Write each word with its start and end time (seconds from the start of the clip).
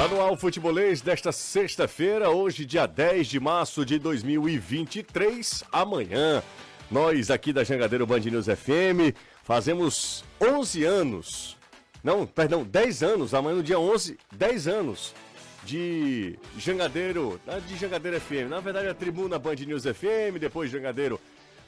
Tá 0.00 0.30
o 0.30 0.36
futebolês 0.36 1.02
desta 1.02 1.30
sexta-feira, 1.30 2.30
hoje, 2.30 2.64
dia 2.64 2.86
10 2.86 3.26
de 3.26 3.38
março 3.38 3.84
de 3.84 3.98
2023. 3.98 5.62
Amanhã, 5.70 6.42
nós 6.90 7.30
aqui 7.30 7.52
da 7.52 7.62
Jangadeiro 7.62 8.06
Band 8.06 8.20
News 8.20 8.46
FM 8.46 9.14
fazemos 9.44 10.24
11 10.40 10.84
anos. 10.84 11.58
Não, 12.02 12.26
perdão, 12.26 12.64
10 12.64 13.02
anos. 13.02 13.34
Amanhã, 13.34 13.56
no 13.56 13.62
dia 13.62 13.78
11, 13.78 14.16
10 14.32 14.68
anos 14.68 15.14
de 15.64 16.38
Jangadeiro, 16.56 17.38
de 17.68 17.76
Jangadeiro 17.76 18.18
FM. 18.18 18.48
Na 18.48 18.60
verdade, 18.60 18.88
a 18.88 18.94
tribuna 18.94 19.38
Band 19.38 19.56
News 19.66 19.82
FM, 19.82 20.38
depois 20.40 20.70
Jangadeiro 20.70 21.20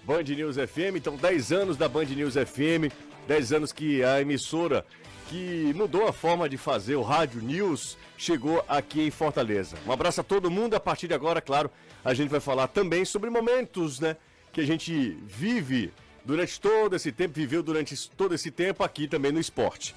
Band 0.04 0.22
News 0.22 0.56
FM. 0.56 0.96
Então, 0.96 1.16
10 1.16 1.52
anos 1.52 1.76
da 1.76 1.86
Band 1.86 2.06
News 2.06 2.32
FM, 2.32 2.90
10 3.28 3.52
anos 3.52 3.72
que 3.72 4.02
a 4.02 4.22
emissora 4.22 4.86
que 5.28 5.72
mudou 5.74 6.06
a 6.06 6.12
forma 6.12 6.48
de 6.48 6.56
fazer 6.56 6.96
o 6.96 7.02
Rádio 7.02 7.42
News, 7.42 7.96
chegou 8.16 8.64
aqui 8.68 9.02
em 9.02 9.10
Fortaleza. 9.10 9.76
Um 9.86 9.92
abraço 9.92 10.20
a 10.20 10.24
todo 10.24 10.50
mundo. 10.50 10.74
A 10.74 10.80
partir 10.80 11.08
de 11.08 11.14
agora, 11.14 11.40
claro, 11.40 11.70
a 12.04 12.14
gente 12.14 12.28
vai 12.28 12.40
falar 12.40 12.68
também 12.68 13.04
sobre 13.04 13.30
momentos, 13.30 14.00
né, 14.00 14.16
que 14.52 14.60
a 14.60 14.66
gente 14.66 15.18
vive 15.24 15.92
durante 16.24 16.60
todo 16.60 16.94
esse 16.96 17.10
tempo, 17.10 17.34
viveu 17.34 17.62
durante 17.62 18.10
todo 18.10 18.34
esse 18.34 18.50
tempo 18.50 18.84
aqui 18.84 19.08
também 19.08 19.32
no 19.32 19.40
esporte. 19.40 19.94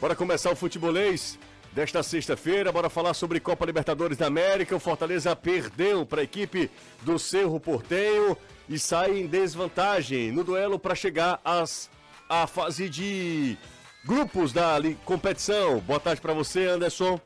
Bora 0.00 0.14
começar 0.14 0.50
o 0.50 0.56
futebolês 0.56 1.38
desta 1.72 2.02
sexta-feira. 2.02 2.72
Bora 2.72 2.90
falar 2.90 3.14
sobre 3.14 3.40
Copa 3.40 3.64
Libertadores 3.64 4.16
da 4.16 4.26
América. 4.26 4.76
O 4.76 4.80
Fortaleza 4.80 5.34
perdeu 5.34 6.04
para 6.04 6.20
a 6.20 6.24
equipe 6.24 6.70
do 7.02 7.18
Cerro 7.18 7.58
Portenho 7.58 8.36
e 8.68 8.78
sai 8.78 9.18
em 9.18 9.26
desvantagem 9.26 10.30
no 10.32 10.44
duelo 10.44 10.78
para 10.78 10.94
chegar 10.94 11.40
às, 11.44 11.90
à 12.28 12.46
fase 12.46 12.88
de 12.88 13.56
grupos 14.04 14.52
da 14.52 14.76
competição. 15.04 15.78
Boa 15.80 16.00
tarde 16.00 16.20
para 16.20 16.34
você, 16.34 16.66
Anderson. 16.66 17.20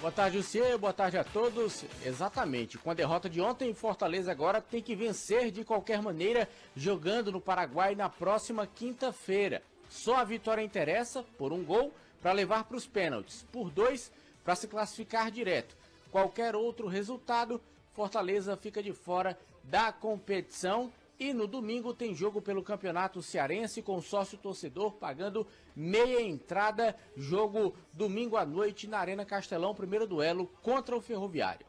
Boa 0.00 0.12
tarde, 0.12 0.36
Lucier. 0.36 0.76
Boa 0.78 0.92
tarde 0.92 1.16
a 1.16 1.24
todos. 1.24 1.84
Exatamente. 2.04 2.78
Com 2.78 2.90
a 2.90 2.94
derrota 2.94 3.28
de 3.28 3.40
ontem, 3.40 3.72
Fortaleza 3.74 4.30
agora 4.30 4.60
tem 4.60 4.82
que 4.82 4.94
vencer 4.94 5.50
de 5.50 5.64
qualquer 5.64 6.02
maneira, 6.02 6.48
jogando 6.76 7.32
no 7.32 7.40
Paraguai 7.40 7.94
na 7.94 8.08
próxima 8.08 8.66
quinta-feira. 8.66 9.62
Só 9.88 10.16
a 10.16 10.24
vitória 10.24 10.62
interessa, 10.62 11.22
por 11.38 11.52
um 11.52 11.64
gol, 11.64 11.92
para 12.20 12.32
levar 12.32 12.64
para 12.64 12.76
os 12.76 12.86
pênaltis, 12.86 13.46
por 13.52 13.70
dois, 13.70 14.10
para 14.42 14.56
se 14.56 14.66
classificar 14.66 15.30
direto. 15.30 15.76
Qualquer 16.10 16.54
outro 16.54 16.86
resultado, 16.86 17.60
Fortaleza 17.94 18.56
fica 18.56 18.82
de 18.82 18.92
fora 18.92 19.38
da 19.62 19.92
competição 19.92 20.92
e 21.18 21.32
no 21.32 21.46
domingo 21.46 21.94
tem 21.94 22.14
jogo 22.14 22.42
pelo 22.42 22.62
Campeonato 22.62 23.22
Cearense 23.22 23.82
com 23.82 24.00
sócio 24.00 24.36
torcedor 24.38 24.94
pagando 24.94 25.46
meia 25.74 26.20
entrada. 26.20 26.96
Jogo 27.16 27.74
domingo 27.92 28.36
à 28.36 28.44
noite 28.44 28.86
na 28.86 28.98
Arena 28.98 29.24
Castelão, 29.24 29.74
primeiro 29.74 30.06
duelo 30.06 30.46
contra 30.62 30.96
o 30.96 31.00
Ferroviário. 31.00 31.66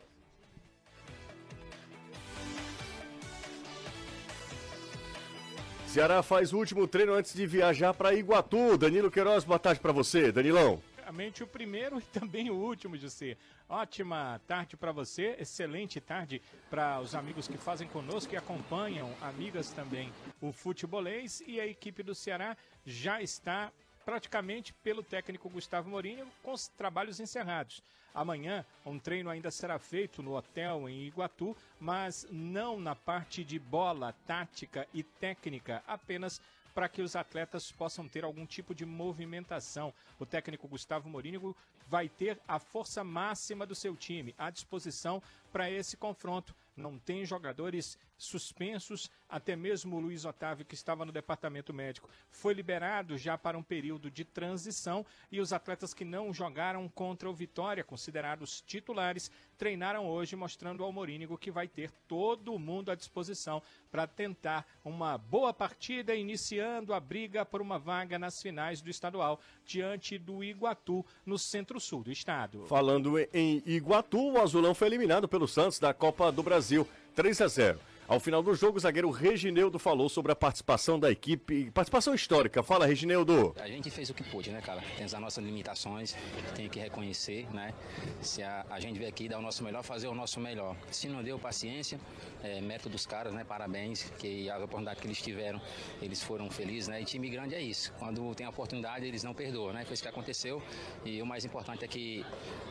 Ceará 5.88 6.22
faz 6.22 6.52
o 6.52 6.58
último 6.58 6.88
treino 6.88 7.14
antes 7.14 7.34
de 7.34 7.48
viajar 7.48 7.94
para 7.94 8.14
Iguatu. 8.14 8.78
Danilo 8.78 9.10
Queiroz, 9.10 9.46
boa 9.46 9.58
tarde 9.58 9.80
para 9.80 9.94
você. 9.94 10.30
Danilão 10.32 10.82
praticamente 11.06 11.44
o 11.44 11.48
primeiro 11.48 12.00
e 12.02 12.02
também 12.02 12.50
o 12.50 12.56
último, 12.56 12.98
José. 12.98 13.38
Ótima 13.70 14.42
tarde 14.48 14.76
para 14.76 14.92
você, 14.92 15.36
excelente 15.40 16.02
tarde 16.02 16.42
para 16.70 17.00
os 17.00 17.14
amigos 17.14 17.48
que 17.48 17.58
fazem 17.58 17.88
conosco 17.88 18.34
e 18.34 18.38
acompanham, 18.38 19.14
amigas 19.22 19.70
também, 19.72 20.12
o 20.42 20.52
futebolês. 20.52 21.44
E 21.46 21.60
a 21.60 21.68
equipe 21.68 22.02
do 22.02 22.16
Ceará 22.16 22.58
já 22.86 23.22
está 23.22 23.72
praticamente 24.04 24.74
pelo 24.74 25.04
técnico 25.04 25.50
Gustavo 25.50 25.90
Mourinho 25.90 26.28
com 26.42 26.54
os 26.54 26.68
trabalhos 26.68 27.20
encerrados. 27.20 27.84
Amanhã, 28.14 28.66
um 28.86 28.98
treino 28.98 29.30
ainda 29.30 29.52
será 29.52 29.78
feito 29.78 30.24
no 30.24 30.36
hotel 30.36 30.88
em 30.90 31.04
Iguatu, 31.04 31.56
mas 31.80 32.26
não 32.32 32.80
na 32.80 32.96
parte 32.96 33.44
de 33.44 33.60
bola, 33.60 34.14
tática 34.26 34.88
e 34.94 35.04
técnica, 35.04 35.84
apenas 35.86 36.42
para 36.76 36.90
que 36.90 37.02
os 37.02 37.16
atletas 37.16 37.72
possam 37.72 38.06
ter 38.06 38.26
algum 38.26 38.46
tipo 38.46 38.76
de 38.76 38.86
movimentação. 38.86 39.94
O 40.20 40.26
técnico 40.26 40.68
Gustavo 40.68 41.10
Morínigo 41.10 41.56
vai 41.88 42.10
ter 42.10 42.38
a 42.46 42.60
força 42.60 43.02
máxima 43.02 43.66
do 43.66 43.74
seu 43.74 43.96
time 43.96 44.36
à 44.38 44.50
disposição 44.50 45.24
para 45.54 45.72
esse 45.72 45.96
confronto. 45.96 46.54
Não 46.76 47.00
tem 47.00 47.26
jogadores 47.26 47.98
suspensos, 48.18 49.10
até 49.30 49.56
mesmo 49.56 49.98
o 49.98 50.00
Luiz 50.00 50.26
Otávio, 50.26 50.66
que 50.66 50.76
estava 50.76 51.06
no 51.06 51.12
departamento 51.12 51.74
médico, 51.74 52.10
foi 52.30 52.54
liberado 52.54 53.18
já 53.18 53.38
para 53.38 53.58
um 53.58 53.64
período 53.64 54.10
de 54.10 54.24
transição 54.24 55.06
e 55.32 55.40
os 55.40 55.52
atletas 55.52 55.94
que 55.94 56.06
não 56.06 56.34
jogaram 56.34 56.88
contra 56.88 57.30
o 57.30 57.34
Vitória, 57.34 57.84
considerados 57.84 58.62
titulares, 58.62 59.30
treinaram 59.58 60.08
hoje, 60.08 60.36
mostrando 60.36 60.84
ao 60.84 60.92
Morínigo 60.92 61.38
que 61.38 61.52
vai 61.52 61.68
ter 61.68 61.92
todo 62.08 62.58
mundo 62.60 62.92
à 62.92 62.96
disposição 62.96 63.62
para 63.92 64.08
tentar 64.08 64.66
uma 64.84 65.18
boa 65.18 65.54
partida, 65.54 66.16
iniciando 66.16 66.94
a 66.94 67.00
briga 67.00 67.46
por 67.46 67.62
uma 67.62 67.80
vaga 67.80 68.20
nas 68.20 68.42
finais 68.42 68.82
do 68.82 68.90
estadual 68.90 69.40
diante 69.66 70.18
do 70.18 70.44
Iguatu, 70.44 71.06
no 71.26 71.38
centro-sul 71.38 72.04
do 72.04 72.12
estado. 72.12 72.66
Falando 72.66 73.18
em 73.34 73.64
Iguatu, 73.66 74.34
o 74.34 74.42
Azulão 74.42 74.74
foi 74.74 74.88
eliminado 74.88 75.28
pelo 75.28 75.48
Santos 75.48 75.80
da 75.80 75.94
Copa 75.94 76.32
do 76.32 76.44
Brasil, 76.44 76.88
3 77.16 77.42
a 77.42 77.48
0. 77.48 77.95
Ao 78.08 78.20
final 78.20 78.44
do 78.44 78.54
jogo, 78.54 78.78
o 78.78 78.80
zagueiro 78.80 79.10
Regineudo 79.10 79.80
falou 79.80 80.08
sobre 80.08 80.32
a 80.32 80.36
participação 80.36 81.00
da 81.00 81.12
equipe, 81.12 81.72
participação 81.72 82.14
histórica. 82.14 82.62
Fala, 82.62 82.86
Regineudo. 82.86 83.56
A 83.60 83.68
gente 83.68 83.90
fez 83.90 84.12
o 84.12 84.14
que 84.14 84.24
pôde, 84.24 84.52
né, 84.52 84.62
cara? 84.62 84.84
Temos 84.96 85.12
as 85.12 85.20
nossas 85.20 85.44
limitações, 85.44 86.16
tem 86.56 86.70
que 86.70 86.80
reconhecer, 86.80 87.52
né? 87.52 87.74
Se 88.22 88.44
a, 88.44 88.64
a 88.70 88.80
gente 88.80 89.00
veio 89.00 89.10
aqui 89.10 89.28
dar 89.28 89.40
o 89.40 89.42
nosso 89.42 89.64
melhor, 89.64 89.82
fazer 89.82 90.08
o 90.08 90.14
nosso 90.14 90.40
melhor. 90.40 90.78
Se 90.92 91.08
não 91.08 91.24
deu 91.24 91.40
paciência, 91.40 92.00
é, 92.44 92.62
mérito 92.62 92.90
dos 92.90 93.08
caras, 93.08 93.34
né? 93.34 93.44
Parabéns, 93.44 94.04
que 94.20 94.52
a 94.52 94.58
oportunidade 94.58 95.02
que 95.02 95.08
eles 95.08 95.20
tiveram, 95.20 95.60
eles 96.00 96.22
foram 96.22 96.48
felizes, 96.52 96.88
né? 96.88 97.02
E 97.02 97.06
time 97.06 97.28
grande 97.28 97.56
é 97.56 97.62
isso. 97.62 97.92
Quando 97.98 98.36
tem 98.36 98.46
a 98.46 98.50
oportunidade, 98.52 99.04
eles 99.04 99.24
não 99.24 99.34
perdoam, 99.34 99.74
né? 99.74 99.84
Foi 99.84 99.96
isso 99.96 100.04
que 100.04 100.10
aconteceu. 100.10 100.62
E 101.04 101.24
o 101.24 101.26
mais 101.26 101.44
importante 101.44 101.84
é 101.84 101.88
que 101.88 102.24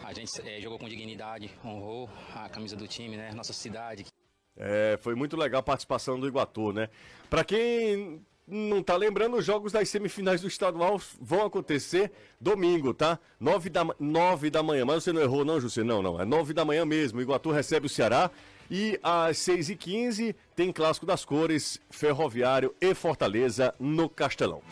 a 0.04 0.12
gente 0.12 0.30
é, 0.48 0.60
jogou 0.60 0.78
com 0.78 0.88
dignidade, 0.88 1.50
honrou 1.64 2.08
a 2.36 2.48
camisa 2.48 2.76
do 2.76 2.86
time, 2.86 3.16
né? 3.16 3.32
Nossa 3.34 3.52
cidade. 3.52 4.13
É, 4.56 4.98
foi 5.00 5.14
muito 5.14 5.36
legal 5.36 5.60
a 5.60 5.62
participação 5.62 6.18
do 6.18 6.28
Iguatu, 6.28 6.72
né? 6.72 6.88
Para 7.28 7.44
quem 7.44 8.20
não 8.46 8.82
tá 8.82 8.96
lembrando, 8.96 9.36
os 9.36 9.44
jogos 9.44 9.72
das 9.72 9.88
semifinais 9.88 10.40
do 10.42 10.48
estadual 10.48 11.00
vão 11.20 11.46
acontecer 11.46 12.12
domingo, 12.40 12.92
tá? 12.92 13.18
Nove 13.40 13.70
da, 13.70 13.86
nove 13.98 14.50
da 14.50 14.62
manhã. 14.62 14.84
Mas 14.84 15.02
você 15.02 15.12
não 15.12 15.22
errou, 15.22 15.44
não, 15.44 15.60
José? 15.60 15.82
Não, 15.82 16.02
não. 16.02 16.20
É 16.20 16.24
nove 16.24 16.52
da 16.52 16.64
manhã 16.64 16.84
mesmo. 16.84 17.18
O 17.18 17.22
Iguatu 17.22 17.50
recebe 17.50 17.86
o 17.86 17.88
Ceará. 17.90 18.30
E 18.70 18.98
às 19.02 19.38
seis 19.38 19.68
e 19.68 19.76
quinze 19.76 20.34
tem 20.56 20.72
Clássico 20.72 21.04
das 21.04 21.24
Cores, 21.24 21.78
Ferroviário 21.90 22.74
e 22.80 22.94
Fortaleza 22.94 23.74
no 23.78 24.08
Castelão. 24.08 24.62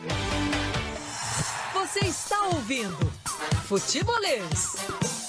Você 1.73 1.99
está 1.99 2.41
ouvindo 2.47 2.97
Futebolês. 3.67 5.22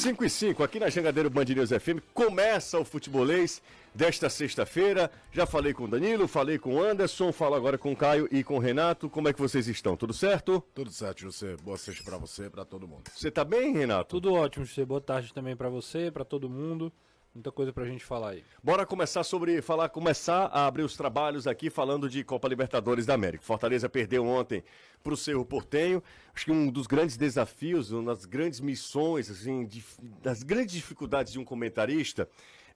5 0.00 0.24
e 0.24 0.30
5, 0.30 0.62
aqui 0.62 0.80
na 0.80 0.88
Jangadeiro 0.88 1.28
Band 1.28 1.44
News 1.44 1.68
FM, 1.68 2.00
começa 2.14 2.78
o 2.78 2.86
futebolês 2.86 3.60
desta 3.94 4.30
sexta-feira. 4.30 5.10
Já 5.30 5.44
falei 5.44 5.74
com 5.74 5.84
o 5.84 5.88
Danilo, 5.88 6.26
falei 6.26 6.58
com 6.58 6.76
o 6.76 6.82
Anderson, 6.82 7.30
falo 7.30 7.54
agora 7.54 7.76
com 7.76 7.92
o 7.92 7.96
Caio 7.96 8.26
e 8.32 8.42
com 8.42 8.56
o 8.56 8.58
Renato. 8.58 9.10
Como 9.10 9.28
é 9.28 9.32
que 9.34 9.38
vocês 9.38 9.68
estão? 9.68 9.98
Tudo 9.98 10.14
certo? 10.14 10.64
Tudo 10.74 10.90
certo, 10.90 11.20
José. 11.20 11.54
Boa 11.62 11.76
sexta 11.76 12.02
para 12.02 12.16
você 12.16 12.46
e 12.46 12.50
para 12.50 12.64
todo 12.64 12.88
mundo. 12.88 13.10
Você 13.14 13.30
tá 13.30 13.44
bem, 13.44 13.74
Renato? 13.74 14.08
Tudo 14.18 14.32
ótimo, 14.32 14.64
José. 14.64 14.86
Boa 14.86 15.02
tarde 15.02 15.34
também 15.34 15.54
para 15.54 15.68
você, 15.68 16.10
para 16.10 16.24
todo 16.24 16.48
mundo. 16.48 16.90
Muita 17.32 17.52
coisa 17.52 17.72
pra 17.72 17.84
gente 17.84 18.04
falar 18.04 18.30
aí. 18.30 18.44
Bora 18.60 18.84
começar 18.84 19.22
sobre 19.22 19.62
falar, 19.62 19.88
começar 19.88 20.46
a 20.46 20.66
abrir 20.66 20.82
os 20.82 20.96
trabalhos 20.96 21.46
aqui 21.46 21.70
falando 21.70 22.08
de 22.08 22.24
Copa 22.24 22.48
Libertadores 22.48 23.06
da 23.06 23.14
América. 23.14 23.44
Fortaleza 23.44 23.88
perdeu 23.88 24.26
ontem 24.26 24.64
pro 25.00 25.16
Cerro 25.16 25.44
Portenho. 25.44 26.02
Acho 26.34 26.46
que 26.46 26.50
um 26.50 26.68
dos 26.68 26.88
grandes 26.88 27.16
desafios, 27.16 27.92
uma 27.92 28.12
das 28.12 28.24
grandes 28.24 28.58
missões, 28.58 29.30
assim, 29.30 29.64
de, 29.64 29.84
das 30.20 30.42
grandes 30.42 30.74
dificuldades 30.74 31.32
de 31.32 31.38
um 31.38 31.44
comentarista 31.44 32.28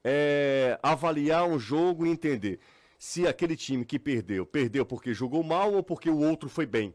é 0.05 0.79
avaliar 0.81 1.45
um 1.49 1.59
jogo 1.59 2.07
e 2.07 2.11
entender 2.11 2.61
se 2.97 3.27
aquele 3.27 3.57
time 3.57 3.85
que 3.85 3.99
perdeu, 3.99 4.47
perdeu 4.47 4.87
porque 4.87 5.13
jogou 5.13 5.43
mal 5.43 5.73
ou 5.75 5.83
porque 5.83 6.09
o 6.09 6.19
outro 6.19 6.49
foi 6.49 6.65
bem. 6.65 6.95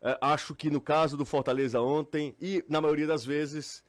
É, 0.00 0.16
acho 0.20 0.54
que 0.54 0.70
no 0.70 0.80
caso 0.80 1.16
do 1.16 1.24
Fortaleza 1.24 1.80
ontem, 1.80 2.36
e 2.40 2.64
na 2.68 2.80
maioria 2.80 3.08
das 3.08 3.24
vezes, 3.24 3.82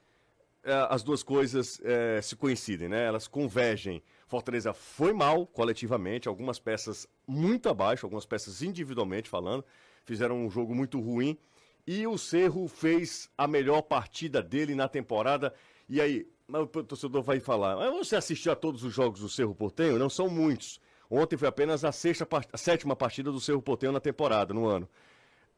as 0.89 1.03
duas 1.03 1.21
coisas 1.21 1.81
é, 1.83 2.21
se 2.21 2.35
coincidem, 2.35 2.87
né? 2.87 3.05
Elas 3.05 3.27
convergem. 3.27 4.01
Fortaleza 4.27 4.73
foi 4.73 5.11
mal 5.13 5.45
coletivamente, 5.45 6.27
algumas 6.27 6.57
peças 6.57 7.07
muito 7.27 7.69
abaixo, 7.69 8.05
algumas 8.05 8.25
peças 8.25 8.61
individualmente 8.61 9.29
falando, 9.29 9.63
fizeram 10.05 10.37
um 10.37 10.49
jogo 10.49 10.73
muito 10.73 10.99
ruim. 10.99 11.37
E 11.85 12.07
o 12.07 12.17
Cerro 12.17 12.67
fez 12.67 13.29
a 13.37 13.45
melhor 13.45 13.81
partida 13.81 14.41
dele 14.41 14.73
na 14.73 14.87
temporada. 14.87 15.53
E 15.89 15.99
aí, 15.99 16.25
o 16.47 16.65
torcedor 16.65 17.21
vai 17.21 17.41
falar, 17.41 17.75
mas 17.75 18.07
você 18.07 18.15
assistiu 18.15 18.53
a 18.53 18.55
todos 18.55 18.83
os 18.83 18.93
jogos 18.93 19.19
do 19.19 19.29
Cerro 19.29 19.53
Portenho? 19.53 19.99
Não 19.99 20.09
são 20.09 20.29
muitos. 20.29 20.79
Ontem 21.09 21.37
foi 21.37 21.47
apenas 21.47 21.83
a, 21.83 21.91
sexta, 21.91 22.27
a 22.51 22.57
sétima 22.57 22.95
partida 22.95 23.31
do 23.31 23.39
Cerro 23.39 23.61
Portenho 23.61 23.91
na 23.91 23.99
temporada, 23.99 24.53
no 24.53 24.65
ano. 24.65 24.87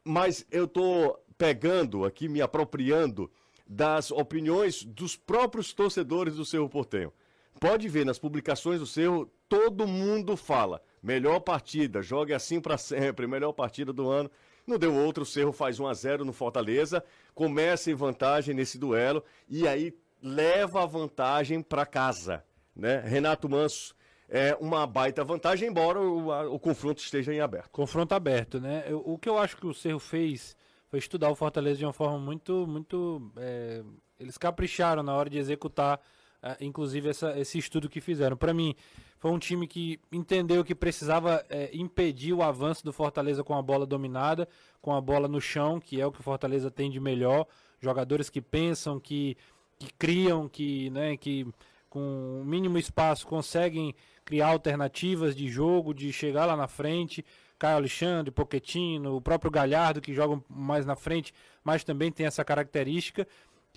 Mas 0.04 0.44
eu 0.50 0.66
tô 0.66 1.18
pegando 1.38 2.04
aqui, 2.04 2.28
me 2.28 2.42
apropriando 2.42 3.30
das 3.66 4.10
opiniões 4.10 4.84
dos 4.84 5.16
próprios 5.16 5.72
torcedores 5.72 6.36
do 6.36 6.44
Cerro 6.44 6.68
Portenho. 6.68 7.12
Pode 7.58 7.88
ver 7.88 8.04
nas 8.04 8.18
publicações 8.18 8.80
do 8.80 8.86
Cerro, 8.86 9.30
todo 9.48 9.86
mundo 9.86 10.36
fala. 10.36 10.82
Melhor 11.02 11.40
partida, 11.40 12.02
jogue 12.02 12.34
assim 12.34 12.60
para 12.60 12.76
sempre, 12.76 13.26
melhor 13.26 13.52
partida 13.52 13.92
do 13.92 14.08
ano. 14.08 14.30
Não 14.66 14.78
deu 14.78 14.94
outro, 14.94 15.22
o 15.22 15.26
Cerro 15.26 15.52
faz 15.52 15.80
1 15.80 15.86
a 15.86 15.94
0 15.94 16.24
no 16.24 16.32
Fortaleza, 16.32 17.02
começa 17.34 17.90
em 17.90 17.94
vantagem 17.94 18.54
nesse 18.54 18.78
duelo 18.78 19.22
e 19.48 19.66
aí 19.66 19.94
leva 20.22 20.82
a 20.82 20.86
vantagem 20.86 21.62
para 21.62 21.86
casa, 21.86 22.44
né? 22.74 23.00
Renato 23.00 23.48
Manso 23.48 23.94
é 24.28 24.56
uma 24.60 24.86
baita 24.86 25.22
vantagem, 25.22 25.68
embora 25.68 26.00
o, 26.00 26.32
a, 26.32 26.48
o 26.48 26.58
confronto 26.58 27.00
esteja 27.00 27.32
em 27.32 27.40
aberto. 27.40 27.70
Confronto 27.70 28.14
aberto, 28.14 28.60
né? 28.60 28.84
Eu, 28.88 29.02
o 29.06 29.16
que 29.16 29.28
eu 29.28 29.38
acho 29.38 29.56
que 29.56 29.66
o 29.66 29.74
Cerro 29.74 30.00
fez 30.00 30.56
foi 30.96 30.98
estudar 30.98 31.30
o 31.30 31.34
Fortaleza 31.34 31.78
de 31.78 31.84
uma 31.84 31.92
forma 31.92 32.18
muito, 32.18 32.66
muito. 32.66 33.30
É, 33.36 33.82
eles 34.18 34.38
capricharam 34.38 35.02
na 35.02 35.14
hora 35.14 35.28
de 35.28 35.36
executar, 35.36 36.00
é, 36.42 36.56
inclusive, 36.60 37.10
essa, 37.10 37.38
esse 37.38 37.58
estudo 37.58 37.86
que 37.86 38.00
fizeram. 38.00 38.34
Para 38.34 38.54
mim, 38.54 38.74
foi 39.18 39.30
um 39.30 39.38
time 39.38 39.66
que 39.66 40.00
entendeu 40.10 40.64
que 40.64 40.74
precisava 40.74 41.44
é, 41.50 41.68
impedir 41.74 42.32
o 42.32 42.42
avanço 42.42 42.82
do 42.82 42.94
Fortaleza 42.94 43.44
com 43.44 43.54
a 43.54 43.60
bola 43.60 43.84
dominada, 43.84 44.48
com 44.80 44.94
a 44.94 45.00
bola 45.00 45.28
no 45.28 45.38
chão, 45.38 45.78
que 45.78 46.00
é 46.00 46.06
o 46.06 46.10
que 46.10 46.20
o 46.20 46.22
Fortaleza 46.22 46.70
tem 46.70 46.90
de 46.90 46.98
melhor. 46.98 47.46
Jogadores 47.78 48.30
que 48.30 48.40
pensam, 48.40 48.98
que, 48.98 49.36
que 49.78 49.92
criam, 49.98 50.48
que, 50.48 50.88
né, 50.88 51.14
que 51.18 51.46
com 51.90 52.40
o 52.40 52.44
mínimo 52.44 52.78
espaço 52.78 53.26
conseguem 53.26 53.94
criar 54.24 54.48
alternativas 54.48 55.36
de 55.36 55.46
jogo, 55.46 55.92
de 55.92 56.10
chegar 56.10 56.46
lá 56.46 56.56
na 56.56 56.66
frente. 56.66 57.22
Caio 57.58 57.76
Alexandre, 57.76 58.30
Poquetino, 58.30 59.16
o 59.16 59.20
próprio 59.20 59.50
Galhardo, 59.50 60.00
que 60.00 60.14
jogam 60.14 60.44
mais 60.48 60.84
na 60.84 60.96
frente, 60.96 61.32
mas 61.64 61.84
também 61.84 62.12
tem 62.12 62.26
essa 62.26 62.44
característica. 62.44 63.26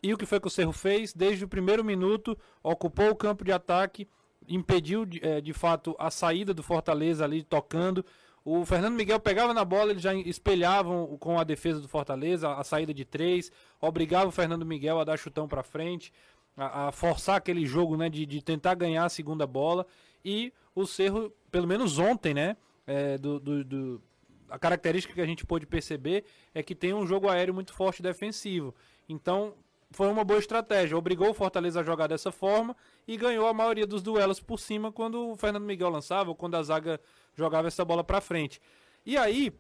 E 0.02 0.14
o 0.14 0.18
que 0.18 0.26
foi 0.26 0.40
que 0.40 0.48
o 0.48 0.52
Cerro 0.52 0.72
fez? 0.72 1.14
Desde 1.14 1.46
o 1.46 1.48
primeiro 1.48 1.84
minuto, 1.84 2.38
ocupou 2.64 3.10
o 3.10 3.16
campo 3.16 3.44
de 3.44 3.52
ataque, 3.52 4.08
impediu 4.48 5.08
é, 5.22 5.42
de 5.42 5.54
fato 5.54 5.96
a 6.00 6.10
saída 6.10 6.54
do 6.54 6.64
Fortaleza 6.64 7.24
ali 7.24 7.44
tocando. 7.44 8.06
O 8.44 8.66
Fernando 8.66 8.96
Miguel 8.96 9.20
pegava 9.20 9.54
na 9.54 9.66
bola, 9.66 9.92
eles 9.92 10.02
já 10.02 10.14
espelhavam 10.14 11.18
com 11.18 11.38
a 11.38 11.44
defesa 11.44 11.80
do 11.80 11.88
Fortaleza 11.88 12.54
a 12.54 12.64
saída 12.64 12.94
de 12.94 13.04
três, 13.06 13.52
obrigava 13.82 14.28
o 14.28 14.32
Fernando 14.32 14.66
Miguel 14.66 15.00
a 15.00 15.04
dar 15.04 15.18
chutão 15.18 15.48
para 15.48 15.62
frente, 15.62 16.12
a, 16.56 16.88
a, 16.88 16.92
forçar 16.92 17.36
aquele 17.36 17.66
jogo 17.66 17.98
né, 17.98 18.10
de, 18.10 18.26
de 18.26 18.42
tentar 18.42 18.76
ganhar 18.76 19.06
a 19.06 19.10
segunda 19.10 19.46
bola. 19.46 19.86
E 20.24 20.54
o 20.74 20.86
Cerro, 20.86 21.32
pelo 21.52 21.68
menos 21.68 22.00
ontem, 22.00 22.34
né? 22.34 22.58
É, 22.92 23.20
do, 23.20 23.40
do, 23.40 23.64
do, 23.64 24.02
a 24.50 24.58
característica 24.58 25.14
que 25.14 25.22
a 25.22 25.26
gente 25.26 25.46
pôde 25.46 25.68
perceber 25.68 26.26
é 26.56 26.64
que 26.64 26.74
tem 26.74 26.92
um 26.92 27.06
jogo 27.06 27.30
aéreo 27.30 27.54
muito 27.54 27.72
forte 27.72 28.02
defensivo. 28.02 28.74
Então, 29.08 29.54
foi 29.92 30.08
uma 30.08 30.24
boa 30.24 30.40
estratégia. 30.40 30.98
Obrigou 30.98 31.30
o 31.30 31.34
Fortaleza 31.34 31.82
a 31.82 31.84
jogar 31.84 32.08
dessa 32.08 32.32
forma 32.32 32.76
e 33.08 33.16
ganhou 33.16 33.48
a 33.48 33.54
maioria 33.54 33.86
dos 33.86 34.02
duelos 34.02 34.40
por 34.40 34.60
cima 34.60 34.92
quando 34.92 35.32
o 35.32 35.38
Fernando 35.38 35.66
Miguel 35.66 35.90
lançava 35.90 36.30
ou 36.30 36.36
quando 36.36 36.56
a 36.56 36.64
zaga 36.64 37.00
jogava 37.36 37.68
essa 37.68 37.86
bola 37.86 38.04
para 38.04 38.20
frente. 38.20 38.60
E 39.06 39.18
aí, 39.18 39.54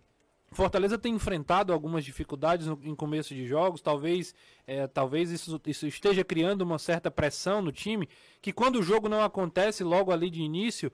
Fortaleza 0.51 0.97
tem 0.97 1.13
enfrentado 1.13 1.71
algumas 1.71 2.03
dificuldades 2.03 2.65
no, 2.65 2.79
em 2.83 2.95
começo 2.95 3.33
de 3.33 3.45
jogos, 3.45 3.81
talvez, 3.81 4.33
é, 4.65 4.87
talvez 4.87 5.29
isso, 5.29 5.61
isso, 5.65 5.85
esteja 5.85 6.23
criando 6.23 6.63
uma 6.63 6.79
certa 6.79 7.11
pressão 7.11 7.61
no 7.61 7.71
time, 7.71 8.09
que 8.41 8.51
quando 8.51 8.77
o 8.77 8.83
jogo 8.83 9.07
não 9.07 9.23
acontece 9.23 9.83
logo 9.83 10.11
ali 10.11 10.29
de 10.29 10.41
início, 10.41 10.91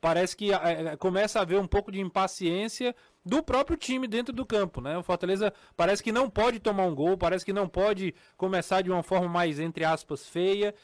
parece 0.00 0.36
que 0.36 0.52
é, 0.52 0.96
começa 0.96 1.38
a 1.38 1.42
haver 1.42 1.58
um 1.58 1.66
pouco 1.66 1.90
de 1.90 2.00
impaciência 2.00 2.94
do 3.24 3.42
próprio 3.42 3.76
time 3.76 4.06
dentro 4.06 4.32
do 4.32 4.46
campo, 4.46 4.80
né? 4.80 4.96
O 4.96 5.02
Fortaleza 5.02 5.52
parece 5.76 6.02
que 6.02 6.12
não 6.12 6.30
pode 6.30 6.60
tomar 6.60 6.84
um 6.84 6.94
gol, 6.94 7.16
parece 7.16 7.44
que 7.44 7.52
não 7.52 7.68
pode 7.68 8.14
começar 8.36 8.82
de 8.82 8.90
uma 8.90 9.02
forma 9.02 9.28
mais 9.28 9.58
entre 9.58 9.84
aspas 9.84 10.26
feia, 10.26 10.74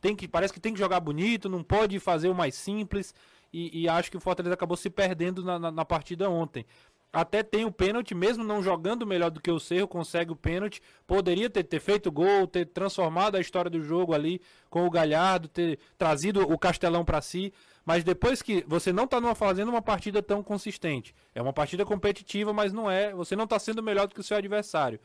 tem 0.00 0.14
que 0.14 0.28
parece 0.28 0.52
que 0.52 0.60
tem 0.60 0.72
que 0.72 0.78
jogar 0.78 1.00
bonito, 1.00 1.48
não 1.48 1.62
pode 1.62 1.98
fazer 1.98 2.28
o 2.28 2.34
mais 2.34 2.54
simples 2.54 3.14
e, 3.52 3.82
e 3.82 3.88
acho 3.88 4.10
que 4.10 4.16
o 4.16 4.20
Fortaleza 4.20 4.54
acabou 4.54 4.76
se 4.76 4.90
perdendo 4.90 5.44
na, 5.44 5.58
na, 5.58 5.70
na 5.70 5.84
partida 5.84 6.28
ontem 6.28 6.66
até 7.14 7.44
tem 7.44 7.64
o 7.64 7.70
pênalti, 7.70 8.12
mesmo 8.12 8.42
não 8.42 8.60
jogando 8.60 9.06
melhor 9.06 9.30
do 9.30 9.40
que 9.40 9.50
o 9.50 9.60
Cerro, 9.60 9.86
consegue 9.86 10.32
o 10.32 10.36
pênalti. 10.36 10.82
Poderia 11.06 11.48
ter, 11.48 11.62
ter 11.62 11.78
feito 11.78 12.10
gol, 12.10 12.46
ter 12.48 12.66
transformado 12.66 13.36
a 13.36 13.40
história 13.40 13.70
do 13.70 13.80
jogo 13.80 14.12
ali 14.12 14.42
com 14.68 14.84
o 14.84 14.90
Galhardo, 14.90 15.46
ter 15.46 15.78
trazido 15.96 16.40
o 16.42 16.58
Castelão 16.58 17.04
para 17.04 17.22
si. 17.22 17.52
Mas 17.84 18.02
depois 18.02 18.40
que 18.40 18.64
você 18.66 18.92
não 18.92 19.04
está 19.04 19.34
fazendo 19.34 19.68
uma 19.68 19.82
partida 19.82 20.22
tão 20.22 20.42
consistente, 20.42 21.14
é 21.34 21.42
uma 21.42 21.52
partida 21.52 21.84
competitiva, 21.84 22.52
mas 22.52 22.72
não 22.72 22.90
é. 22.90 23.12
Você 23.12 23.36
não 23.36 23.44
está 23.44 23.58
sendo 23.58 23.82
melhor 23.82 24.06
do 24.06 24.14
que 24.14 24.20
o 24.20 24.24
seu 24.24 24.36
adversário. 24.36 24.98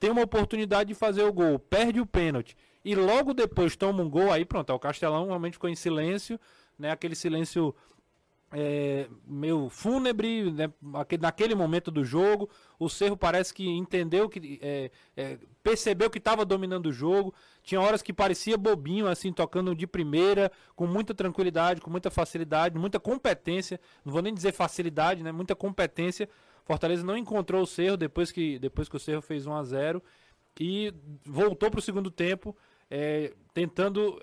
Tem 0.00 0.10
uma 0.10 0.22
oportunidade 0.22 0.88
de 0.88 0.94
fazer 0.94 1.22
o 1.22 1.32
gol, 1.32 1.58
perde 1.58 2.00
o 2.00 2.06
pênalti 2.06 2.56
e 2.84 2.94
logo 2.94 3.34
depois 3.34 3.76
toma 3.76 4.02
um 4.02 4.08
gol, 4.08 4.32
aí 4.32 4.44
pronto, 4.44 4.72
o 4.72 4.78
Castelão 4.78 5.26
realmente 5.26 5.54
ficou 5.54 5.68
em 5.68 5.74
silêncio, 5.74 6.38
né? 6.78 6.90
Aquele 6.90 7.14
silêncio 7.14 7.74
é, 8.52 9.08
meio 9.26 9.68
fúnebre 9.68 10.50
né, 10.50 10.72
naquele 11.20 11.54
momento 11.54 11.90
do 11.90 12.04
jogo. 12.04 12.48
O 12.78 12.88
Cerro 12.88 13.16
parece 13.16 13.52
que 13.52 13.68
entendeu 13.68 14.28
que 14.28 14.58
é, 14.62 14.90
é, 15.16 15.38
percebeu 15.68 16.08
que 16.08 16.18
estava 16.18 16.44
dominando 16.44 16.86
o 16.86 16.92
jogo. 16.92 17.34
Tinha 17.62 17.80
horas 17.80 18.00
que 18.00 18.12
parecia 18.12 18.56
bobinho, 18.56 19.06
assim, 19.06 19.32
tocando 19.32 19.74
de 19.74 19.86
primeira, 19.86 20.50
com 20.74 20.86
muita 20.86 21.14
tranquilidade, 21.14 21.80
com 21.80 21.90
muita 21.90 22.10
facilidade, 22.10 22.78
muita 22.78 22.98
competência. 22.98 23.78
Não 24.04 24.12
vou 24.12 24.22
nem 24.22 24.32
dizer 24.32 24.52
facilidade, 24.52 25.22
né? 25.22 25.30
Muita 25.30 25.54
competência. 25.54 26.28
Fortaleza 26.64 27.04
não 27.04 27.16
encontrou 27.16 27.62
o 27.62 27.66
Cerro 27.66 27.96
depois 27.96 28.32
que, 28.32 28.58
depois 28.58 28.88
que 28.88 28.96
o 28.96 29.00
Cerro 29.00 29.20
fez 29.20 29.46
1 29.46 29.54
a 29.54 29.62
0 29.62 30.02
e 30.58 30.92
voltou 31.24 31.70
para 31.70 31.78
o 31.78 31.82
segundo 31.82 32.10
tempo, 32.10 32.56
é, 32.90 33.34
tentando 33.52 34.20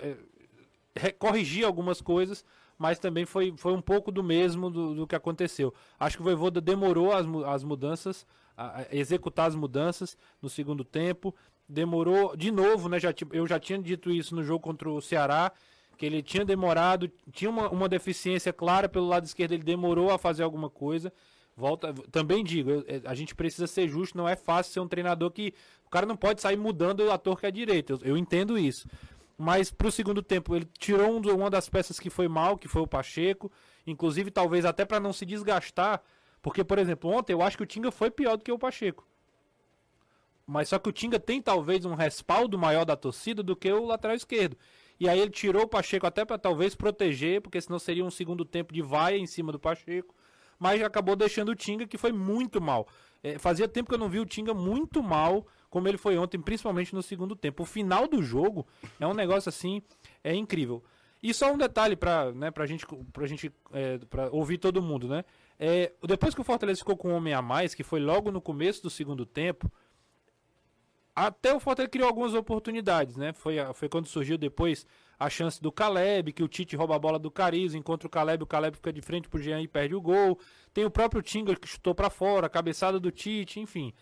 é, 0.95 1.11
corrigir 1.11 1.63
algumas 1.63 2.01
coisas 2.01 2.43
mas 2.77 2.99
também 2.99 3.25
foi, 3.25 3.53
foi 3.55 3.71
um 3.71 3.81
pouco 3.81 4.11
do 4.11 4.21
mesmo 4.21 4.69
do, 4.69 4.93
do 4.93 5.07
que 5.07 5.15
aconteceu. 5.15 5.73
Acho 5.97 6.17
que 6.17 6.21
o 6.21 6.25
Voivoda 6.25 6.59
demorou 6.59 7.13
as, 7.13 7.25
as 7.47 7.63
mudanças, 7.63 8.25
a, 8.55 8.81
a 8.81 8.85
executar 8.91 9.47
as 9.47 9.55
mudanças 9.55 10.17
no 10.41 10.49
segundo 10.49 10.83
tempo. 10.83 11.35
Demorou, 11.67 12.35
de 12.35 12.51
novo, 12.51 12.87
né? 12.89 12.99
Já, 12.99 13.13
eu 13.31 13.47
já 13.47 13.59
tinha 13.59 13.79
dito 13.79 14.11
isso 14.11 14.35
no 14.35 14.43
jogo 14.43 14.59
contra 14.59 14.89
o 14.89 15.01
Ceará, 15.01 15.51
que 15.97 16.05
ele 16.05 16.21
tinha 16.21 16.45
demorado, 16.45 17.11
tinha 17.31 17.49
uma, 17.49 17.69
uma 17.69 17.89
deficiência 17.89 18.53
clara 18.53 18.87
pelo 18.87 19.07
lado 19.07 19.25
esquerdo, 19.25 19.53
ele 19.53 19.63
demorou 19.63 20.11
a 20.11 20.17
fazer 20.17 20.43
alguma 20.43 20.69
coisa. 20.69 21.11
Volta, 21.57 21.93
também 22.11 22.43
digo, 22.43 22.69
eu, 22.69 22.85
a 23.05 23.15
gente 23.15 23.33
precisa 23.33 23.65
ser 23.65 23.87
justo, 23.87 24.17
não 24.17 24.27
é 24.27 24.35
fácil 24.35 24.73
ser 24.73 24.79
um 24.81 24.87
treinador 24.87 25.31
que 25.31 25.53
o 25.85 25.89
cara 25.89 26.05
não 26.05 26.17
pode 26.17 26.41
sair 26.41 26.57
mudando 26.57 27.09
a 27.09 27.17
torre 27.17 27.39
que 27.39 27.45
é 27.45 27.51
direita. 27.51 27.93
Eu, 27.93 27.99
eu 28.03 28.17
entendo 28.17 28.57
isso. 28.57 28.87
Mas 29.37 29.71
para 29.71 29.87
o 29.87 29.91
segundo 29.91 30.21
tempo 30.21 30.55
ele 30.55 30.67
tirou 30.77 31.11
um, 31.11 31.21
uma 31.33 31.49
das 31.49 31.69
peças 31.69 31.99
que 31.99 32.09
foi 32.09 32.27
mal, 32.27 32.57
que 32.57 32.67
foi 32.67 32.81
o 32.81 32.87
Pacheco. 32.87 33.51
Inclusive, 33.87 34.31
talvez 34.31 34.65
até 34.65 34.85
para 34.85 34.99
não 34.99 35.13
se 35.13 35.25
desgastar. 35.25 36.01
Porque, 36.45 36.63
por 36.63 36.77
exemplo, 36.77 37.09
ontem 37.09 37.33
eu 37.33 37.41
acho 37.41 37.57
que 37.57 37.63
o 37.63 37.65
Tinga 37.65 37.89
foi 37.89 38.11
pior 38.11 38.37
do 38.37 38.43
que 38.43 38.51
o 38.51 38.59
Pacheco. 38.59 39.03
Mas 40.45 40.69
só 40.69 40.77
que 40.77 40.87
o 40.87 40.91
Tinga 40.91 41.19
tem 41.19 41.41
talvez 41.41 41.85
um 41.85 41.95
respaldo 41.95 42.55
maior 42.55 42.85
da 42.85 42.95
torcida 42.95 43.41
do 43.41 43.55
que 43.55 43.73
o 43.73 43.83
lateral 43.83 44.15
esquerdo. 44.15 44.55
E 44.99 45.09
aí 45.09 45.19
ele 45.19 45.31
tirou 45.31 45.63
o 45.63 45.67
Pacheco 45.67 46.05
até 46.05 46.23
para 46.23 46.37
talvez 46.37 46.75
proteger, 46.75 47.41
porque 47.41 47.59
senão 47.59 47.79
seria 47.79 48.05
um 48.05 48.11
segundo 48.11 48.45
tempo 48.45 48.71
de 48.71 48.83
vaia 48.83 49.17
em 49.17 49.25
cima 49.25 49.51
do 49.51 49.59
Pacheco. 49.59 50.13
Mas 50.59 50.83
acabou 50.83 51.15
deixando 51.15 51.49
o 51.49 51.55
Tinga, 51.55 51.87
que 51.87 51.97
foi 51.97 52.11
muito 52.11 52.61
mal. 52.61 52.87
É, 53.23 53.39
fazia 53.39 53.67
tempo 53.67 53.89
que 53.89 53.95
eu 53.95 53.99
não 53.99 54.07
vi 54.07 54.19
o 54.19 54.25
Tinga 54.25 54.53
muito 54.53 55.01
mal 55.01 55.47
como 55.67 55.87
ele 55.87 55.97
foi 55.97 56.15
ontem, 56.15 56.39
principalmente 56.39 56.93
no 56.93 57.01
segundo 57.01 57.35
tempo. 57.35 57.63
O 57.63 57.65
final 57.65 58.07
do 58.07 58.21
jogo 58.21 58.67
é 58.99 59.07
um 59.07 59.15
negócio 59.15 59.49
assim, 59.49 59.81
é 60.23 60.35
incrível. 60.35 60.83
E 61.23 61.33
só 61.33 61.51
um 61.51 61.57
detalhe 61.57 61.95
para 61.95 62.31
né, 62.33 62.51
pra 62.51 62.67
gente, 62.67 62.85
pra 63.11 63.25
gente 63.25 63.51
é, 63.73 63.97
pra 63.97 64.29
ouvir 64.29 64.59
todo 64.59 64.79
mundo, 64.79 65.07
né? 65.07 65.25
É, 65.59 65.93
depois 66.03 66.35
que 66.35 66.41
o 66.41 66.43
Fortaleza 66.43 66.79
ficou 66.79 66.97
com 66.97 67.09
um 67.09 67.15
homem 67.15 67.33
a 67.33 67.41
mais, 67.41 67.73
que 67.73 67.83
foi 67.83 67.99
logo 67.99 68.31
no 68.31 68.41
começo 68.41 68.83
do 68.83 68.89
segundo 68.89 69.25
tempo, 69.25 69.71
até 71.15 71.53
o 71.53 71.59
Fortaleza 71.59 71.89
criou 71.89 72.07
algumas 72.07 72.33
oportunidades, 72.33 73.15
né? 73.15 73.31
Foi, 73.31 73.55
foi 73.73 73.87
quando 73.87 74.07
surgiu 74.07 74.37
depois 74.37 74.85
a 75.17 75.29
chance 75.29 75.61
do 75.61 75.71
Caleb, 75.71 76.33
que 76.33 76.43
o 76.43 76.47
Tite 76.47 76.75
rouba 76.75 76.95
a 76.95 76.99
bola 76.99 77.17
do 77.17 77.31
Carizo, 77.31 77.77
encontra 77.77 78.05
o 78.05 78.09
Caleb, 78.09 78.43
o 78.43 78.47
Caleb 78.47 78.75
fica 78.75 78.91
de 78.91 79.01
frente 79.01 79.29
pro 79.29 79.41
Jean 79.41 79.61
e 79.61 79.67
perde 79.67 79.95
o 79.95 80.01
gol. 80.01 80.37
Tem 80.73 80.83
o 80.83 80.91
próprio 80.91 81.21
Tinga 81.21 81.55
que 81.55 81.67
chutou 81.67 81.95
para 81.95 82.09
fora, 82.09 82.47
a 82.47 82.49
cabeçada 82.49 82.99
do 82.99 83.11
Tite, 83.11 83.61
enfim. 83.61 83.93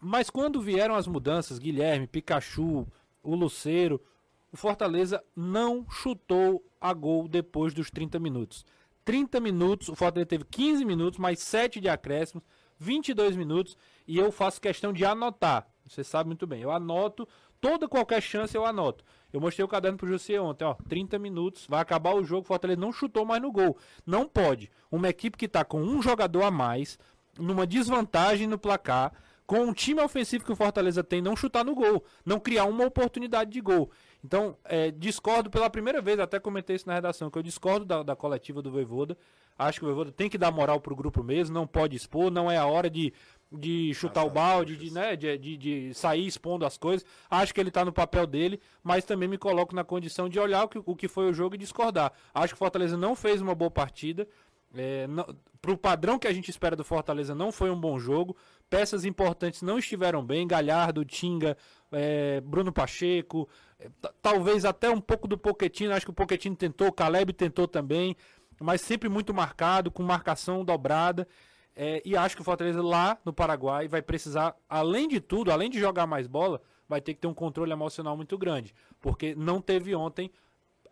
Mas 0.00 0.28
quando 0.28 0.60
vieram 0.60 0.96
as 0.96 1.06
mudanças, 1.06 1.60
Guilherme, 1.60 2.08
Pikachu, 2.08 2.84
o 3.22 3.36
Luceiro, 3.36 4.02
o 4.50 4.56
Fortaleza 4.56 5.22
não 5.36 5.86
chutou 5.88 6.64
a 6.80 6.92
gol 6.92 7.28
depois 7.28 7.72
dos 7.72 7.88
30 7.92 8.18
minutos. 8.18 8.66
30 9.04 9.40
minutos, 9.40 9.88
o 9.88 9.94
Fortaleza 9.94 10.26
teve 10.26 10.44
15 10.44 10.84
minutos, 10.84 11.18
mais 11.18 11.40
7 11.40 11.80
de 11.80 11.88
acréscimos, 11.88 12.44
22 12.78 13.36
minutos, 13.36 13.76
e 14.06 14.18
eu 14.18 14.30
faço 14.32 14.60
questão 14.60 14.92
de 14.92 15.04
anotar. 15.04 15.66
Você 15.86 16.04
sabe 16.04 16.28
muito 16.28 16.46
bem, 16.46 16.62
eu 16.62 16.70
anoto, 16.70 17.26
toda 17.60 17.88
qualquer 17.88 18.20
chance 18.20 18.56
eu 18.56 18.64
anoto. 18.64 19.04
Eu 19.32 19.40
mostrei 19.40 19.64
o 19.64 19.68
caderno 19.68 19.98
pro 19.98 20.06
José 20.06 20.40
ontem, 20.40 20.64
ó, 20.64 20.74
30 20.88 21.18
minutos, 21.18 21.66
vai 21.68 21.80
acabar 21.80 22.14
o 22.14 22.24
jogo, 22.24 22.42
o 22.42 22.46
Fortaleza 22.46 22.80
não 22.80 22.92
chutou 22.92 23.24
mais 23.24 23.40
no 23.40 23.50
gol. 23.50 23.76
Não 24.06 24.28
pode. 24.28 24.70
Uma 24.90 25.08
equipe 25.08 25.38
que 25.38 25.48
tá 25.48 25.64
com 25.64 25.80
um 25.82 26.02
jogador 26.02 26.42
a 26.42 26.50
mais, 26.50 26.98
numa 27.38 27.66
desvantagem 27.66 28.46
no 28.46 28.58
placar, 28.58 29.12
com 29.46 29.60
um 29.60 29.72
time 29.72 30.00
ofensivo 30.00 30.44
que 30.44 30.52
o 30.52 30.56
Fortaleza 30.56 31.02
tem, 31.02 31.20
não 31.20 31.36
chutar 31.36 31.64
no 31.64 31.74
gol, 31.74 32.04
não 32.24 32.40
criar 32.40 32.64
uma 32.64 32.86
oportunidade 32.86 33.50
de 33.50 33.60
gol. 33.60 33.90
Então, 34.24 34.56
é, 34.64 34.90
discordo 34.90 35.50
pela 35.50 35.68
primeira 35.68 36.00
vez, 36.00 36.18
até 36.20 36.38
comentei 36.38 36.76
isso 36.76 36.86
na 36.86 36.94
redação, 36.94 37.30
que 37.30 37.38
eu 37.38 37.42
discordo 37.42 37.84
da, 37.84 38.02
da 38.02 38.16
coletiva 38.16 38.62
do 38.62 38.70
Voivoda. 38.70 39.16
Acho 39.58 39.80
que 39.80 39.84
o 39.84 39.88
Voivoda 39.88 40.12
tem 40.12 40.30
que 40.30 40.38
dar 40.38 40.50
moral 40.50 40.80
pro 40.80 40.94
grupo 40.94 41.22
mesmo, 41.22 41.54
não 41.54 41.66
pode 41.66 41.96
expor, 41.96 42.30
não 42.30 42.50
é 42.50 42.56
a 42.56 42.66
hora 42.66 42.88
de, 42.88 43.12
de 43.50 43.92
chutar 43.94 44.24
o 44.24 44.30
balde, 44.30 44.76
de, 44.76 44.92
né, 44.92 45.16
de, 45.16 45.36
de, 45.36 45.56
de 45.56 45.94
sair 45.94 46.26
expondo 46.26 46.64
as 46.64 46.78
coisas. 46.78 47.04
Acho 47.28 47.52
que 47.52 47.60
ele 47.60 47.70
tá 47.70 47.84
no 47.84 47.92
papel 47.92 48.26
dele, 48.26 48.60
mas 48.82 49.04
também 49.04 49.28
me 49.28 49.36
coloco 49.36 49.74
na 49.74 49.84
condição 49.84 50.28
de 50.28 50.38
olhar 50.38 50.64
o 50.64 50.68
que, 50.68 50.82
o 50.84 50.96
que 50.96 51.08
foi 51.08 51.28
o 51.28 51.34
jogo 51.34 51.56
e 51.56 51.58
discordar. 51.58 52.12
Acho 52.32 52.54
que 52.54 52.56
o 52.56 52.58
Fortaleza 52.58 52.96
não 52.96 53.16
fez 53.16 53.42
uma 53.42 53.54
boa 53.54 53.70
partida. 53.70 54.26
É, 54.74 55.06
não, 55.06 55.26
pro 55.60 55.76
padrão 55.76 56.18
que 56.18 56.26
a 56.26 56.32
gente 56.32 56.50
espera 56.50 56.74
do 56.74 56.84
Fortaleza, 56.84 57.34
não 57.34 57.52
foi 57.52 57.70
um 57.70 57.78
bom 57.78 57.98
jogo. 57.98 58.36
Peças 58.72 59.04
importantes 59.04 59.60
não 59.60 59.78
estiveram 59.78 60.24
bem. 60.24 60.46
Galhardo, 60.46 61.04
Tinga, 61.04 61.58
é, 61.92 62.40
Bruno 62.40 62.72
Pacheco, 62.72 63.46
é, 63.78 63.90
talvez 64.22 64.64
até 64.64 64.88
um 64.88 64.98
pouco 64.98 65.28
do 65.28 65.36
Poquetino. 65.36 65.92
Acho 65.92 66.06
que 66.06 66.10
o 66.10 66.14
Poquetino 66.14 66.56
tentou, 66.56 66.88
o 66.88 66.92
Caleb 66.92 67.34
tentou 67.34 67.68
também, 67.68 68.16
mas 68.58 68.80
sempre 68.80 69.10
muito 69.10 69.34
marcado, 69.34 69.90
com 69.90 70.02
marcação 70.02 70.64
dobrada. 70.64 71.28
É, 71.76 72.00
e 72.02 72.16
acho 72.16 72.34
que 72.34 72.40
o 72.40 72.44
Fortaleza 72.46 72.82
lá 72.82 73.18
no 73.26 73.32
Paraguai 73.34 73.88
vai 73.88 74.00
precisar, 74.00 74.56
além 74.66 75.06
de 75.06 75.20
tudo, 75.20 75.52
além 75.52 75.68
de 75.68 75.78
jogar 75.78 76.06
mais 76.06 76.26
bola, 76.26 76.58
vai 76.88 77.02
ter 77.02 77.12
que 77.12 77.20
ter 77.20 77.28
um 77.28 77.34
controle 77.34 77.72
emocional 77.72 78.16
muito 78.16 78.38
grande. 78.38 78.74
Porque 79.02 79.34
não 79.34 79.60
teve 79.60 79.94
ontem 79.94 80.30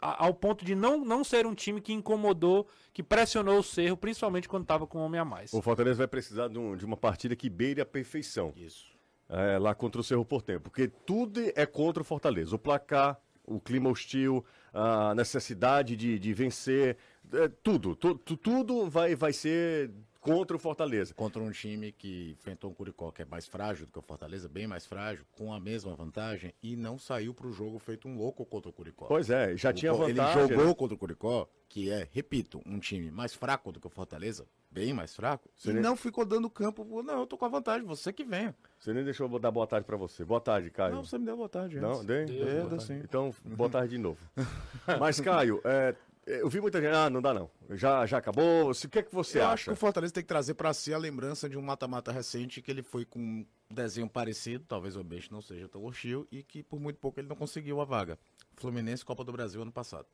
ao 0.01 0.33
ponto 0.33 0.65
de 0.65 0.75
não, 0.75 1.05
não 1.05 1.23
ser 1.23 1.47
um 1.47 1.55
time 1.55 1.81
que 1.81 1.93
incomodou, 1.93 2.67
que 2.93 3.03
pressionou 3.03 3.59
o 3.59 3.63
Cerro, 3.63 3.97
principalmente 3.97 4.49
quando 4.49 4.63
estava 4.63 4.87
com 4.87 4.99
um 4.99 5.03
homem 5.03 5.21
a 5.21 5.25
mais. 5.25 5.53
O 5.53 5.61
Fortaleza 5.61 5.99
vai 5.99 6.09
precisar 6.09 6.49
de, 6.49 6.59
um, 6.59 6.77
de 6.77 6.85
uma 6.85 6.97
partida 6.97 7.37
que 7.37 7.51
beire 7.51 7.81
a 7.81 7.87
perfeição. 7.87 8.53
Isso. 8.57 8.89
É, 9.29 9.59
lá 9.59 9.75
contra 9.75 10.01
o 10.01 10.05
Cerro 10.05 10.25
Portenho, 10.25 10.61
porque 10.61 10.89
tudo 10.89 11.41
é 11.55 11.65
contra 11.67 12.03
o 12.03 12.05
Fortaleza. 12.05 12.57
O 12.57 12.59
placar, 12.59 13.21
o 13.45 13.61
clima 13.61 13.89
hostil, 13.91 14.45
a 14.73 15.15
necessidade 15.15 15.97
de, 15.97 16.19
de 16.19 16.33
vencer, 16.33 16.97
é, 17.33 17.49
tudo, 17.63 17.95
tu, 17.95 18.17
tu, 18.17 18.37
tudo 18.37 18.89
vai, 18.89 19.15
vai 19.15 19.33
ser 19.33 19.91
contra 20.21 20.57
o 20.57 20.61
Fortaleza. 20.61 21.15
Contra 21.15 21.43
um 21.43 21.51
time 21.51 21.93
que 21.93 22.33
enfrentou 22.39 22.71
um 22.71 22.75
Curicó 22.75 23.11
que 23.11 23.23
é 23.23 23.25
mais 23.25 23.47
frágil 23.47 23.87
do 23.87 23.93
que 23.93 23.99
o 23.99 24.03
Fortaleza, 24.03 24.49
bem 24.49 24.67
mais 24.67 24.87
frágil, 24.87 25.25
com 25.33 25.53
a 25.53 25.59
mesma 25.59 25.95
vantagem 25.95 26.55
e 26.63 26.77
não 26.77 26.99
saiu 26.99 27.35
para 27.35 27.47
o 27.47 27.53
jogo 27.53 27.79
feito 27.79 28.07
um 28.07 28.17
louco 28.17 28.45
contra 28.45 28.69
o 28.69 28.73
Curicó. 28.73 29.07
Pois 29.07 29.31
é, 29.31 29.57
já 29.57 29.71
o, 29.71 29.73
tinha 29.73 29.93
vantagem. 29.93 30.43
Ele 30.43 30.49
jogou 30.49 30.67
né? 30.67 30.75
contra 30.75 30.95
o 30.95 30.99
Curicó, 30.99 31.49
que 31.69 31.91
é, 31.91 32.07
repito, 32.13 32.61
um 32.67 32.79
time 32.79 33.11
mais 33.11 33.35
fraco 33.35 33.73
do 33.73 33.81
que 33.81 33.87
o 33.87 33.91
Fortaleza, 33.91 34.47
bem 34.71 34.93
mais 34.93 35.15
fraco, 35.15 35.49
você 35.57 35.71
e 35.71 35.75
nem... 35.75 35.83
não 35.83 35.97
ficou 35.97 36.25
dando 36.25 36.49
campo, 36.51 36.85
não, 37.03 37.21
eu 37.21 37.27
tô 37.27 37.37
com 37.37 37.45
a 37.45 37.49
vantagem, 37.49 37.87
você 37.87 38.13
que 38.13 38.25
venha. 38.25 38.55
Você 38.79 38.93
nem 38.93 39.05
deixou 39.05 39.31
eu 39.31 39.39
dar 39.39 39.51
boa 39.51 39.67
tarde 39.67 39.87
para 39.87 39.97
você. 39.97 40.25
Boa 40.25 40.41
tarde, 40.41 40.71
Caio. 40.71 40.95
Não, 40.95 41.05
você 41.05 41.19
me 41.19 41.25
deu 41.25 41.37
boa 41.37 41.49
tarde 41.49 41.79
antes. 41.79 41.89
Não, 41.89 42.05
dei? 42.05 42.25
Deu, 42.25 42.69
deu, 42.69 42.81
sim. 42.81 43.01
Então, 43.05 43.35
boa 43.45 43.69
tarde 43.69 43.91
de 43.91 43.99
novo. 43.99 44.19
Mas, 44.99 45.21
Caio, 45.21 45.61
é, 45.65 45.95
eu 46.27 46.49
vi 46.49 46.61
muita 46.61 46.81
gente, 46.81 46.95
ah, 46.95 47.09
não 47.11 47.21
dá 47.21 47.33
não. 47.33 47.51
Já, 47.71 48.05
já 48.07 48.19
acabou. 48.19 48.71
O 48.71 48.75
que 48.75 48.99
é 48.99 49.03
que 49.03 49.15
você 49.15 49.39
eu 49.39 49.45
acha? 49.45 49.53
acho 49.53 49.65
que 49.65 49.71
o 49.73 49.77
Fortaleza 49.77 50.13
tem 50.13 50.23
que 50.23 50.29
trazer 50.29 50.55
para 50.55 50.73
si 50.73 50.93
a 50.93 50.99
lembrança 50.99 51.49
de 51.49 51.57
um 51.57 51.63
mata-mata 51.63 52.13
recente 52.13 52.61
que 52.63 52.71
ele 52.71 52.83
foi 52.83 53.05
com 53.05 53.19
um 53.19 53.47
desenho 53.71 54.09
parecido, 54.09 54.65
talvez 54.67 54.97
o 54.97 55.01
ambiente 55.01 55.33
não 55.33 55.41
seja 55.41 55.69
tão 55.69 55.85
hostil, 55.85 56.27
e 56.31 56.43
que 56.43 56.63
por 56.63 56.79
muito 56.79 56.99
pouco 56.99 57.21
ele 57.21 57.29
não 57.29 57.37
conseguiu 57.37 57.81
a 57.81 57.85
vaga. 57.85 58.19
Fluminense 58.57 59.05
Copa 59.05 59.25
do 59.25 59.33
Brasil 59.33 59.63
ano 59.63 59.73
passado. 59.73 60.07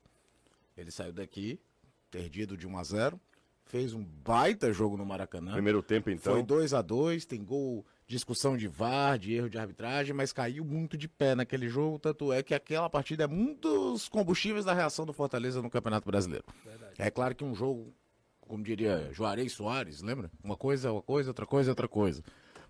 Ele 0.76 0.90
saiu 0.90 1.12
daqui, 1.12 1.58
perdido 2.10 2.56
de 2.56 2.66
1 2.66 2.78
a 2.78 2.84
0 2.84 3.20
fez 3.66 3.92
um 3.92 4.04
baita 4.04 4.72
jogo 4.72 4.96
no 4.96 5.04
Maracanã. 5.04 5.52
Primeiro 5.52 5.82
tempo, 5.82 6.08
então. 6.08 6.34
Foi 6.34 6.42
2 6.42 6.72
a 6.72 6.82
2 6.82 7.24
tem 7.24 7.44
gol 7.44 7.84
discussão 8.06 8.56
de 8.56 8.68
VAR, 8.68 9.18
de 9.18 9.34
erro 9.34 9.50
de 9.50 9.58
arbitragem, 9.58 10.14
mas 10.14 10.32
caiu 10.32 10.64
muito 10.64 10.96
de 10.96 11.08
pé 11.08 11.34
naquele 11.34 11.68
jogo, 11.68 11.98
tanto 11.98 12.32
é 12.32 12.42
que 12.42 12.54
aquela 12.54 12.88
partida 12.88 13.24
é 13.24 13.28
dos 13.28 14.08
combustíveis 14.08 14.64
da 14.64 14.72
reação 14.72 15.04
do 15.04 15.12
Fortaleza 15.12 15.60
no 15.60 15.68
Campeonato 15.68 16.06
Brasileiro. 16.06 16.44
Verdade. 16.64 16.94
É 16.98 17.10
claro 17.10 17.34
que 17.34 17.44
um 17.44 17.54
jogo, 17.54 17.92
como 18.40 18.62
diria 18.62 19.10
Juarez 19.12 19.52
Soares, 19.52 20.02
lembra? 20.02 20.30
Uma 20.42 20.56
coisa 20.56 20.88
é 20.88 20.90
uma 20.90 21.02
coisa, 21.02 21.30
outra 21.30 21.46
coisa 21.46 21.70
é 21.70 21.72
outra 21.72 21.88
coisa. 21.88 22.22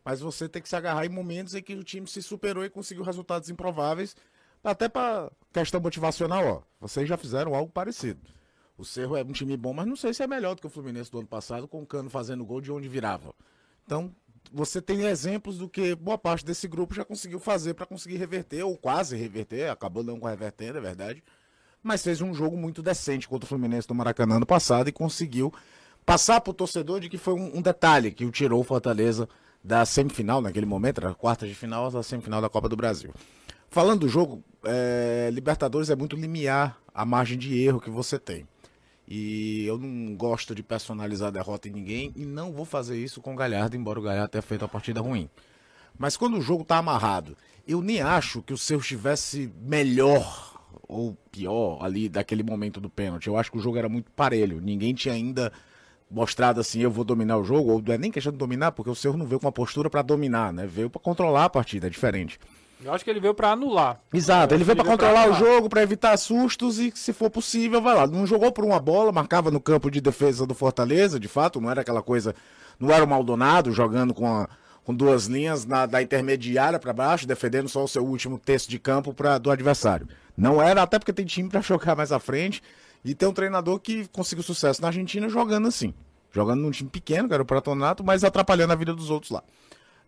Mas 0.02 0.20
você 0.20 0.48
tem 0.48 0.62
que 0.62 0.68
se 0.68 0.76
agarrar 0.76 1.04
em 1.04 1.10
momentos 1.10 1.54
em 1.54 1.62
que 1.62 1.74
o 1.74 1.84
time 1.84 2.06
se 2.06 2.22
superou 2.22 2.64
e 2.64 2.70
conseguiu 2.70 3.04
resultados 3.04 3.50
improváveis, 3.50 4.16
até 4.64 4.88
para 4.88 5.30
questão 5.52 5.80
motivacional, 5.80 6.44
ó. 6.46 6.62
Vocês 6.80 7.08
já 7.08 7.16
fizeram 7.16 7.54
algo 7.54 7.70
parecido. 7.70 8.20
O 8.78 8.84
Cerro 8.84 9.16
é 9.16 9.22
um 9.22 9.32
time 9.32 9.56
bom, 9.56 9.72
mas 9.72 9.86
não 9.86 9.96
sei 9.96 10.12
se 10.12 10.22
é 10.22 10.26
melhor 10.26 10.54
do 10.54 10.60
que 10.60 10.66
o 10.66 10.70
Fluminense 10.70 11.10
do 11.10 11.18
ano 11.18 11.28
passado, 11.28 11.68
com 11.68 11.82
o 11.82 11.86
Cano 11.86 12.10
fazendo 12.10 12.44
gol 12.44 12.60
de 12.60 12.70
onde 12.70 12.88
virava. 12.88 13.34
Então, 13.84 14.14
você 14.52 14.80
tem 14.80 15.04
exemplos 15.04 15.58
do 15.58 15.68
que 15.68 15.94
boa 15.94 16.18
parte 16.18 16.44
desse 16.44 16.66
grupo 16.68 16.94
já 16.94 17.04
conseguiu 17.04 17.38
fazer 17.38 17.74
para 17.74 17.86
conseguir 17.86 18.16
reverter, 18.16 18.62
ou 18.62 18.76
quase 18.76 19.16
reverter, 19.16 19.70
acabou 19.70 20.02
não 20.02 20.20
revertendo, 20.20 20.78
é 20.78 20.80
verdade. 20.80 21.22
Mas 21.82 22.02
fez 22.02 22.20
um 22.20 22.34
jogo 22.34 22.56
muito 22.56 22.82
decente 22.82 23.28
contra 23.28 23.44
o 23.44 23.48
Fluminense 23.48 23.86
do 23.86 23.94
Maracanã 23.94 24.40
no 24.40 24.46
passado 24.46 24.88
e 24.88 24.92
conseguiu 24.92 25.52
passar 26.04 26.40
para 26.40 26.50
o 26.50 26.54
torcedor 26.54 27.00
de 27.00 27.08
que 27.08 27.18
foi 27.18 27.34
um, 27.34 27.60
detalhe 27.60 28.12
que 28.12 28.24
o 28.24 28.30
tirou 28.30 28.60
o 28.60 28.64
Fortaleza 28.64 29.28
da 29.62 29.84
semifinal, 29.84 30.40
naquele 30.40 30.66
momento, 30.66 31.00
era 31.00 31.14
quarta 31.14 31.46
de 31.46 31.54
final, 31.54 31.90
da 31.90 32.02
semifinal 32.02 32.40
da 32.40 32.48
Copa 32.48 32.68
do 32.68 32.76
Brasil. 32.76 33.12
Falando 33.68 34.00
do 34.00 34.08
jogo, 34.08 34.42
é, 34.64 35.28
Libertadores 35.32 35.90
é 35.90 35.96
muito 35.96 36.16
limiar 36.16 36.78
a 36.94 37.04
margem 37.04 37.36
de 37.36 37.60
erro 37.60 37.80
que 37.80 37.90
você 37.90 38.18
tem. 38.18 38.46
E 39.06 39.64
eu 39.64 39.78
não 39.78 40.16
gosto 40.16 40.54
de 40.54 40.62
personalizar 40.62 41.28
a 41.28 41.32
derrota 41.32 41.68
em 41.68 41.72
ninguém 41.72 42.12
e 42.16 42.24
não 42.24 42.52
vou 42.52 42.64
fazer 42.64 42.98
isso 42.98 43.20
com 43.20 43.32
o 43.32 43.36
Galhardo, 43.36 43.76
embora 43.76 44.00
o 44.00 44.02
Galhardo 44.02 44.30
tenha 44.30 44.42
feito 44.42 44.64
a 44.64 44.68
partida 44.68 45.00
ruim. 45.00 45.30
Mas 45.98 46.16
quando 46.16 46.36
o 46.36 46.42
jogo 46.42 46.64
tá 46.64 46.78
amarrado, 46.78 47.36
eu 47.66 47.80
nem 47.80 48.00
acho 48.00 48.42
que 48.42 48.52
o 48.52 48.58
seu 48.58 48.78
estivesse 48.78 49.52
melhor 49.60 50.60
ou 50.88 51.16
pior 51.30 51.78
ali 51.82 52.08
daquele 52.08 52.42
momento 52.42 52.80
do 52.80 52.90
pênalti. 52.90 53.28
Eu 53.28 53.36
acho 53.36 53.50
que 53.50 53.58
o 53.58 53.60
jogo 53.60 53.78
era 53.78 53.88
muito 53.88 54.10
parelho. 54.10 54.60
Ninguém 54.60 54.92
tinha 54.92 55.14
ainda 55.14 55.52
mostrado 56.10 56.60
assim, 56.60 56.80
eu 56.80 56.90
vou 56.90 57.04
dominar 57.04 57.36
o 57.38 57.44
jogo, 57.44 57.72
ou 57.72 57.82
não 57.82 57.94
é 57.94 57.98
nem 57.98 58.10
questão 58.10 58.32
de 58.32 58.38
dominar, 58.38 58.72
porque 58.72 58.90
o 58.90 58.94
seu 58.94 59.16
não 59.16 59.26
veio 59.26 59.40
com 59.40 59.46
uma 59.46 59.52
postura 59.52 59.90
para 59.90 60.02
dominar, 60.02 60.52
né? 60.52 60.66
Veio 60.66 60.88
para 60.88 61.00
controlar 61.00 61.44
a 61.44 61.50
partida, 61.50 61.88
é 61.88 61.90
diferente. 61.90 62.38
Eu 62.84 62.92
acho 62.92 63.02
que 63.02 63.10
ele 63.10 63.20
veio 63.20 63.34
para 63.34 63.52
anular. 63.52 64.00
Exato, 64.12 64.54
ele 64.54 64.62
veio 64.62 64.76
para 64.76 64.84
controlar 64.84 65.30
o 65.30 65.34
jogo, 65.34 65.68
para 65.68 65.82
evitar 65.82 66.16
sustos 66.16 66.78
e, 66.78 66.92
se 66.94 67.12
for 67.12 67.30
possível, 67.30 67.80
vai 67.80 67.94
lá. 67.94 68.06
Não 68.06 68.26
jogou 68.26 68.52
por 68.52 68.64
uma 68.64 68.78
bola, 68.78 69.10
marcava 69.10 69.50
no 69.50 69.60
campo 69.60 69.90
de 69.90 70.00
defesa 70.00 70.46
do 70.46 70.54
Fortaleza, 70.54 71.18
de 71.18 71.28
fato, 71.28 71.60
não 71.60 71.70
era 71.70 71.80
aquela 71.80 72.02
coisa. 72.02 72.34
Não 72.78 72.90
era 72.90 73.02
o 73.02 73.08
Maldonado 73.08 73.72
jogando 73.72 74.12
com, 74.12 74.26
a, 74.26 74.48
com 74.84 74.94
duas 74.94 75.26
linhas 75.26 75.64
na, 75.64 75.86
da 75.86 76.02
intermediária 76.02 76.78
para 76.78 76.92
baixo, 76.92 77.26
defendendo 77.26 77.68
só 77.68 77.82
o 77.82 77.88
seu 77.88 78.04
último 78.04 78.38
terço 78.38 78.68
de 78.68 78.78
campo 78.78 79.14
pra, 79.14 79.38
do 79.38 79.50
adversário. 79.50 80.06
Não 80.36 80.60
era, 80.60 80.82
até 80.82 80.98
porque 80.98 81.14
tem 81.14 81.24
time 81.24 81.48
para 81.48 81.60
jogar 81.62 81.96
mais 81.96 82.12
à 82.12 82.18
frente. 82.18 82.62
E 83.02 83.14
tem 83.14 83.28
um 83.28 83.32
treinador 83.32 83.78
que 83.78 84.06
conseguiu 84.08 84.42
sucesso 84.42 84.82
na 84.82 84.88
Argentina 84.88 85.28
jogando 85.28 85.68
assim. 85.68 85.94
Jogando 86.32 86.60
num 86.60 86.70
time 86.70 86.90
pequeno, 86.90 87.28
que 87.28 87.32
era 87.32 87.42
o 87.42 87.46
Pratonato, 87.46 88.04
mas 88.04 88.22
atrapalhando 88.22 88.72
a 88.72 88.76
vida 88.76 88.92
dos 88.92 89.08
outros 89.08 89.30
lá 89.30 89.42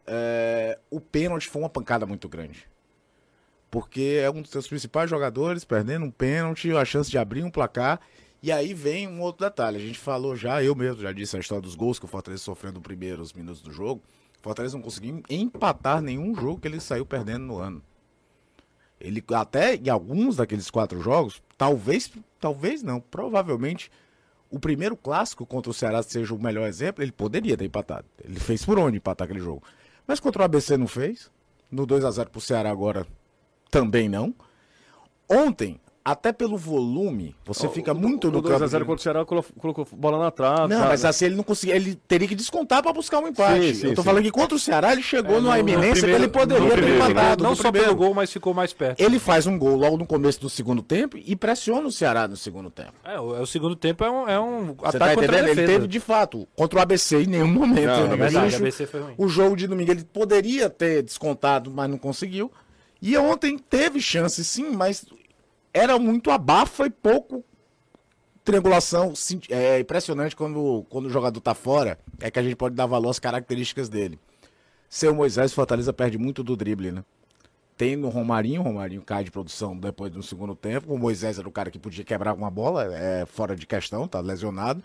é, 0.08 0.78
o 0.90 1.00
pênalti 1.00 1.48
foi 1.48 1.62
uma 1.62 1.68
pancada 1.68 2.06
muito 2.06 2.28
grande. 2.28 2.66
Porque 3.70 4.20
é 4.22 4.30
um 4.30 4.40
dos 4.40 4.50
seus 4.50 4.66
principais 4.66 5.10
jogadores 5.10 5.64
perdendo 5.64 6.06
um 6.06 6.10
pênalti, 6.10 6.72
a 6.72 6.84
chance 6.84 7.10
de 7.10 7.18
abrir 7.18 7.44
um 7.44 7.50
placar. 7.50 8.00
E 8.42 8.50
aí 8.50 8.72
vem 8.72 9.06
um 9.06 9.20
outro 9.20 9.46
detalhe. 9.46 9.76
A 9.76 9.80
gente 9.80 9.98
falou 9.98 10.34
já, 10.34 10.62
eu 10.62 10.74
mesmo 10.74 11.02
já 11.02 11.12
disse 11.12 11.36
a 11.36 11.40
história 11.40 11.62
dos 11.62 11.74
gols 11.74 11.98
que 11.98 12.04
o 12.04 12.08
Fortaleza 12.08 12.42
sofreu 12.42 12.72
nos 12.72 12.82
primeiros 12.82 13.32
minutos 13.32 13.60
do 13.60 13.70
jogo. 13.70 14.02
O 14.38 14.42
Fortaleza 14.42 14.76
não 14.76 14.82
conseguiu 14.82 15.22
empatar 15.28 16.00
nenhum 16.00 16.34
jogo 16.34 16.60
que 16.60 16.68
ele 16.68 16.80
saiu 16.80 17.04
perdendo 17.04 17.44
no 17.44 17.58
ano. 17.58 17.82
Ele 19.00 19.22
até 19.34 19.76
em 19.76 19.88
alguns 19.88 20.36
daqueles 20.36 20.70
quatro 20.70 21.00
jogos, 21.00 21.42
talvez, 21.56 22.10
talvez 22.40 22.82
não, 22.82 23.00
provavelmente 23.00 23.90
o 24.50 24.58
primeiro 24.58 24.96
clássico 24.96 25.44
contra 25.44 25.70
o 25.70 25.74
Ceará 25.74 26.02
seja 26.02 26.34
o 26.34 26.42
melhor 26.42 26.66
exemplo, 26.66 27.02
ele 27.02 27.12
poderia 27.12 27.56
ter 27.56 27.66
empatado. 27.66 28.06
Ele 28.24 28.40
fez 28.40 28.64
por 28.64 28.78
onde 28.78 28.96
empatar 28.96 29.26
aquele 29.26 29.40
jogo. 29.40 29.62
Mas 30.08 30.18
contra 30.18 30.40
o 30.40 30.44
ABC 30.46 30.78
não 30.78 30.88
fez. 30.88 31.30
No 31.70 31.84
2 31.84 32.02
a 32.02 32.10
0 32.10 32.30
pro 32.30 32.40
Ceará 32.40 32.70
agora 32.70 33.06
também 33.70 34.08
não. 34.08 34.34
Ontem, 35.28 35.78
até 36.12 36.32
pelo 36.32 36.56
volume, 36.56 37.36
você 37.44 37.68
fica 37.68 37.92
muito 37.92 38.30
no 38.30 38.42
campo. 38.42 38.64
2x0 38.64 38.78
contra 38.78 38.94
o 38.94 38.98
Ceará 38.98 39.24
colocou, 39.26 39.86
bola 39.92 40.18
na 40.18 40.30
trave. 40.30 40.72
Não, 40.72 40.86
mas 40.86 41.04
assim, 41.04 41.26
ele 41.26 41.36
não 41.36 41.44
conseguia, 41.44 41.76
ele 41.76 41.94
teria 41.94 42.26
que 42.26 42.34
descontar 42.34 42.82
para 42.82 42.94
buscar 42.94 43.18
um 43.18 43.28
empate. 43.28 43.74
Sim, 43.74 43.74
sim, 43.74 43.86
eu 43.88 43.94
tô 43.94 44.00
sim. 44.00 44.06
falando 44.06 44.22
que 44.22 44.30
contra 44.30 44.56
o 44.56 44.58
Ceará 44.58 44.92
ele 44.92 45.02
chegou 45.02 45.36
é, 45.36 45.40
numa 45.40 45.58
eminência 45.58 46.08
que 46.08 46.14
ele 46.14 46.28
poderia 46.28 46.70
ter 46.70 46.94
empatado. 46.94 47.44
Não 47.44 47.54
só 47.54 47.70
pelo 47.70 47.94
gol, 47.94 48.14
mas 48.14 48.32
ficou 48.32 48.54
mais 48.54 48.72
perto. 48.72 48.98
Ele 48.98 49.18
faz 49.18 49.46
um 49.46 49.58
gol 49.58 49.76
logo 49.76 49.98
no 49.98 50.06
começo 50.06 50.40
do 50.40 50.48
segundo 50.48 50.82
tempo 50.82 51.18
e 51.18 51.36
pressiona 51.36 51.86
o 51.86 51.92
Ceará 51.92 52.26
no 52.26 52.38
segundo 52.38 52.70
tempo. 52.70 52.94
É, 53.04 53.20
o, 53.20 53.36
é, 53.36 53.40
o 53.42 53.46
segundo 53.46 53.76
tempo 53.76 54.02
é 54.02 54.10
um, 54.10 54.28
é 54.28 54.40
um 54.40 54.74
Você 54.74 54.98
tá 54.98 55.12
entendendo? 55.12 55.48
Ele 55.48 55.66
teve 55.66 55.86
de 55.86 56.00
fato 56.00 56.48
contra 56.56 56.78
o 56.78 56.82
ABC 56.82 57.22
em 57.22 57.26
nenhum 57.26 57.48
momento. 57.48 57.86
Não, 57.86 58.12
é 58.12 58.16
verdade, 58.16 58.54
o 58.54 58.56
ABC 58.56 58.86
foi 58.86 59.00
ruim. 59.00 59.14
O 59.18 59.28
jogo 59.28 59.54
de 59.54 59.66
domingo 59.66 59.90
ele 59.90 60.04
poderia 60.04 60.70
ter 60.70 61.02
descontado, 61.02 61.70
mas 61.70 61.90
não 61.90 61.98
conseguiu. 61.98 62.50
E 63.00 63.16
ontem 63.16 63.56
teve 63.58 64.00
chance 64.00 64.44
sim, 64.44 64.70
mas 64.70 65.04
era 65.78 65.98
muito 65.98 66.30
abafa 66.30 66.86
e 66.86 66.90
pouco 66.90 67.44
triangulação. 68.44 69.12
É 69.50 69.78
impressionante 69.78 70.34
quando, 70.34 70.84
quando 70.88 71.06
o 71.06 71.10
jogador 71.10 71.40
tá 71.40 71.54
fora, 71.54 71.98
é 72.20 72.30
que 72.30 72.38
a 72.38 72.42
gente 72.42 72.56
pode 72.56 72.74
dar 72.74 72.86
valor 72.86 73.10
às 73.10 73.18
características 73.18 73.88
dele. 73.88 74.18
Sem 74.88 75.08
o 75.08 75.14
Moisés, 75.14 75.52
o 75.52 75.54
Fortaleza 75.54 75.92
perde 75.92 76.16
muito 76.16 76.42
do 76.42 76.56
drible, 76.56 76.90
né? 76.90 77.04
Tem 77.76 77.94
no 77.94 78.08
Romarinho, 78.08 78.62
o 78.62 78.64
Romarinho 78.64 79.02
cai 79.02 79.22
de 79.22 79.30
produção 79.30 79.76
depois 79.76 80.10
do 80.10 80.22
segundo 80.22 80.54
tempo. 80.56 80.92
O 80.92 80.98
Moisés 80.98 81.38
era 81.38 81.46
o 81.46 81.52
cara 81.52 81.70
que 81.70 81.78
podia 81.78 82.02
quebrar 82.04 82.34
uma 82.34 82.50
bola, 82.50 82.92
é 82.96 83.24
fora 83.26 83.54
de 83.54 83.66
questão, 83.66 84.08
tá 84.08 84.18
lesionado. 84.18 84.82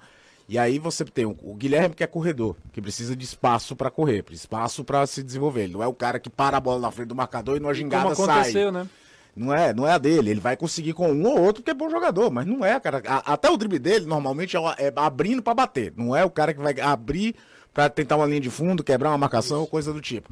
E 0.48 0.60
aí 0.60 0.78
você 0.78 1.06
tem 1.06 1.26
o, 1.26 1.36
o 1.42 1.56
Guilherme 1.56 1.96
que 1.96 2.04
é 2.04 2.08
corredor, 2.08 2.56
que 2.74 2.82
precisa 2.82 3.16
de 3.16 3.24
espaço 3.24 3.76
para 3.76 3.90
correr, 3.90 4.26
espaço 4.30 4.84
para 4.84 5.08
se 5.08 5.24
desenvolver. 5.24 5.64
Ele 5.64 5.74
não 5.74 5.82
é 5.82 5.88
o 5.88 5.94
cara 5.94 6.20
que 6.20 6.30
para 6.30 6.58
a 6.58 6.60
bola 6.60 6.82
na 6.82 6.92
frente 6.92 7.08
do 7.08 7.16
marcador 7.16 7.56
e 7.56 7.60
numa 7.62 7.74
gingada 7.74 8.14
Como 8.14 8.30
aconteceu, 8.30 8.72
sai. 8.72 8.84
né? 8.84 8.90
Não 9.36 9.54
é, 9.54 9.74
não 9.74 9.88
é 9.88 9.94
a 9.94 9.98
dele. 9.98 10.30
Ele 10.30 10.40
vai 10.40 10.56
conseguir 10.56 10.94
com 10.94 11.12
um 11.12 11.26
ou 11.26 11.40
outro 11.42 11.62
porque 11.64 11.72
é 11.72 11.74
bom 11.74 11.90
jogador, 11.90 12.30
mas 12.32 12.46
não 12.46 12.64
é, 12.64 12.80
cara. 12.80 13.02
A- 13.08 13.34
até 13.34 13.50
o 13.50 13.58
drible 13.58 13.80
dele 13.80 14.06
normalmente 14.06 14.56
é, 14.56 14.60
é 14.78 14.94
abrindo 14.96 15.42
para 15.42 15.54
bater. 15.56 15.94
Não 15.98 16.16
é 16.16 16.24
o 16.24 16.30
cara 16.30 16.54
que 16.54 16.62
vai 16.62 16.80
abrir 16.80 17.36
para 17.74 17.90
tentar 17.90 18.18
uma 18.18 18.28
linha 18.28 18.40
de 18.42 18.50
fundo, 18.52 18.84
quebrar 18.84 19.10
uma 19.10 19.18
marcação 19.18 19.62
ou 19.62 19.68
coisa 19.68 19.92
do 19.92 20.00
tipo. 20.00 20.30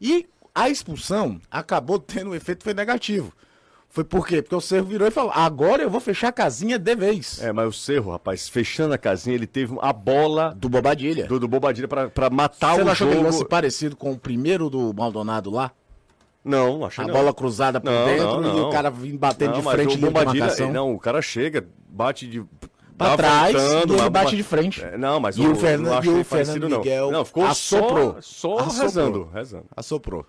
E 0.00 0.26
a 0.54 0.68
expulsão 0.68 1.40
acabou 1.50 1.98
tendo 1.98 2.30
um 2.30 2.34
efeito 2.34 2.62
foi 2.64 2.74
negativo. 2.74 3.32
Foi 3.88 4.04
por 4.04 4.26
quê? 4.26 4.40
Porque 4.40 4.54
o 4.54 4.60
Cerro 4.60 4.86
virou 4.86 5.06
e 5.06 5.10
falou: 5.10 5.30
agora 5.34 5.82
eu 5.82 5.90
vou 5.90 6.00
fechar 6.00 6.28
a 6.28 6.32
casinha 6.32 6.78
de 6.78 6.94
vez. 6.94 7.42
É, 7.42 7.52
mas 7.52 7.68
o 7.68 7.72
Cerro, 7.72 8.10
rapaz, 8.12 8.48
fechando 8.48 8.94
a 8.94 8.98
casinha, 8.98 9.34
ele 9.36 9.46
teve 9.46 9.76
a 9.82 9.92
bola 9.92 10.54
Do 10.58 10.66
Bobadilha. 10.68 11.26
do, 11.26 11.38
do 11.38 11.46
Bobadilha 11.46 11.86
pra, 11.86 12.08
pra 12.08 12.30
matar 12.30 12.74
Você 12.74 12.80
o 12.80 12.84
não 12.86 12.92
achou 12.92 13.06
jogo. 13.06 13.20
aquele 13.20 13.30
lance 13.30 13.44
parecido 13.48 13.94
com 13.96 14.12
o 14.12 14.18
primeiro 14.18 14.70
do 14.70 14.94
Maldonado 14.94 15.50
lá? 15.50 15.72
Não, 16.44 16.84
achei 16.84 17.04
A 17.04 17.06
não. 17.06 17.14
bola 17.14 17.32
cruzada 17.32 17.80
por 17.80 17.90
Não, 17.90 18.04
dentro 18.06 18.40
não, 18.40 18.58
e 18.58 18.60
o 18.62 18.70
cara 18.70 18.90
vindo 18.90 19.18
batendo 19.18 19.54
de 19.54 19.62
frente 19.62 19.94
o 19.94 19.96
de 19.96 20.04
Bobadilha, 20.04 20.40
marcação. 20.46 20.72
não, 20.72 20.92
o 20.92 20.98
cara 20.98 21.22
chega, 21.22 21.66
bate 21.88 22.26
de 22.26 22.44
Pra 22.98 23.16
trás 23.16 23.52
voltando, 23.54 23.94
e 23.94 23.98
ele 24.00 24.10
bate 24.10 24.36
de 24.36 24.42
frente. 24.42 24.84
É, 24.84 24.96
Não, 24.98 25.18
mas 25.18 25.36
E 25.36 25.46
o 25.46 25.54
Fernan- 25.56 26.00
não 26.00 26.04
e 26.04 26.08
o 26.20 26.24
Fernando 26.24 26.68
não. 26.68 26.78
Miguel 26.78 27.10
Não, 27.10 27.24
ficou 27.24 27.44
assoprou. 27.46 28.14
só, 28.20 28.20
só 28.20 28.58
Assoprou. 28.58 28.82
rezando, 28.82 29.30
rezando. 29.32 29.64
Assoprou. 29.76 30.26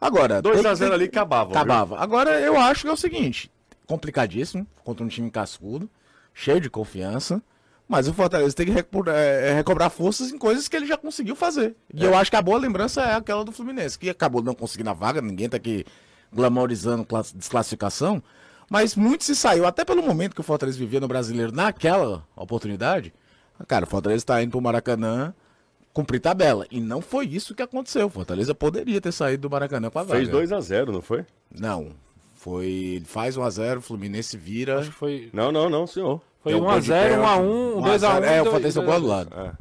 Agora, 0.00 0.40
2 0.42 0.60
tem 0.60 0.66
a 0.66 0.70
que- 0.70 0.76
0 0.76 0.94
ali 0.94 1.04
acabava. 1.06 1.50
viu? 1.50 1.56
Acabava. 1.58 1.98
Agora, 1.98 2.40
eu 2.40 2.58
acho 2.58 2.82
que 2.82 2.88
é 2.88 2.92
o 2.92 2.96
seguinte: 2.96 3.50
complicadíssimo 3.86 4.66
contra 4.84 5.04
um 5.04 5.08
time 5.08 5.30
cascudo, 5.30 5.88
cheio 6.34 6.60
de 6.60 6.68
confiança. 6.70 7.42
Mas 7.88 8.06
o 8.06 8.12
Fortaleza 8.12 8.54
tem 8.54 8.66
que 8.66 8.72
é, 8.72 9.50
é, 9.50 9.54
recobrar 9.54 9.88
forças 9.88 10.30
em 10.30 10.36
coisas 10.36 10.68
que 10.68 10.76
ele 10.76 10.86
já 10.86 10.96
conseguiu 10.98 11.34
fazer. 11.34 11.74
E 11.94 12.04
eu 12.04 12.14
acho 12.14 12.30
que 12.30 12.36
a 12.36 12.42
boa 12.42 12.58
lembrança 12.58 13.00
é 13.02 13.14
aquela 13.14 13.42
do 13.44 13.50
Fluminense, 13.50 13.98
que 13.98 14.10
acabou 14.10 14.42
não 14.42 14.54
conseguindo 14.54 14.90
a 14.90 14.92
vaga, 14.92 15.22
ninguém 15.22 15.48
tá 15.48 15.56
aqui 15.56 15.86
glamorizando 16.32 17.04
class- 17.04 17.32
desclassificação. 17.32 18.22
Mas 18.70 18.94
muito 18.94 19.24
se 19.24 19.34
saiu, 19.34 19.66
até 19.66 19.84
pelo 19.84 20.02
momento 20.02 20.34
que 20.34 20.40
o 20.40 20.44
Fortaleza 20.44 20.78
vivia 20.78 21.00
no 21.00 21.08
brasileiro 21.08 21.50
naquela 21.50 22.22
oportunidade. 22.36 23.14
Cara, 23.66 23.86
o 23.86 23.88
Fortaleza 23.88 24.24
tá 24.26 24.42
indo 24.42 24.50
pro 24.50 24.60
Maracanã 24.60 25.32
cumprir 25.94 26.20
tabela. 26.20 26.66
E 26.70 26.78
não 26.80 27.00
foi 27.00 27.26
isso 27.26 27.54
que 27.54 27.62
aconteceu. 27.62 28.06
O 28.06 28.10
Fortaleza 28.10 28.54
poderia 28.54 29.00
ter 29.00 29.10
saído 29.12 29.48
do 29.48 29.50
Maracanã 29.50 29.88
com 29.90 29.98
a 29.98 30.02
vaga. 30.02 30.18
Fez 30.18 30.28
2 30.28 30.52
a 30.52 30.60
0 30.60 30.92
não 30.92 31.00
foi? 31.02 31.24
Não. 31.50 31.88
Foi. 32.36 32.66
Ele 32.66 33.04
faz 33.06 33.36
1x0, 33.36 33.78
o 33.78 33.80
Fluminense 33.80 34.36
vira. 34.36 34.78
Acho 34.80 34.90
que 34.90 34.96
foi, 34.96 35.30
Não, 35.32 35.50
não, 35.50 35.68
não, 35.70 35.86
senhor. 35.86 36.20
Foi 36.50 36.52
Tem 36.54 36.62
um 36.62 36.64
gol 36.64 36.80
de 36.80 36.90
1x0, 36.92 37.08
pênalti. 37.10 37.40
1x1, 37.42 37.82
2x1. 37.82 38.24
É, 38.24 38.42
o 38.42 38.44
Fortaleza 38.44 38.80
dois- 38.82 38.92
gol 38.92 39.00
do 39.00 39.06
lado. 39.06 39.56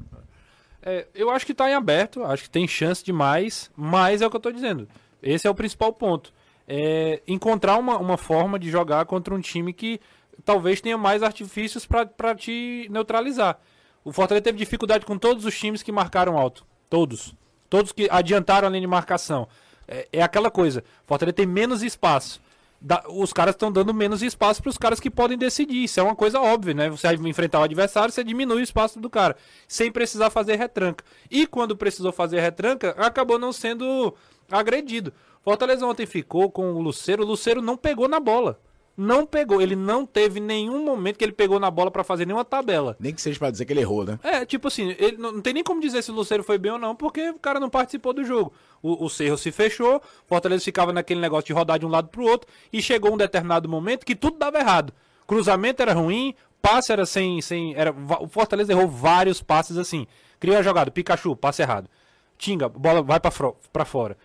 É, 0.81 1.05
eu 1.13 1.29
acho 1.29 1.45
que 1.45 1.53
tá 1.53 1.69
em 1.69 1.73
aberto, 1.73 2.23
acho 2.23 2.43
que 2.43 2.49
tem 2.49 2.67
chance 2.67 3.03
demais, 3.03 3.69
mas 3.75 4.21
é 4.21 4.27
o 4.27 4.29
que 4.29 4.35
eu 4.37 4.39
tô 4.41 4.51
dizendo. 4.51 4.87
Esse 5.21 5.45
é 5.47 5.49
o 5.49 5.55
principal 5.55 5.91
ponto. 5.91 6.31
É 6.67 7.21
encontrar 7.27 7.77
uma, 7.77 7.97
uma 7.97 8.17
forma 8.17 8.57
de 8.59 8.69
jogar 8.69 9.05
contra 9.05 9.33
um 9.33 9.39
time 9.41 9.73
que 9.73 9.99
talvez 10.45 10.79
tenha 10.81 10.97
mais 10.97 11.23
artifícios 11.23 11.85
pra 11.85 12.35
te 12.35 12.87
neutralizar. 12.89 13.57
O 14.03 14.11
Fortaleza 14.13 14.43
teve 14.43 14.57
dificuldade 14.57 15.05
com 15.05 15.17
todos 15.17 15.43
os 15.45 15.57
times 15.57 15.83
que 15.83 15.91
marcaram 15.91 16.37
alto. 16.37 16.65
Todos. 16.89 17.33
Todos 17.69 17.91
que 17.91 18.07
adiantaram 18.09 18.67
a 18.67 18.71
linha 18.71 18.81
de 18.81 18.87
marcação. 18.87 19.47
É, 19.87 20.07
é 20.13 20.21
aquela 20.21 20.49
coisa. 20.49 20.81
O 21.03 21.07
Fortaleza 21.07 21.33
tem 21.33 21.45
menos 21.45 21.83
espaço. 21.83 22.39
Da- 22.79 23.03
os 23.09 23.33
caras 23.33 23.55
estão 23.55 23.71
dando 23.71 23.93
menos 23.93 24.21
espaço 24.21 24.61
para 24.61 24.69
os 24.69 24.77
caras 24.77 24.99
que 24.99 25.09
podem 25.09 25.37
decidir. 25.37 25.83
Isso 25.83 25.99
é 25.99 26.03
uma 26.03 26.15
coisa 26.15 26.39
óbvia, 26.39 26.73
né? 26.73 26.89
Você 26.89 27.07
enfrentar 27.15 27.59
o 27.59 27.63
adversário, 27.63 28.11
você 28.13 28.23
diminui 28.23 28.57
o 28.57 28.63
espaço 28.63 28.99
do 28.99 29.09
cara, 29.09 29.35
sem 29.67 29.91
precisar 29.91 30.29
fazer 30.29 30.55
retranca. 30.57 31.03
E 31.29 31.47
quando 31.47 31.75
precisou 31.75 32.11
fazer 32.11 32.39
retranca, 32.39 32.91
acabou 32.97 33.39
não 33.39 33.51
sendo 33.51 34.13
agredido. 34.51 35.11
Fortaleza 35.41 35.85
ontem 35.85 36.05
ficou 36.05 36.51
com 36.51 36.73
o 36.73 36.81
Luceiro, 36.81 37.23
o 37.23 37.25
Luceiro 37.25 37.61
não 37.61 37.75
pegou 37.77 38.07
na 38.07 38.19
bola. 38.19 38.59
Não 38.97 39.27
pegou, 39.27 39.61
ele 39.61 39.75
não 39.75 40.07
teve 40.07 40.39
nenhum 40.39 40.83
momento 40.83 41.17
que 41.17 41.23
ele 41.23 41.31
pegou 41.31 41.59
na 41.59 41.69
bola 41.69 41.91
para 41.91 42.03
fazer 42.03 42.25
nenhuma 42.25 42.43
tabela. 42.43 42.97
Nem 42.99 43.13
que 43.13 43.21
seja 43.21 43.37
pra 43.37 43.51
dizer 43.51 43.63
que 43.63 43.71
ele 43.71 43.81
errou, 43.81 44.03
né? 44.03 44.19
É, 44.23 44.43
tipo 44.43 44.67
assim, 44.67 44.95
ele 44.97 45.17
não, 45.17 45.33
não 45.33 45.41
tem 45.41 45.53
nem 45.53 45.63
como 45.63 45.79
dizer 45.79 46.01
se 46.01 46.09
o 46.09 46.15
Luceiro 46.15 46.43
foi 46.43 46.57
bem 46.57 46.71
ou 46.71 46.79
não, 46.79 46.95
porque 46.95 47.29
o 47.29 47.37
cara 47.37 47.59
não 47.59 47.69
participou 47.69 48.11
do 48.11 48.23
jogo. 48.23 48.51
O, 48.81 49.05
o 49.05 49.07
Cerro 49.07 49.37
se 49.37 49.51
fechou, 49.51 49.97
o 49.97 50.01
Fortaleza 50.27 50.63
ficava 50.63 50.91
naquele 50.91 51.19
negócio 51.19 51.45
de 51.45 51.53
rodar 51.53 51.77
de 51.77 51.85
um 51.85 51.89
lado 51.89 52.07
pro 52.07 52.23
outro, 52.23 52.49
e 52.73 52.81
chegou 52.81 53.13
um 53.13 53.17
determinado 53.17 53.69
momento 53.69 54.03
que 54.03 54.15
tudo 54.15 54.39
dava 54.39 54.57
errado. 54.57 54.91
Cruzamento 55.27 55.79
era 55.83 55.93
ruim, 55.93 56.33
passe 56.59 56.91
era 56.91 57.05
sem. 57.05 57.39
sem 57.39 57.75
era, 57.75 57.93
o 58.19 58.27
Fortaleza 58.27 58.71
errou 58.71 58.87
vários 58.87 59.43
passes 59.43 59.77
assim. 59.77 60.07
Criou 60.39 60.57
a 60.57 60.63
jogada, 60.63 60.89
Pikachu, 60.89 61.35
passe 61.35 61.61
errado. 61.61 61.87
Tinga, 62.35 62.67
bola 62.67 63.03
vai 63.03 63.19
pra 63.19 63.85
fora. 63.85 64.17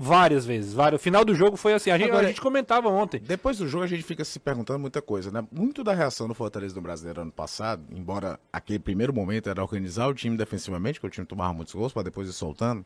Várias 0.00 0.46
vezes. 0.46 0.72
Várias. 0.72 1.00
O 1.00 1.04
final 1.04 1.24
do 1.24 1.34
jogo 1.34 1.56
foi 1.56 1.74
assim. 1.74 1.90
A 1.90 1.98
gente, 1.98 2.08
Agora- 2.08 2.24
a 2.26 2.28
gente 2.28 2.40
comentava 2.40 2.88
ontem. 2.88 3.20
Depois 3.20 3.58
do 3.58 3.68
jogo 3.68 3.84
a 3.84 3.86
gente 3.86 4.02
fica 4.02 4.24
se 4.24 4.38
perguntando 4.38 4.78
muita 4.78 5.02
coisa, 5.02 5.30
né? 5.30 5.44
Muito 5.52 5.84
da 5.84 5.92
reação 5.92 6.26
do 6.26 6.34
Fortaleza 6.34 6.74
do 6.74 6.80
Brasileiro 6.80 7.20
ano 7.20 7.32
passado, 7.32 7.82
embora 7.94 8.40
aquele 8.52 8.78
primeiro 8.78 9.12
momento 9.12 9.50
era 9.50 9.60
organizar 9.62 10.06
o 10.08 10.14
time 10.14 10.36
defensivamente, 10.36 10.98
que 11.00 11.06
o 11.06 11.10
time 11.10 11.26
tomava 11.26 11.52
muitos 11.52 11.74
gols 11.74 11.92
para 11.92 12.04
depois 12.04 12.28
ir 12.28 12.32
soltando, 12.32 12.84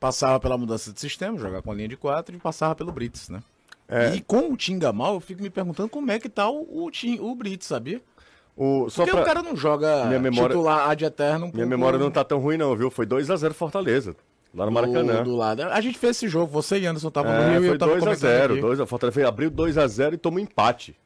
passava 0.00 0.40
pela 0.40 0.58
mudança 0.58 0.92
de 0.92 1.00
sistema, 1.00 1.38
jogar 1.38 1.62
com 1.62 1.70
a 1.70 1.74
linha 1.74 1.88
de 1.88 1.96
quatro 1.96 2.34
e 2.34 2.38
passava 2.38 2.74
pelo 2.74 2.90
Brits, 2.92 3.28
né? 3.28 3.40
É. 3.88 4.14
E 4.14 4.20
com 4.20 4.50
o 4.52 4.56
Tinga 4.56 4.92
mal, 4.92 5.14
eu 5.14 5.20
fico 5.20 5.42
me 5.42 5.50
perguntando 5.50 5.88
como 5.88 6.10
é 6.10 6.18
que 6.18 6.28
tá 6.28 6.48
o, 6.48 6.84
o, 6.84 6.90
Tim- 6.90 7.18
o 7.20 7.34
Brits, 7.34 7.66
sabia? 7.66 8.00
O, 8.56 8.88
só 8.90 9.02
Porque 9.04 9.12
pra... 9.16 9.22
o 9.22 9.24
cara 9.24 9.42
não 9.42 9.56
joga 9.56 10.04
Minha 10.06 10.18
memória- 10.18 10.48
titular 10.56 10.90
ad 10.90 11.04
eterno. 11.04 11.50
Minha 11.54 11.66
memória 11.66 11.98
não 11.98 12.10
tá 12.10 12.22
tão 12.24 12.38
ruim 12.38 12.56
não, 12.56 12.74
viu? 12.76 12.90
Foi 12.90 13.06
2 13.06 13.30
a 13.30 13.36
0 13.36 13.54
Fortaleza, 13.54 14.14
lá 14.54 14.66
no 14.66 14.72
Maracanã. 14.72 15.18
Do, 15.22 15.30
do 15.30 15.36
lado. 15.36 15.62
A 15.62 15.80
gente 15.80 15.98
fez 15.98 16.16
esse 16.16 16.28
jogo, 16.28 16.46
você 16.52 16.78
e 16.78 16.86
Anderson 16.86 17.08
estavam 17.08 17.32
no 17.32 17.38
É, 17.40 17.50
Rio 17.58 17.64
e 17.64 17.68
eu 17.68 17.78
tava 17.78 17.92
2 17.92 18.02
a 18.02 18.06
comentando 18.06 18.20
0 18.30 18.52
aqui. 18.54 18.60
2 18.62 18.80
a 18.80 18.86
Fortaleza 18.86 19.28
abriu 19.28 19.50
2 19.50 19.78
a 19.78 19.86
0 19.86 20.14
e 20.14 20.18
tomou 20.18 20.38
empate. 20.40 20.96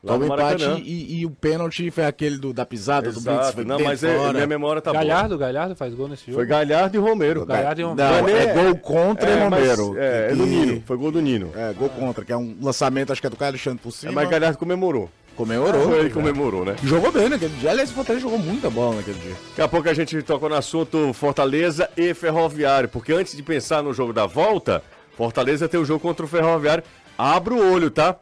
Lá 0.00 0.12
Toma 0.12 0.26
no 0.26 0.32
empate 0.32 0.62
Maracanã. 0.62 0.80
e, 0.86 1.18
e 1.20 1.26
o 1.26 1.30
pênalti 1.30 1.90
foi 1.90 2.04
aquele 2.04 2.38
do, 2.38 2.52
da 2.52 2.64
pisada 2.64 3.10
do 3.10 3.20
Brits. 3.20 3.26
Exato. 3.40 3.52
Foi 3.54 3.64
Não, 3.64 3.80
mas 3.80 4.04
é- 4.04 4.32
minha 4.32 4.46
memória 4.46 4.80
tá 4.80 4.92
Galhardo, 4.92 5.36
Galhardo 5.36 5.74
faz 5.74 5.92
gol 5.92 6.06
nesse 6.06 6.26
boa. 6.30 6.34
jogo. 6.34 6.38
Foi 6.38 6.46
Galhardo 6.46 6.96
e 6.96 7.00
Romero. 7.00 7.44
Galhardo 7.44 7.80
e 7.80 7.82
Não, 7.82 7.90
Romero. 7.90 8.28
é, 8.28 8.44
é- 8.44 8.54
gol 8.54 8.76
contra 8.76 9.28
É, 9.28 9.34
e 9.46 9.50
mas- 9.50 9.60
Romero. 9.60 9.98
É, 9.98 10.28
é 10.30 10.34
do 10.36 10.44
que- 10.44 10.48
Nino. 10.50 10.82
Foi 10.86 10.96
gol 10.96 11.10
do 11.10 11.20
Nino. 11.20 11.50
É, 11.56 11.72
gol 11.72 11.88
contra, 11.88 12.24
que 12.24 12.32
é 12.32 12.36
um 12.36 12.56
lançamento, 12.62 13.10
acho 13.10 13.20
que 13.20 13.26
é 13.26 13.30
do 13.30 13.34
Caio 13.36 13.50
Alexandre 13.50 13.80
por 13.82 13.90
cima. 13.90 14.12
É, 14.12 14.14
mas 14.14 14.30
Galhardo 14.30 14.56
comemorou. 14.56 15.10
Comemorou. 15.38 15.84
Foi 15.88 15.98
ele 16.00 16.10
que 16.10 16.18
É. 16.18 16.20
comemorou, 16.22 16.64
né? 16.64 16.74
Jogou 16.82 17.12
bem 17.12 17.28
naquele 17.28 17.54
dia. 17.56 17.70
Aliás, 17.70 17.90
o 17.90 17.94
Fortaleza 17.94 18.22
jogou 18.24 18.38
muita 18.40 18.68
bola 18.68 18.96
naquele 18.96 19.18
dia. 19.20 19.34
Daqui 19.50 19.62
a 19.62 19.68
pouco 19.68 19.88
a 19.88 19.94
gente 19.94 20.20
tocou 20.22 20.48
no 20.48 20.56
assunto 20.56 21.12
Fortaleza 21.14 21.88
e 21.96 22.12
Ferroviário, 22.12 22.88
porque 22.88 23.12
antes 23.12 23.36
de 23.36 23.42
pensar 23.42 23.80
no 23.82 23.94
jogo 23.94 24.12
da 24.12 24.26
volta, 24.26 24.82
Fortaleza 25.16 25.68
tem 25.68 25.78
o 25.80 25.84
jogo 25.84 26.00
contra 26.00 26.26
o 26.26 26.28
Ferroviário. 26.28 26.82
Abra 27.16 27.54
o 27.54 27.72
olho, 27.72 27.88
tá? 27.90 28.16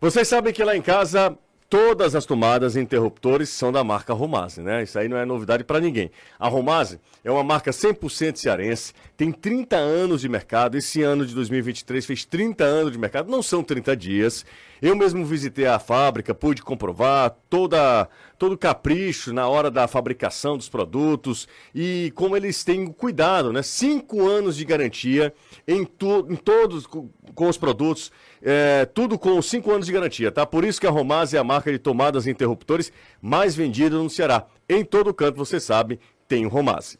Vocês 0.00 0.28
sabem 0.28 0.52
que 0.52 0.62
lá 0.62 0.76
em 0.76 0.82
casa 0.82 1.34
todas 1.68 2.14
as 2.14 2.24
tomadas 2.24 2.76
e 2.76 2.80
interruptores 2.80 3.50
são 3.50 3.70
da 3.70 3.84
marca 3.84 4.12
Romase, 4.14 4.62
né? 4.62 4.82
Isso 4.82 4.98
aí 4.98 5.08
não 5.08 5.16
é 5.18 5.24
novidade 5.26 5.64
para 5.64 5.80
ninguém. 5.80 6.10
A 6.38 6.48
Romase 6.48 6.98
é 7.22 7.30
uma 7.30 7.44
marca 7.44 7.70
100% 7.70 8.36
cearense, 8.36 8.92
tem 9.16 9.30
30 9.30 9.76
anos 9.76 10.20
de 10.22 10.28
mercado. 10.28 10.76
Esse 10.76 11.02
ano 11.02 11.26
de 11.26 11.34
2023 11.34 12.06
fez 12.06 12.24
30 12.24 12.64
anos 12.64 12.92
de 12.92 12.98
mercado, 12.98 13.30
não 13.30 13.42
são 13.42 13.62
30 13.62 13.94
dias. 13.96 14.46
Eu 14.80 14.94
mesmo 14.96 15.24
visitei 15.24 15.66
a 15.66 15.78
fábrica, 15.78 16.34
pude 16.34 16.62
comprovar 16.62 17.36
toda 17.50 18.08
todo 18.38 18.52
o 18.52 18.58
capricho 18.58 19.32
na 19.32 19.48
hora 19.48 19.68
da 19.68 19.88
fabricação 19.88 20.56
dos 20.56 20.68
produtos 20.68 21.48
e 21.74 22.12
como 22.14 22.36
eles 22.36 22.62
têm 22.62 22.86
cuidado, 22.86 23.52
né? 23.52 23.62
Cinco 23.62 24.28
anos 24.28 24.56
de 24.56 24.64
garantia 24.64 25.34
em, 25.66 25.84
tu, 25.84 26.24
em 26.30 26.36
todos 26.36 26.86
co- 26.86 27.10
com 27.34 27.48
os 27.48 27.58
produtos, 27.58 28.12
é, 28.42 28.86
tudo 28.86 29.18
com 29.18 29.40
cinco 29.42 29.70
anos 29.70 29.86
de 29.86 29.92
garantia, 29.92 30.30
tá? 30.30 30.46
Por 30.46 30.64
isso 30.64 30.80
que 30.80 30.86
a 30.86 30.90
Romaz 30.90 31.34
é 31.34 31.38
a 31.38 31.44
marca 31.44 31.70
de 31.70 31.78
tomadas 31.78 32.26
e 32.26 32.30
interruptores 32.30 32.92
mais 33.20 33.54
vendida 33.54 33.96
no 33.96 34.10
Ceará. 34.10 34.46
Em 34.68 34.84
todo 34.84 35.14
canto, 35.14 35.36
você 35.36 35.58
sabe, 35.58 35.98
tem 36.26 36.46
o 36.46 36.48
Romaz. 36.48 36.98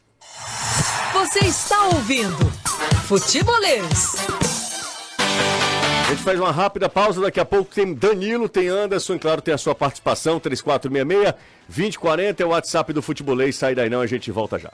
Você 1.13 1.39
está 1.39 1.87
ouvindo 1.87 2.37
Futebolês. 3.05 4.39
A 6.09 6.11
gente 6.11 6.23
faz 6.23 6.39
uma 6.39 6.51
rápida 6.51 6.89
pausa, 6.89 7.21
daqui 7.21 7.39
a 7.39 7.45
pouco 7.45 7.73
tem 7.73 7.93
Danilo, 7.93 8.49
tem 8.49 8.67
Anderson, 8.67 9.13
e 9.13 9.19
claro, 9.19 9.43
tem 9.43 9.53
a 9.53 9.59
sua 9.59 9.75
participação, 9.75 10.39
3466-2040 10.39 12.39
é 12.39 12.45
o 12.45 12.49
WhatsApp 12.49 12.91
do 12.93 13.01
Futebolês, 13.01 13.55
sai 13.55 13.75
daí 13.75 13.91
não, 13.91 14.01
a 14.01 14.07
gente 14.07 14.31
volta 14.31 14.57
já. 14.57 14.71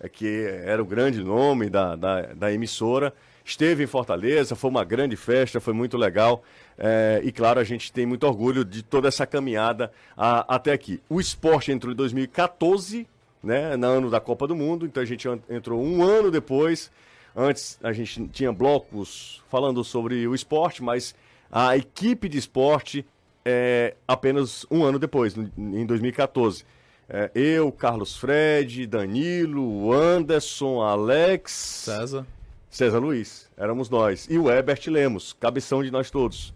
É 0.00 0.08
que 0.08 0.44
era 0.64 0.82
o 0.82 0.84
grande 0.84 1.22
nome 1.22 1.70
da, 1.70 1.94
da, 1.94 2.22
da 2.34 2.52
emissora, 2.52 3.14
esteve 3.50 3.84
em 3.84 3.86
Fortaleza, 3.86 4.54
foi 4.54 4.70
uma 4.70 4.84
grande 4.84 5.16
festa, 5.16 5.60
foi 5.60 5.72
muito 5.72 5.96
legal, 5.96 6.42
é, 6.76 7.20
e 7.24 7.32
claro, 7.32 7.58
a 7.60 7.64
gente 7.64 7.92
tem 7.92 8.04
muito 8.06 8.24
orgulho 8.26 8.64
de 8.64 8.82
toda 8.82 9.08
essa 9.08 9.26
caminhada 9.26 9.90
a- 10.16 10.54
até 10.54 10.72
aqui. 10.72 11.00
O 11.08 11.20
esporte 11.20 11.72
entrou 11.72 11.92
em 11.92 11.96
2014 11.96 13.06
né, 13.42 13.76
no 13.76 13.86
ano 13.86 14.10
da 14.10 14.20
Copa 14.20 14.46
do 14.46 14.56
Mundo, 14.56 14.84
então 14.84 15.02
a 15.02 15.06
gente 15.06 15.26
entrou 15.48 15.82
um 15.82 16.02
ano 16.02 16.30
depois. 16.30 16.90
Antes 17.36 17.78
a 17.82 17.92
gente 17.92 18.26
tinha 18.28 18.52
blocos 18.52 19.42
falando 19.48 19.84
sobre 19.84 20.26
o 20.26 20.34
esporte, 20.34 20.82
mas 20.82 21.14
a 21.50 21.76
equipe 21.76 22.28
de 22.28 22.36
esporte 22.38 23.06
é 23.44 23.94
apenas 24.06 24.66
um 24.70 24.82
ano 24.82 24.98
depois, 24.98 25.34
em 25.56 25.86
2014. 25.86 26.64
É, 27.08 27.30
eu, 27.34 27.72
Carlos 27.72 28.16
Fred, 28.16 28.86
Danilo, 28.86 29.92
Anderson, 29.92 30.82
Alex, 30.82 31.52
César. 31.52 32.26
César 32.70 32.98
Luiz, 32.98 33.50
éramos 33.56 33.88
nós. 33.88 34.26
E 34.30 34.38
o 34.38 34.50
Herbert 34.50 34.82
Lemos, 34.88 35.32
cabeção 35.32 35.82
de 35.82 35.90
nós 35.90 36.10
todos. 36.10 36.52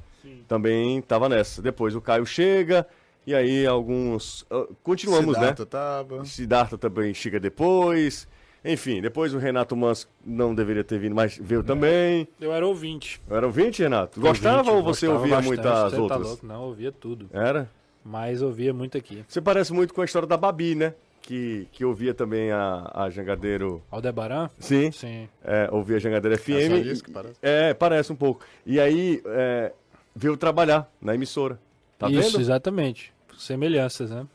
Também 0.46 0.98
estava 0.98 1.28
nessa. 1.28 1.62
Depois 1.62 1.94
o 1.94 2.00
Caio 2.00 2.26
chega, 2.26 2.86
e 3.26 3.34
aí 3.34 3.66
alguns. 3.66 4.46
ah, 4.50 4.66
continuamos, 4.82 5.34
Siddhartha 5.34 5.62
né? 5.62 5.68
tava. 5.68 6.24
Siddhartha 6.24 6.78
também 6.78 7.14
chega 7.14 7.40
depois. 7.40 8.28
Enfim, 8.64 9.00
depois 9.00 9.34
o 9.34 9.38
Renato 9.38 9.74
Mans 9.74 10.08
não 10.24 10.54
deveria 10.54 10.84
ter 10.84 10.98
vindo, 10.98 11.14
mas 11.16 11.36
veio 11.36 11.64
também. 11.64 12.28
Eu 12.40 12.52
era 12.52 12.64
ouvinte. 12.64 13.20
Era 13.28 13.44
ouvinte, 13.44 13.82
Renato? 13.82 14.20
Gostava 14.20 14.70
Ouvinte, 14.70 14.76
ou 14.76 14.82
você 14.82 15.06
gostava 15.06 15.20
ouvia 15.20 15.36
bastante, 15.36 15.48
muitas 15.48 15.92
tá 15.92 16.00
outras? 16.00 16.28
louco? 16.28 16.46
Não, 16.46 16.62
ouvia 16.62 16.92
tudo. 16.92 17.28
Era? 17.32 17.68
Mas 18.04 18.40
ouvia 18.40 18.72
muito 18.72 18.96
aqui. 18.96 19.24
Você 19.26 19.40
parece 19.40 19.72
muito 19.72 19.92
com 19.92 20.00
a 20.00 20.04
história 20.04 20.28
da 20.28 20.36
Babi, 20.36 20.76
né? 20.76 20.94
Que, 21.22 21.68
que 21.70 21.84
ouvia 21.84 22.12
também 22.12 22.50
a, 22.50 22.90
a 22.92 23.08
Jangadeiro. 23.10 23.80
Aldebaran? 23.90 24.50
Sim. 24.58 24.90
Sim. 24.90 25.28
É, 25.44 25.68
ouvia 25.70 25.96
a 25.96 26.00
Jangadeiro 26.00 26.36
FM. 26.36 26.50
É 26.50 26.68
só 26.68 26.76
isso 26.76 27.04
que 27.04 27.10
parece? 27.12 27.34
É, 27.40 27.72
parece 27.74 28.12
um 28.12 28.16
pouco. 28.16 28.44
E 28.66 28.80
aí, 28.80 29.22
é, 29.24 29.72
veio 30.14 30.36
trabalhar 30.36 30.90
na 31.00 31.14
emissora. 31.14 31.58
Tá 31.98 32.10
Isso, 32.10 32.32
vendo? 32.32 32.40
exatamente. 32.40 33.12
Semelhanças, 33.38 34.10
né? 34.10 34.26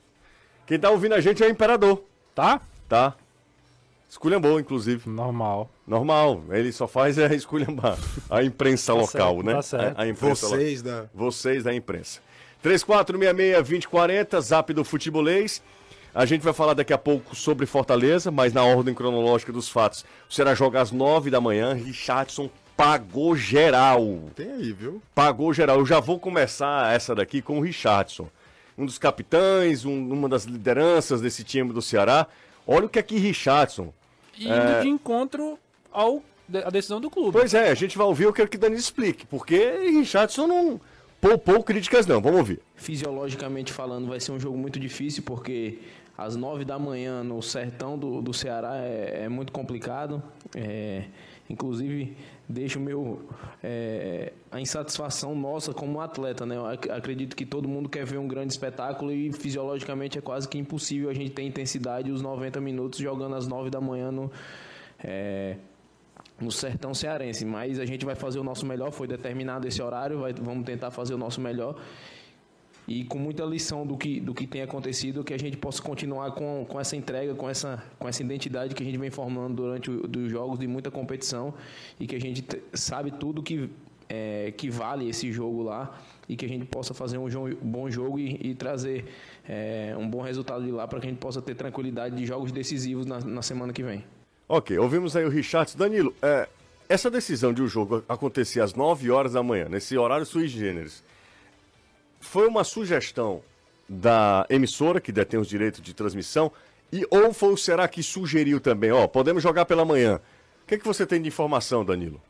Quem 0.65 0.79
tá 0.79 0.89
ouvindo 0.89 1.13
a 1.15 1.19
gente 1.21 1.43
é 1.43 1.47
o 1.47 1.49
Imperador, 1.49 2.03
Tá? 2.33 2.61
tá? 2.87 3.15
Esculhambou, 4.09 4.57
inclusive. 4.57 5.09
Normal. 5.09 5.69
Normal. 5.85 6.41
Ele 6.51 6.71
só 6.71 6.87
faz 6.87 7.17
é 7.17 7.33
esculhambar 7.35 7.97
a 8.29 8.41
imprensa 8.41 8.93
Tá 8.95 8.99
local, 8.99 9.33
certo, 9.35 9.45
né? 9.45 9.53
tá 9.53 9.61
certo. 9.61 9.99
A, 9.99 10.03
a 10.03 10.07
imprensa 10.07 10.45
local. 10.45 10.59
Vocês 10.59 10.81
da. 10.81 11.05
Vocês 11.13 11.63
da 11.65 11.73
imprensa. 11.73 12.21
3466-2040, 12.63 14.39
zap 14.41 14.73
do 14.73 14.83
futebolês. 14.83 15.61
A 16.17 16.25
gente 16.25 16.41
vai 16.41 16.51
falar 16.51 16.73
daqui 16.73 16.91
a 16.91 16.97
pouco 16.97 17.35
sobre 17.35 17.67
Fortaleza, 17.67 18.31
mas 18.31 18.51
na 18.51 18.63
ordem 18.63 18.91
cronológica 18.91 19.51
dos 19.53 19.69
fatos. 19.69 20.03
O 20.27 20.33
Ceará 20.33 20.55
joga 20.55 20.81
às 20.81 20.91
9 20.91 21.29
da 21.29 21.39
manhã, 21.39 21.73
Richardson 21.75 22.49
pagou 22.75 23.35
geral. 23.35 24.01
Tem 24.35 24.51
aí, 24.51 24.73
viu? 24.73 24.99
Pagou 25.13 25.53
geral. 25.53 25.77
Eu 25.77 25.85
já 25.85 25.99
vou 25.99 26.19
começar 26.19 26.91
essa 26.91 27.13
daqui 27.13 27.39
com 27.39 27.59
o 27.59 27.61
Richardson. 27.61 28.27
Um 28.75 28.83
dos 28.85 28.97
capitães, 28.97 29.85
um- 29.85 30.11
uma 30.11 30.27
das 30.27 30.45
lideranças 30.45 31.21
desse 31.21 31.43
time 31.43 31.71
do 31.71 31.83
Ceará. 31.83 32.25
Olha 32.65 32.87
o 32.87 32.89
que 32.89 32.97
é 32.97 33.03
que 33.03 33.17
Richardson. 33.19 33.93
E 34.37 34.45
indo 34.47 34.81
de 34.81 34.89
encontro 34.89 35.59
ao 35.91 36.23
a 36.65 36.69
decisão 36.71 36.99
do 36.99 37.11
clube. 37.11 37.31
Pois 37.31 37.53
é, 37.53 37.69
a 37.69 37.75
gente 37.75 37.95
vai 37.97 38.07
ouvir, 38.07 38.23
eu 38.23 38.33
quero 38.33 38.49
que 38.49 38.57
Dani 38.57 38.75
explique, 38.75 39.25
porque 39.27 39.57
Richardson 39.99 40.47
não 40.47 40.81
poupou 41.19 41.61
críticas 41.63 42.07
não. 42.07 42.21
Vamos 42.21 42.39
ouvir. 42.39 42.59
Fisiologicamente 42.75 43.73
falando, 43.73 44.07
vai 44.07 44.19
ser 44.19 44.31
um 44.31 44.39
jogo 44.39 44.57
muito 44.57 44.79
difícil, 44.79 45.23
porque 45.23 45.79
às 46.17 46.35
nove 46.35 46.65
da 46.65 46.79
manhã 46.79 47.23
no 47.23 47.41
sertão 47.41 47.97
do, 47.97 48.21
do 48.21 48.33
Ceará 48.33 48.75
é, 48.77 49.23
é 49.25 49.29
muito 49.29 49.51
complicado. 49.51 50.21
É, 50.55 51.03
inclusive, 51.49 52.17
deixa 52.49 52.79
o 52.79 52.81
meu, 52.81 53.21
é, 53.63 54.33
a 54.51 54.59
insatisfação 54.59 55.35
nossa 55.35 55.73
como 55.73 56.01
atleta. 56.01 56.45
Né? 56.45 56.55
Eu 56.57 56.65
ac- 56.65 56.89
acredito 56.89 57.35
que 57.35 57.45
todo 57.45 57.67
mundo 57.67 57.87
quer 57.87 58.05
ver 58.05 58.17
um 58.17 58.27
grande 58.27 58.51
espetáculo 58.51 59.11
e 59.11 59.31
fisiologicamente 59.31 60.17
é 60.17 60.21
quase 60.21 60.47
que 60.49 60.57
impossível 60.57 61.09
a 61.09 61.13
gente 61.13 61.31
ter 61.31 61.43
intensidade 61.43 62.11
os 62.11 62.21
90 62.21 62.59
minutos 62.59 62.99
jogando 62.99 63.35
às 63.35 63.47
nove 63.47 63.69
da 63.69 63.79
manhã 63.79 64.11
no. 64.11 64.31
é, 65.03 65.55
no 66.39 66.51
sertão 66.51 66.93
cearense, 66.93 67.43
mas 67.45 67.79
a 67.79 67.85
gente 67.85 68.05
vai 68.05 68.13
fazer 68.13 68.37
o 68.37 68.43
nosso 68.43 68.63
melhor, 68.63 68.91
foi 68.91 69.07
determinado 69.07 69.67
esse 69.67 69.81
horário, 69.81 70.19
vai- 70.19 70.33
vamos 70.33 70.65
tentar 70.65 70.91
fazer 70.91 71.15
o 71.15 71.17
nosso 71.17 71.41
melhor 71.41 71.75
e 72.87 73.03
com 73.03 73.17
muita 73.17 73.43
lição 73.43 73.85
do 73.85 73.97
que, 73.97 74.19
do 74.19 74.33
que 74.33 74.47
tem 74.47 74.61
acontecido, 74.61 75.23
que 75.23 75.33
a 75.33 75.37
gente 75.37 75.57
possa 75.57 75.81
continuar 75.81 76.31
com, 76.31 76.65
com 76.69 76.79
essa 76.79 76.95
entrega, 76.95 77.35
com 77.35 77.49
essa, 77.49 77.83
com 77.99 78.07
essa 78.07 78.21
identidade 78.23 78.73
que 78.73 78.81
a 78.81 78.85
gente 78.85 78.97
vem 78.97 79.09
formando 79.09 79.55
durante 79.55 79.89
os 79.91 80.31
jogos 80.31 80.57
de 80.57 80.67
muita 80.67 80.89
competição 80.89 81.53
e 81.99 82.07
que 82.07 82.15
a 82.15 82.19
gente 82.19 82.41
te- 82.41 82.61
sabe 82.73 83.11
tudo 83.11 83.43
que, 83.43 83.69
é, 84.07 84.53
que 84.55 84.69
vale 84.69 85.09
esse 85.09 85.31
jogo 85.33 85.63
lá 85.63 85.99
e 86.29 86.37
que 86.37 86.45
a 86.45 86.47
gente 86.47 86.63
possa 86.65 86.93
fazer 86.93 87.17
um 87.17 87.27
jo- 87.27 87.57
bom 87.61 87.89
jogo 87.89 88.17
e, 88.19 88.39
e 88.41 88.55
trazer 88.55 89.03
é, 89.47 89.93
um 89.99 90.09
bom 90.09 90.21
resultado 90.21 90.63
de 90.63 90.71
lá 90.71 90.87
para 90.87 90.99
que 91.01 91.07
a 91.07 91.09
gente 91.09 91.19
possa 91.19 91.41
ter 91.41 91.55
tranquilidade 91.55 92.15
de 92.15 92.25
jogos 92.25 92.51
decisivos 92.53 93.05
na, 93.05 93.19
na 93.19 93.41
semana 93.41 93.73
que 93.73 93.83
vem. 93.83 94.03
Ok, 94.47 94.77
ouvimos 94.79 95.13
aí 95.17 95.25
o 95.25 95.29
Richardson. 95.29 95.77
Danilo, 95.77 96.13
é, 96.21 96.47
essa 96.87 97.11
decisão 97.11 97.51
de 97.51 97.61
o 97.61 97.67
jogo 97.67 98.01
acontecer 98.07 98.61
às 98.61 98.73
9 98.73 99.11
horas 99.11 99.33
da 99.33 99.43
manhã, 99.43 99.67
nesse 99.67 99.97
horário 99.97 100.25
sui 100.25 100.47
generis, 100.47 101.03
foi 102.19 102.47
uma 102.47 102.63
sugestão 102.63 103.41
da 103.87 104.45
emissora, 104.49 104.99
que 104.99 105.11
detém 105.11 105.39
os 105.39 105.47
direitos 105.47 105.81
de 105.81 105.93
transmissão, 105.93 106.51
e 106.91 107.05
ou 107.09 107.33
foi 107.33 107.55
Será 107.57 107.87
que 107.87 108.01
sugeriu 108.01 108.59
também, 108.59 108.91
ó, 108.91 109.07
podemos 109.07 109.43
jogar 109.43 109.65
pela 109.65 109.85
manhã. 109.85 110.21
O 110.63 110.67
que, 110.67 110.77
que 110.77 110.85
você 110.85 111.05
tem 111.05 111.21
de 111.21 111.27
informação, 111.27 111.85
Danilo? 111.85 112.21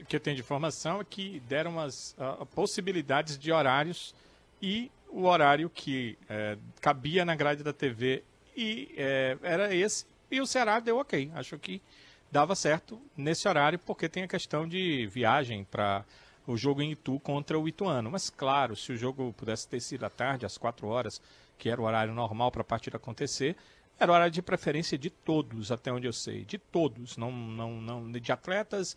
O 0.00 0.04
que 0.04 0.16
eu 0.16 0.20
tenho 0.20 0.36
de 0.36 0.42
informação 0.42 1.00
é 1.00 1.04
que 1.04 1.40
deram 1.48 1.78
as 1.78 2.14
ah, 2.18 2.46
possibilidades 2.54 3.38
de 3.38 3.52
horários 3.52 4.14
e 4.60 4.90
o 5.08 5.24
horário 5.24 5.68
que 5.68 6.16
eh, 6.28 6.56
cabia 6.80 7.24
na 7.24 7.34
grade 7.34 7.62
da 7.62 7.72
TV 7.72 8.22
e 8.56 8.94
eh, 8.96 9.36
era 9.42 9.74
esse. 9.74 10.06
E 10.30 10.40
o 10.40 10.46
Ceará 10.46 10.80
deu 10.80 10.98
ok. 10.98 11.30
Acho 11.34 11.58
que 11.58 11.82
dava 12.30 12.54
certo 12.54 13.00
nesse 13.16 13.48
horário 13.48 13.78
porque 13.78 14.08
tem 14.08 14.22
a 14.22 14.28
questão 14.28 14.68
de 14.68 15.06
viagem 15.08 15.64
para 15.64 16.04
o 16.52 16.56
jogo 16.56 16.82
em 16.82 16.92
Itu 16.92 17.18
contra 17.20 17.58
o 17.58 17.68
Ituano. 17.68 18.10
Mas 18.10 18.30
claro, 18.30 18.76
se 18.76 18.92
o 18.92 18.96
jogo 18.96 19.32
pudesse 19.32 19.68
ter 19.68 19.80
sido 19.80 20.04
à 20.04 20.10
tarde, 20.10 20.46
às 20.46 20.58
4 20.58 20.86
horas, 20.86 21.20
que 21.58 21.68
era 21.68 21.80
o 21.80 21.84
horário 21.84 22.14
normal 22.14 22.50
para 22.50 22.62
a 22.62 22.64
partida 22.64 22.96
acontecer, 22.96 23.56
era 23.98 24.12
horário 24.12 24.32
de 24.32 24.42
preferência 24.42 24.96
de 24.96 25.10
todos, 25.10 25.70
até 25.70 25.92
onde 25.92 26.06
eu 26.06 26.12
sei. 26.12 26.44
De 26.44 26.58
todos, 26.58 27.16
não, 27.16 27.30
não, 27.30 27.80
não 27.80 28.10
de 28.10 28.32
atletas 28.32 28.96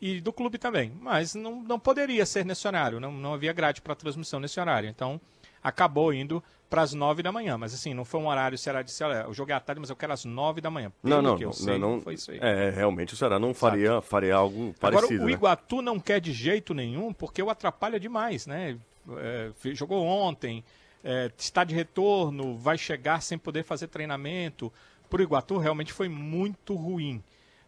e 0.00 0.20
do 0.20 0.32
clube 0.32 0.58
também. 0.58 0.92
Mas 1.00 1.34
não, 1.34 1.62
não 1.62 1.78
poderia 1.78 2.24
ser 2.24 2.44
nesse 2.44 2.66
horário, 2.66 3.00
não, 3.00 3.12
não 3.12 3.34
havia 3.34 3.52
grade 3.52 3.82
para 3.82 3.94
transmissão 3.94 4.38
nesse 4.38 4.60
horário. 4.60 4.88
Então 4.88 5.20
acabou 5.64 6.12
indo 6.12 6.44
para 6.68 6.82
as 6.82 6.92
nove 6.92 7.22
da 7.22 7.32
manhã. 7.32 7.56
Mas 7.56 7.72
assim, 7.72 7.94
não 7.94 8.04
foi 8.04 8.20
um 8.20 8.28
horário, 8.28 8.58
será 8.58 8.82
de 8.82 8.92
olha, 9.02 9.22
eu 9.22 9.32
joguei 9.32 9.54
à 9.54 9.60
tarde, 9.60 9.80
mas 9.80 9.88
eu 9.88 9.96
quero 9.96 10.12
às 10.12 10.24
nove 10.24 10.60
da 10.60 10.70
manhã. 10.70 10.92
Não, 11.02 11.16
Pelo 11.16 11.22
não, 11.22 11.36
que 11.38 11.44
eu 11.44 11.48
não, 11.48 11.52
sei, 11.54 11.78
não, 11.78 12.00
foi 12.00 12.14
isso 12.14 12.30
aí. 12.30 12.38
É, 12.42 12.68
realmente 12.70 13.14
o 13.14 13.16
Ceará 13.16 13.38
não 13.38 13.54
faria, 13.54 14.00
faria 14.02 14.34
algo 14.34 14.74
Agora, 14.78 14.96
parecido, 14.96 15.24
o 15.24 15.26
né? 15.26 15.32
Iguatu 15.32 15.80
não 15.80 15.98
quer 15.98 16.20
de 16.20 16.32
jeito 16.32 16.74
nenhum, 16.74 17.12
porque 17.12 17.42
o 17.42 17.48
atrapalha 17.48 17.98
demais, 17.98 18.46
né? 18.46 18.76
É, 19.18 19.50
jogou 19.72 20.04
ontem, 20.04 20.62
é, 21.02 21.30
está 21.38 21.64
de 21.64 21.74
retorno, 21.74 22.56
vai 22.56 22.76
chegar 22.76 23.22
sem 23.22 23.38
poder 23.38 23.64
fazer 23.64 23.88
treinamento. 23.88 24.72
Para 25.08 25.20
o 25.20 25.22
Iguatu, 25.22 25.58
realmente 25.58 25.92
foi 25.92 26.08
muito 26.08 26.74
ruim. 26.74 27.22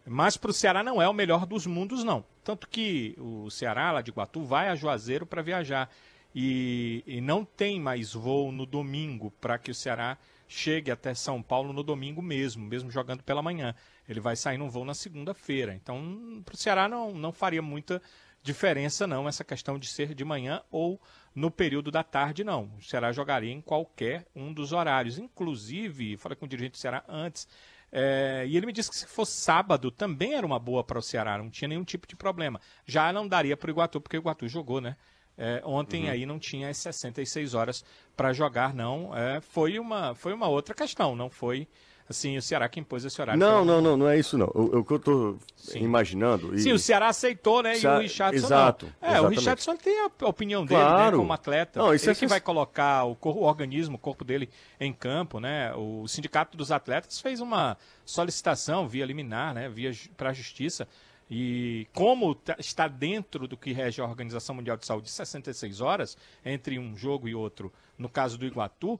Mas 0.05 0.37
para 0.37 0.51
o 0.51 0.53
Ceará 0.53 0.83
não 0.83 1.01
é 1.01 1.07
o 1.07 1.13
melhor 1.13 1.45
dos 1.45 1.65
mundos, 1.65 2.03
não. 2.03 2.23
Tanto 2.43 2.67
que 2.67 3.15
o 3.19 3.49
Ceará, 3.49 3.91
lá 3.91 4.01
de 4.01 4.09
Iguatu, 4.09 4.43
vai 4.43 4.69
a 4.69 4.75
Juazeiro 4.75 5.25
para 5.25 5.41
viajar. 5.41 5.89
E, 6.39 7.03
e 7.07 7.19
não 7.19 7.43
tem 7.43 7.79
mais 7.79 8.13
voo 8.13 8.51
no 8.51 8.63
domingo 8.63 9.31
para 9.41 9.57
que 9.57 9.71
o 9.71 9.73
Ceará 9.73 10.19
chegue 10.47 10.91
até 10.91 11.15
São 11.15 11.41
Paulo 11.41 11.73
no 11.73 11.81
domingo 11.81 12.21
mesmo, 12.21 12.63
mesmo 12.63 12.91
jogando 12.91 13.23
pela 13.23 13.41
manhã. 13.41 13.73
Ele 14.07 14.19
vai 14.19 14.35
sair 14.35 14.55
num 14.59 14.69
voo 14.69 14.85
na 14.85 14.93
segunda-feira. 14.93 15.73
Então, 15.73 16.43
para 16.45 16.53
o 16.53 16.57
Ceará 16.57 16.87
não, 16.87 17.11
não 17.11 17.31
faria 17.31 17.59
muita 17.59 17.99
diferença, 18.43 19.07
não, 19.07 19.27
essa 19.27 19.43
questão 19.43 19.79
de 19.79 19.87
ser 19.87 20.13
de 20.13 20.23
manhã 20.23 20.61
ou 20.69 21.01
no 21.33 21.49
período 21.49 21.89
da 21.89 22.03
tarde, 22.03 22.43
não. 22.43 22.71
O 22.77 22.83
Ceará 22.83 23.11
jogaria 23.11 23.51
em 23.51 23.59
qualquer 23.59 24.27
um 24.35 24.53
dos 24.53 24.73
horários. 24.73 25.17
Inclusive, 25.17 26.17
falei 26.17 26.35
com 26.35 26.45
o 26.45 26.47
dirigente 26.47 26.73
do 26.73 26.77
Ceará 26.77 27.03
antes, 27.09 27.47
é, 27.91 28.45
e 28.47 28.55
ele 28.55 28.67
me 28.67 28.73
disse 28.73 28.91
que 28.91 28.95
se 28.95 29.07
fosse 29.07 29.31
sábado 29.31 29.89
também 29.89 30.35
era 30.35 30.45
uma 30.45 30.59
boa 30.59 30.83
para 30.83 30.99
o 30.99 31.01
Ceará, 31.01 31.39
não 31.39 31.49
tinha 31.49 31.67
nenhum 31.67 31.83
tipo 31.83 32.05
de 32.05 32.15
problema. 32.15 32.61
Já 32.85 33.11
não 33.11 33.27
daria 33.27 33.57
para 33.57 33.69
o 33.69 33.71
Iguatu, 33.71 33.99
porque 33.99 34.17
o 34.17 34.19
Iguatu 34.19 34.47
jogou, 34.47 34.79
né? 34.79 34.95
É, 35.37 35.61
ontem 35.63 36.09
aí 36.09 36.25
não 36.25 36.39
tinha 36.39 36.69
as 36.69 36.77
66 36.77 37.53
horas 37.53 37.85
para 38.15 38.33
jogar, 38.33 38.73
não. 38.73 39.15
É, 39.15 39.39
foi, 39.39 39.77
uma, 39.77 40.15
foi 40.15 40.33
uma 40.33 40.47
outra 40.47 40.73
questão, 40.73 41.15
não 41.15 41.29
foi 41.29 41.67
assim 42.09 42.37
o 42.37 42.41
Ceará 42.41 42.69
que 42.69 42.79
impôs 42.79 43.03
esse 43.03 43.21
horário. 43.21 43.37
Não, 43.39 43.65
não, 43.65 43.81
não, 43.81 43.97
não 43.97 44.07
é 44.07 44.17
isso 44.17 44.37
não. 44.37 44.47
O, 44.55 44.79
o 44.79 44.85
que 44.85 44.93
eu 44.93 44.99
tô 44.99 45.37
imaginando... 45.75 46.55
E... 46.55 46.59
Sim, 46.59 46.71
o 46.71 46.79
Ceará 46.79 47.09
aceitou, 47.09 47.61
né? 47.61 47.77
E 47.77 47.85
o 47.85 47.99
Richardson 47.99 48.45
Exato, 48.45 48.85
não. 48.85 48.91
É, 49.09 49.11
exatamente. 49.11 49.25
o 49.25 49.39
Richardson 49.39 49.75
tem 49.75 49.99
a 49.99 50.25
opinião 50.27 50.65
dele, 50.65 50.79
Claro. 50.81 51.11
né, 51.11 51.21
como 51.21 51.33
atleta. 51.33 51.79
Não, 51.81 51.93
isso 51.93 52.05
Ele 52.05 52.11
é 52.11 52.13
que 52.15 52.19
sens- 52.21 52.29
vai 52.29 52.39
colocar 52.41 53.03
o, 53.03 53.13
cor- 53.15 53.35
o 53.37 53.41
organismo, 53.43 53.95
o 53.95 53.99
corpo 53.99 54.23
dele 54.23 54.49
em 54.79 54.93
campo, 54.93 55.39
né? 55.39 55.73
O 55.75 56.07
Sindicato 56.07 56.57
dos 56.57 56.71
Atletas 56.71 57.19
fez 57.19 57.41
uma 57.41 57.77
solicitação 58.05 58.87
via 58.87 59.05
liminar, 59.05 59.53
né? 59.53 59.69
Via 59.69 59.91
para 60.15 60.29
a 60.29 60.33
Justiça. 60.33 60.87
E 61.29 61.87
como 61.93 62.33
tá- 62.35 62.55
está 62.59 62.87
dentro 62.87 63.47
do 63.47 63.57
que 63.57 63.73
rege 63.73 64.01
a 64.01 64.05
Organização 64.05 64.55
Mundial 64.55 64.77
de 64.77 64.85
Saúde, 64.85 65.09
66 65.09 65.81
horas 65.81 66.17
entre 66.45 66.79
um 66.79 66.95
jogo 66.95 67.27
e 67.27 67.35
outro, 67.35 67.71
no 67.97 68.07
caso 68.07 68.37
do 68.37 68.45
Iguatu, 68.45 68.99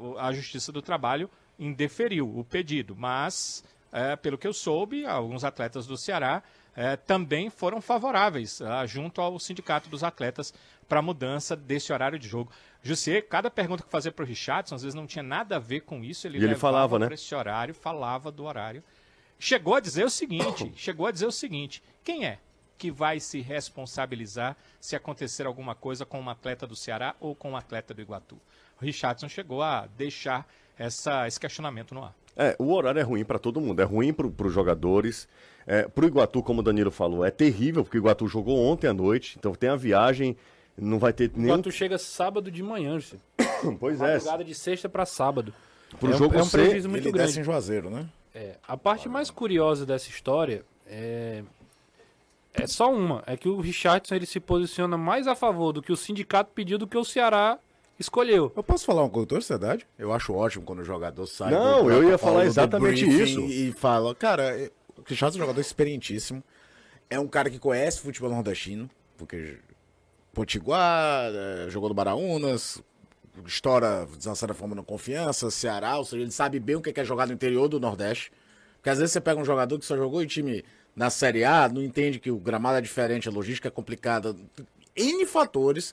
o- 0.00 0.18
a 0.18 0.32
Justiça 0.32 0.72
do 0.72 0.80
Trabalho 0.80 1.28
indeferiu 1.58 2.38
o 2.38 2.44
pedido, 2.44 2.94
mas, 2.96 3.62
é, 3.92 4.16
pelo 4.16 4.38
que 4.38 4.46
eu 4.46 4.52
soube, 4.52 5.04
alguns 5.06 5.44
atletas 5.44 5.86
do 5.86 5.96
Ceará 5.96 6.42
é, 6.78 6.94
também 6.94 7.48
foram 7.48 7.80
favoráveis 7.80 8.60
ah, 8.60 8.84
junto 8.84 9.22
ao 9.22 9.38
sindicato 9.38 9.88
dos 9.88 10.04
atletas 10.04 10.52
para 10.86 10.98
a 10.98 11.02
mudança 11.02 11.56
desse 11.56 11.90
horário 11.90 12.18
de 12.18 12.28
jogo. 12.28 12.52
Jussier, 12.82 13.26
cada 13.26 13.50
pergunta 13.50 13.82
que 13.82 13.90
fazia 13.90 14.12
para 14.12 14.22
o 14.22 14.26
Richardson, 14.28 14.74
às 14.74 14.82
vezes 14.82 14.94
não 14.94 15.06
tinha 15.06 15.22
nada 15.22 15.56
a 15.56 15.58
ver 15.58 15.80
com 15.80 16.04
isso, 16.04 16.26
ele, 16.26 16.38
E 16.38 16.44
ele 16.44 16.54
falava, 16.54 16.98
né? 16.98 17.08
esse 17.12 17.34
horário, 17.34 17.72
falava 17.74 18.30
do 18.30 18.44
horário. 18.44 18.84
Chegou 19.38 19.74
a 19.74 19.80
dizer 19.80 20.04
o 20.04 20.10
seguinte, 20.10 20.72
chegou 20.76 21.06
a 21.06 21.10
dizer 21.10 21.26
o 21.26 21.32
seguinte, 21.32 21.82
quem 22.02 22.24
é 22.26 22.38
que 22.78 22.90
vai 22.90 23.20
se 23.20 23.40
responsabilizar 23.40 24.56
se 24.80 24.96
acontecer 24.96 25.46
alguma 25.46 25.74
coisa 25.74 26.04
com 26.06 26.20
um 26.20 26.28
atleta 26.30 26.66
do 26.66 26.74
Ceará 26.76 27.14
ou 27.20 27.34
com 27.34 27.50
um 27.52 27.56
atleta 27.56 27.92
do 27.94 28.00
Iguatu? 28.00 28.36
O 28.80 28.84
Richardson 28.84 29.28
chegou 29.28 29.62
a 29.62 29.86
deixar 29.96 30.46
essa, 30.78 31.26
esse 31.26 31.38
questionamento 31.40 31.94
no 31.94 32.04
ar. 32.04 32.14
É, 32.36 32.54
o 32.58 32.72
horário 32.72 32.98
é 32.98 33.02
ruim 33.02 33.24
para 33.24 33.38
todo 33.38 33.60
mundo, 33.60 33.80
é 33.80 33.84
ruim 33.84 34.12
para 34.12 34.26
os 34.26 34.52
jogadores. 34.52 35.26
É, 35.66 35.88
para 35.88 36.04
o 36.04 36.08
Iguatu, 36.08 36.42
como 36.42 36.60
o 36.60 36.62
Danilo 36.62 36.90
falou, 36.90 37.24
é 37.24 37.30
terrível, 37.30 37.82
porque 37.82 37.96
o 37.96 38.00
Iguatu 38.00 38.28
jogou 38.28 38.58
ontem 38.58 38.86
à 38.86 38.92
noite, 38.92 39.36
então 39.38 39.54
tem 39.54 39.70
a 39.70 39.76
viagem, 39.76 40.36
não 40.76 40.98
vai 40.98 41.12
ter 41.12 41.30
nenhum. 41.34 41.54
Iguatu 41.54 41.70
chega 41.72 41.96
sábado 41.98 42.50
de 42.50 42.62
manhã, 42.62 42.98
José. 42.98 43.16
Pois 43.80 44.00
é, 44.02 44.14
Madrugada 44.14 44.44
de 44.44 44.54
sexta 44.54 44.86
para 44.88 45.06
sábado. 45.06 45.52
pro 45.98 46.12
é 46.12 46.14
um, 46.14 46.18
jogo 46.18 46.34
é 46.38 46.42
um 46.42 46.44
ser- 46.44 46.58
prejuízo 46.58 46.88
muito 46.90 47.04
Ele 47.04 47.12
grande. 47.12 47.28
desce 47.28 47.40
em 47.40 47.42
Juazeiro, 47.44 47.88
né? 47.88 48.06
É, 48.36 48.56
a 48.68 48.76
parte 48.76 49.08
mais 49.08 49.30
curiosa 49.30 49.86
dessa 49.86 50.10
história 50.10 50.62
é, 50.86 51.42
é 52.52 52.66
só 52.66 52.92
uma, 52.92 53.24
é 53.26 53.34
que 53.34 53.48
o 53.48 53.58
Richardson 53.58 54.14
ele 54.14 54.26
se 54.26 54.38
posiciona 54.38 54.98
mais 54.98 55.26
a 55.26 55.34
favor 55.34 55.72
do 55.72 55.80
que 55.80 55.90
o 55.90 55.96
sindicato 55.96 56.50
pediu 56.54 56.76
do 56.76 56.86
que 56.86 56.98
o 56.98 57.04
Ceará 57.04 57.58
escolheu. 57.98 58.52
Eu 58.54 58.62
posso 58.62 58.84
falar 58.84 59.04
uma 59.04 59.08
coisa 59.08 59.26
sociedade? 59.36 59.86
Eu 59.98 60.12
acho 60.12 60.34
ótimo 60.34 60.66
quando 60.66 60.80
o 60.80 60.84
jogador 60.84 61.26
sai. 61.26 61.50
Não, 61.50 61.90
eu 61.90 62.06
ia 62.06 62.18
falar 62.18 62.44
exatamente 62.44 63.08
isso. 63.08 63.40
E 63.40 63.72
fala, 63.72 64.14
cara, 64.14 64.70
o 64.98 65.02
Richardson 65.06 65.38
é 65.38 65.40
um 65.40 65.44
jogador 65.46 65.60
experientíssimo. 65.62 66.44
É 67.08 67.18
um 67.18 67.28
cara 67.28 67.48
que 67.48 67.58
conhece 67.58 68.02
futebol 68.02 68.28
nordestino, 68.28 68.90
porque 69.16 69.56
Potiguar, 70.34 71.32
eh, 71.32 71.70
jogou 71.70 71.88
no 71.88 71.94
Baraunas, 71.94 72.82
estoura 73.44 74.08
forma 74.54 74.74
na 74.74 74.82
confiança, 74.82 75.50
Ceará, 75.50 75.98
ou 75.98 76.04
seja, 76.04 76.22
ele 76.22 76.30
sabe 76.30 76.58
bem 76.60 76.76
o 76.76 76.80
que 76.80 76.98
é 76.98 77.04
jogar 77.04 77.26
no 77.26 77.32
interior 77.32 77.68
do 77.68 77.80
Nordeste. 77.80 78.32
Porque 78.76 78.90
às 78.90 78.98
vezes 78.98 79.12
você 79.12 79.20
pega 79.20 79.40
um 79.40 79.44
jogador 79.44 79.78
que 79.78 79.84
só 79.84 79.96
jogou 79.96 80.22
em 80.22 80.26
time 80.26 80.64
na 80.94 81.10
Série 81.10 81.44
A, 81.44 81.68
não 81.68 81.82
entende 81.82 82.18
que 82.18 82.30
o 82.30 82.38
gramado 82.38 82.78
é 82.78 82.80
diferente, 82.80 83.28
a 83.28 83.32
logística 83.32 83.68
é 83.68 83.70
complicada, 83.70 84.34
N 84.94 85.26
fatores. 85.26 85.92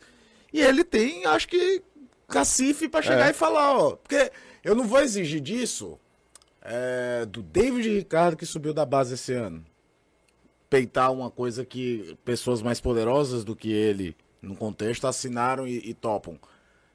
E 0.52 0.62
ele 0.62 0.84
tem, 0.84 1.26
acho 1.26 1.48
que, 1.48 1.82
cacife 2.28 2.88
pra 2.88 3.02
chegar 3.02 3.30
e 3.30 3.34
falar, 3.34 3.78
ó. 3.78 3.96
Porque 3.96 4.32
eu 4.64 4.76
não 4.76 4.86
vou 4.86 5.00
exigir 5.00 5.42
disso 5.42 6.00
é, 6.62 7.26
do 7.26 7.42
David 7.42 7.90
Ricardo 7.90 8.38
que 8.38 8.46
subiu 8.46 8.74
da 8.74 8.86
base 8.86 9.16
esse 9.16 9.34
ano. 9.34 9.66
Peitar 10.70 11.12
uma 11.12 11.30
coisa 11.30 11.66
que 11.66 12.18
pessoas 12.24 12.62
mais 12.62 12.80
poderosas 12.80 13.44
do 13.44 13.56
que 13.56 13.72
ele 13.72 14.16
no 14.42 14.56
contexto 14.56 15.06
assinaram 15.06 15.68
e, 15.68 15.90
e 15.90 15.94
topam. 15.94 16.40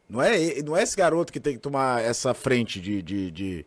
Não 0.08 0.22
é, 0.22 0.62
não 0.62 0.76
é 0.76 0.82
esse 0.82 0.96
garoto 0.96 1.32
que 1.32 1.40
tem 1.40 1.54
que 1.54 1.60
tomar 1.60 2.02
essa 2.02 2.32
frente 2.32 2.80
de, 2.80 3.02
de, 3.02 3.30
de, 3.30 3.66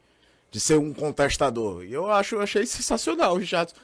de 0.49 0.59
ser 0.59 0.77
um 0.79 0.93
contestador. 0.93 1.83
E 1.83 1.93
eu 1.93 2.09
acho, 2.09 2.39
achei 2.39 2.65
sensacional 2.65 3.35
o 3.35 3.37
Richardson. 3.37 3.75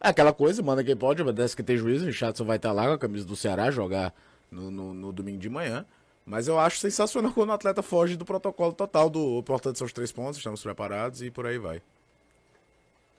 Aquela 0.00 0.32
coisa, 0.32 0.62
manda 0.62 0.84
quem 0.84 0.96
pode, 0.96 1.22
obedece 1.22 1.56
que 1.56 1.62
tem 1.62 1.76
juízo. 1.76 2.04
O 2.04 2.08
Richardson 2.08 2.44
vai 2.44 2.56
estar 2.56 2.72
lá 2.72 2.86
com 2.86 2.92
a 2.92 2.98
camisa 2.98 3.26
do 3.26 3.36
Ceará 3.36 3.70
jogar 3.70 4.14
no, 4.50 4.70
no, 4.70 4.94
no 4.94 5.12
domingo 5.12 5.38
de 5.38 5.50
manhã. 5.50 5.84
Mas 6.24 6.48
eu 6.48 6.58
acho 6.58 6.78
sensacional 6.78 7.32
quando 7.32 7.50
o 7.50 7.52
atleta 7.52 7.82
foge 7.82 8.16
do 8.16 8.24
protocolo 8.24 8.72
total 8.72 9.08
do 9.08 9.38
importante 9.38 9.78
são 9.78 9.86
os 9.86 9.92
três 9.92 10.10
pontos, 10.10 10.38
estamos 10.38 10.62
preparados 10.62 11.22
e 11.22 11.30
por 11.30 11.46
aí 11.46 11.58
vai. 11.58 11.80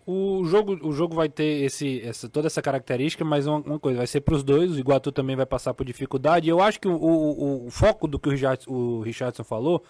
O 0.10 0.46
jogo, 0.46 0.80
o 0.88 0.94
jogo 0.94 1.14
vai 1.14 1.28
ter 1.28 1.64
esse, 1.66 2.02
essa, 2.02 2.30
toda 2.30 2.48
essa 2.48 2.62
característica, 2.62 3.26
mas 3.26 3.46
uma, 3.46 3.58
uma 3.58 3.78
coisa, 3.80 3.98
vai 3.98 4.08
ser 4.08 4.22
para 4.22 4.36
os 4.36 4.42
dois, 4.42 4.72
o 4.72 4.80
Iguatu 4.80 5.12
também 5.12 5.36
vai 5.36 5.46
passar 5.46 5.74
por 5.74 5.86
dificuldade. 5.86 6.48
Eu 6.48 6.62
acho 6.62 6.80
que 6.80 6.88
o, 6.88 6.96
o, 6.96 7.66
o- 7.68 7.70
foco 7.70 8.08
do 8.08 8.18
que 8.18 8.30
o 8.30 8.32
Richardson, 8.32 8.72
o 8.72 9.02
Richardson 9.02 9.44
falou, 9.44 9.84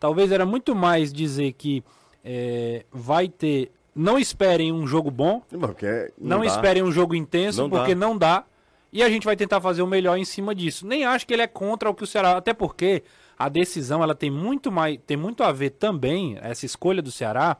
talvez 0.00 0.32
era 0.32 0.46
muito 0.46 0.74
mais 0.74 1.12
dizer 1.12 1.52
que 1.52 1.84
é, 2.24 2.86
vai 2.90 3.28
ter. 3.28 3.70
Não 3.94 4.18
esperem 4.18 4.72
um 4.72 4.86
jogo 4.86 5.10
bom, 5.10 5.42
Porque 5.60 6.12
não, 6.16 6.40
dá. 6.40 6.46
esperem 6.46 6.82
um 6.82 6.90
jogo 6.90 7.14
intenso, 7.14 7.60
Não 7.62 7.68
porque 7.68 7.94
dá. 7.94 8.00
não 8.00 8.16
dá. 8.16 8.44
E 8.90 9.02
a 9.02 9.10
gente 9.10 9.26
vai 9.26 9.36
tentar 9.36 9.60
fazer 9.60 9.82
o 9.82 9.86
melhor 9.86 10.16
em 10.16 10.24
cima 10.24 10.54
disso. 10.54 10.86
Nem 10.86 11.04
acho 11.04 11.26
que 11.26 11.34
ele 11.34 11.42
é 11.42 11.46
contra 11.46 11.90
o 11.90 11.94
que 11.94 12.04
o 12.04 12.06
Ceará. 12.06 12.38
Até 12.38 12.54
porque 12.54 13.02
a 13.38 13.50
decisão 13.50 14.02
ela 14.02 14.14
tem 14.14 14.30
muito 14.30 14.72
mais. 14.72 14.98
Tem 15.06 15.14
muito 15.16 15.42
a 15.42 15.52
ver 15.52 15.70
também, 15.70 16.38
essa 16.40 16.64
escolha 16.64 17.02
do 17.02 17.10
Ceará. 17.12 17.58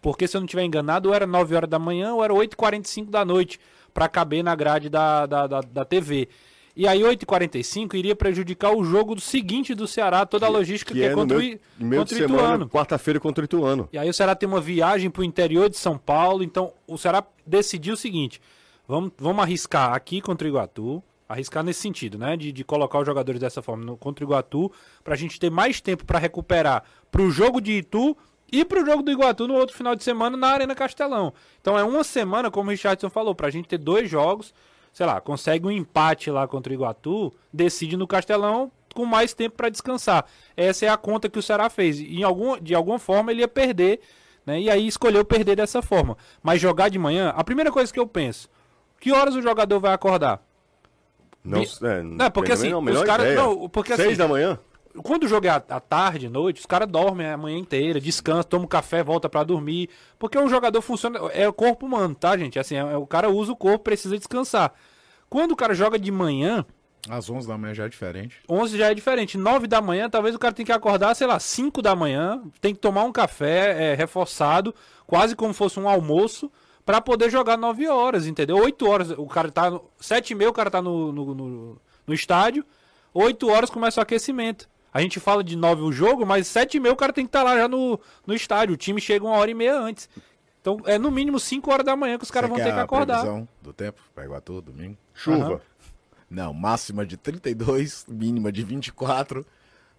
Porque 0.00 0.26
se 0.28 0.36
eu 0.36 0.40
não 0.40 0.46
estiver 0.46 0.64
enganado, 0.64 1.08
ou 1.08 1.14
era 1.14 1.26
9 1.26 1.54
horas 1.56 1.68
da 1.70 1.78
manhã 1.78 2.14
ou 2.14 2.22
era 2.24 2.32
8h45 2.32 3.10
da 3.10 3.24
noite. 3.24 3.58
para 3.92 4.08
caber 4.08 4.44
na 4.44 4.54
grade 4.54 4.88
da, 4.88 5.26
da, 5.26 5.46
da, 5.48 5.60
da 5.60 5.84
TV. 5.84 6.28
E 6.76 6.86
aí 6.86 7.00
8h45 7.00 7.94
iria 7.94 8.14
prejudicar 8.14 8.70
o 8.72 8.84
jogo 8.84 9.16
do 9.16 9.20
seguinte 9.20 9.74
do 9.74 9.88
Ceará, 9.88 10.24
toda 10.24 10.46
a 10.46 10.48
logística 10.48 10.92
que, 10.94 11.00
Que 11.00 11.06
é 11.06 11.08
é 11.10 11.14
contra 11.14 11.36
o 11.36 11.40
meio, 11.40 11.54
I- 11.80 11.84
de 11.84 11.96
contra 11.96 12.16
semana, 12.16 12.34
Ituano. 12.42 12.68
quarta-feira 12.68 13.18
contra 13.18 13.42
o 13.42 13.44
Ituano. 13.46 13.88
E 13.92 13.98
aí 13.98 14.08
o 14.08 14.14
Ceará 14.14 14.36
tem 14.36 14.48
uma 14.48 14.60
viagem 14.60 15.10
para 15.10 15.22
o 15.22 15.24
interior 15.24 15.68
de 15.68 15.76
São 15.76 15.98
Paulo. 15.98 16.44
Então 16.44 16.72
o 16.86 16.96
Ceará 16.96 17.24
decidiu 17.44 17.94
o 17.94 17.96
seguinte: 17.96 18.40
vamos, 18.86 19.10
vamos 19.18 19.42
arriscar 19.42 19.92
aqui 19.94 20.20
contra 20.20 20.46
o 20.46 20.50
Iguatu. 20.50 21.02
Arriscar 21.28 21.64
nesse 21.64 21.80
sentido, 21.80 22.16
né? 22.16 22.36
De, 22.36 22.52
de 22.52 22.62
colocar 22.64 23.00
os 23.00 23.06
jogadores 23.06 23.40
dessa 23.40 23.60
forma 23.60 23.84
no, 23.84 23.96
contra 23.96 24.24
o 24.24 24.28
Iguatu. 24.28 24.70
Para 25.02 25.14
a 25.14 25.16
gente 25.16 25.40
ter 25.40 25.50
mais 25.50 25.80
tempo 25.80 26.04
para 26.04 26.18
recuperar 26.20 26.84
para 27.10 27.20
o 27.22 27.30
jogo 27.30 27.60
de 27.60 27.72
Itu 27.72 28.16
e 28.50 28.64
para 28.64 28.82
o 28.82 28.86
jogo 28.86 29.02
do 29.02 29.10
Iguatu 29.10 29.46
no 29.46 29.54
outro 29.54 29.76
final 29.76 29.94
de 29.94 30.02
semana 30.04 30.36
na 30.36 30.48
Arena 30.48 30.74
Castelão. 30.74 31.32
Então 31.60 31.78
é 31.78 31.84
uma 31.84 32.02
semana, 32.04 32.50
como 32.50 32.68
o 32.68 32.70
Richardson 32.70 33.10
falou, 33.10 33.34
para 33.34 33.46
a 33.48 33.50
gente 33.50 33.68
ter 33.68 33.78
dois 33.78 34.08
jogos. 34.10 34.52
Sei 34.92 35.04
lá, 35.06 35.20
consegue 35.20 35.66
um 35.66 35.70
empate 35.70 36.30
lá 36.30 36.48
contra 36.48 36.72
o 36.72 36.74
Iguatu, 36.74 37.32
decide 37.52 37.96
no 37.96 38.06
Castelão 38.06 38.72
com 38.94 39.04
mais 39.04 39.32
tempo 39.32 39.56
para 39.56 39.68
descansar. 39.68 40.24
Essa 40.56 40.86
é 40.86 40.88
a 40.88 40.96
conta 40.96 41.28
que 41.28 41.38
o 41.38 41.42
Ceará 41.42 41.70
fez. 41.70 42.00
E 42.00 42.20
em 42.20 42.22
algum, 42.24 42.58
de 42.58 42.74
alguma 42.74 42.98
forma 42.98 43.30
ele 43.30 43.42
ia 43.42 43.48
perder, 43.48 44.00
né? 44.44 44.60
E 44.60 44.68
aí 44.70 44.86
escolheu 44.88 45.24
perder 45.24 45.56
dessa 45.56 45.80
forma. 45.82 46.16
Mas 46.42 46.60
jogar 46.60 46.88
de 46.88 46.98
manhã, 46.98 47.32
a 47.36 47.44
primeira 47.44 47.70
coisa 47.70 47.92
que 47.92 48.00
eu 48.00 48.06
penso, 48.08 48.48
que 48.98 49.12
horas 49.12 49.36
o 49.36 49.42
jogador 49.42 49.78
vai 49.78 49.92
acordar? 49.92 50.42
Não, 51.44 51.62
é, 51.62 52.02
Não, 52.02 52.30
porque 52.30 52.52
assim, 52.52 52.70
não, 52.70 52.82
os 52.82 53.02
caras- 53.04 53.36
não, 53.36 53.68
porque 53.68 53.94
Seis 53.94 54.08
assim- 54.08 54.16
da 54.18 54.26
manhã? 54.26 54.58
Quando 55.02 55.24
o 55.24 55.28
jogo 55.28 55.46
é 55.46 55.50
à 55.50 55.60
tarde, 55.80 56.28
noite, 56.28 56.60
os 56.60 56.66
caras 56.66 56.88
dormem 56.88 57.26
a 57.28 57.36
manhã 57.36 57.58
inteira, 57.58 58.00
descansam, 58.00 58.44
tomam 58.44 58.66
café, 58.66 59.02
volta 59.02 59.28
pra 59.28 59.44
dormir. 59.44 59.88
Porque 60.18 60.38
o 60.38 60.48
jogador 60.48 60.80
funciona. 60.82 61.18
É 61.32 61.48
o 61.48 61.52
corpo 61.52 61.86
humano, 61.86 62.14
tá, 62.14 62.36
gente? 62.36 62.58
Assim, 62.58 62.76
é- 62.76 62.96
o 62.96 63.06
cara 63.06 63.28
usa 63.30 63.52
o 63.52 63.56
corpo, 63.56 63.84
precisa 63.84 64.16
descansar. 64.18 64.72
Quando 65.30 65.52
o 65.52 65.56
cara 65.56 65.74
joga 65.74 65.98
de 65.98 66.10
manhã, 66.10 66.64
Às 67.08 67.30
11 67.30 67.46
da 67.48 67.56
manhã 67.56 67.72
já 67.74 67.84
é 67.84 67.88
diferente. 67.88 68.40
11 68.48 68.76
já 68.76 68.90
é 68.90 68.94
diferente. 68.94 69.38
9 69.38 69.66
da 69.66 69.80
manhã, 69.80 70.10
talvez 70.10 70.34
o 70.34 70.38
cara 70.38 70.52
tenha 70.52 70.66
que 70.66 70.72
acordar, 70.72 71.14
sei 71.14 71.26
lá, 71.26 71.38
5 71.38 71.80
da 71.80 71.94
manhã, 71.96 72.42
tem 72.60 72.74
que 72.74 72.80
tomar 72.80 73.04
um 73.04 73.12
café 73.12 73.92
é, 73.92 73.94
reforçado, 73.94 74.74
quase 75.06 75.34
como 75.36 75.54
fosse 75.54 75.78
um 75.80 75.88
almoço, 75.88 76.50
pra 76.84 77.00
poder 77.00 77.30
jogar 77.30 77.56
9 77.56 77.86
horas, 77.88 78.26
entendeu? 78.26 78.56
8 78.58 78.86
horas, 78.86 79.10
o 79.12 79.26
cara 79.26 79.50
tá. 79.50 79.70
no- 79.70 79.84
7 80.00 80.30
e 80.30 80.34
meia 80.34 80.50
o 80.50 80.52
cara 80.52 80.70
tá 80.70 80.82
no, 80.82 81.12
no, 81.12 81.34
no, 81.34 81.80
no 82.06 82.12
estádio, 82.14 82.64
8 83.14 83.48
horas 83.48 83.70
começa 83.70 84.00
o 84.00 84.02
aquecimento. 84.02 84.68
A 84.98 85.02
gente 85.02 85.20
fala 85.20 85.44
de 85.44 85.54
9 85.56 85.82
o 85.82 85.92
jogo, 85.92 86.26
mas 86.26 86.46
7 86.48 86.76
e 86.76 86.80
meia 86.80 86.92
o 86.92 86.96
cara 86.96 87.12
tem 87.12 87.24
que 87.24 87.28
estar 87.28 87.42
lá 87.44 87.56
já 87.56 87.68
no, 87.68 88.00
no 88.26 88.34
estádio. 88.34 88.74
O 88.74 88.76
time 88.76 89.00
chega 89.00 89.24
uma 89.24 89.36
hora 89.36 89.48
e 89.50 89.54
meia 89.54 89.78
antes. 89.78 90.08
Então 90.60 90.78
é 90.86 90.98
no 90.98 91.10
mínimo 91.10 91.38
5 91.38 91.70
horas 91.72 91.86
da 91.86 91.94
manhã 91.94 92.18
que 92.18 92.24
os 92.24 92.30
caras 92.32 92.50
vão 92.50 92.58
ter 92.58 92.64
que 92.64 92.70
a 92.70 92.82
acordar. 92.82 93.20
previsão 93.20 93.48
do 93.62 93.72
tempo 93.72 94.00
para 94.14 94.24
Iguatu, 94.24 94.60
domingo? 94.60 94.96
Chuva. 95.14 95.44
Aham. 95.44 95.60
Não, 96.28 96.52
máxima 96.52 97.06
de 97.06 97.16
32, 97.16 98.06
mínima 98.08 98.50
de 98.50 98.62
24. 98.64 99.46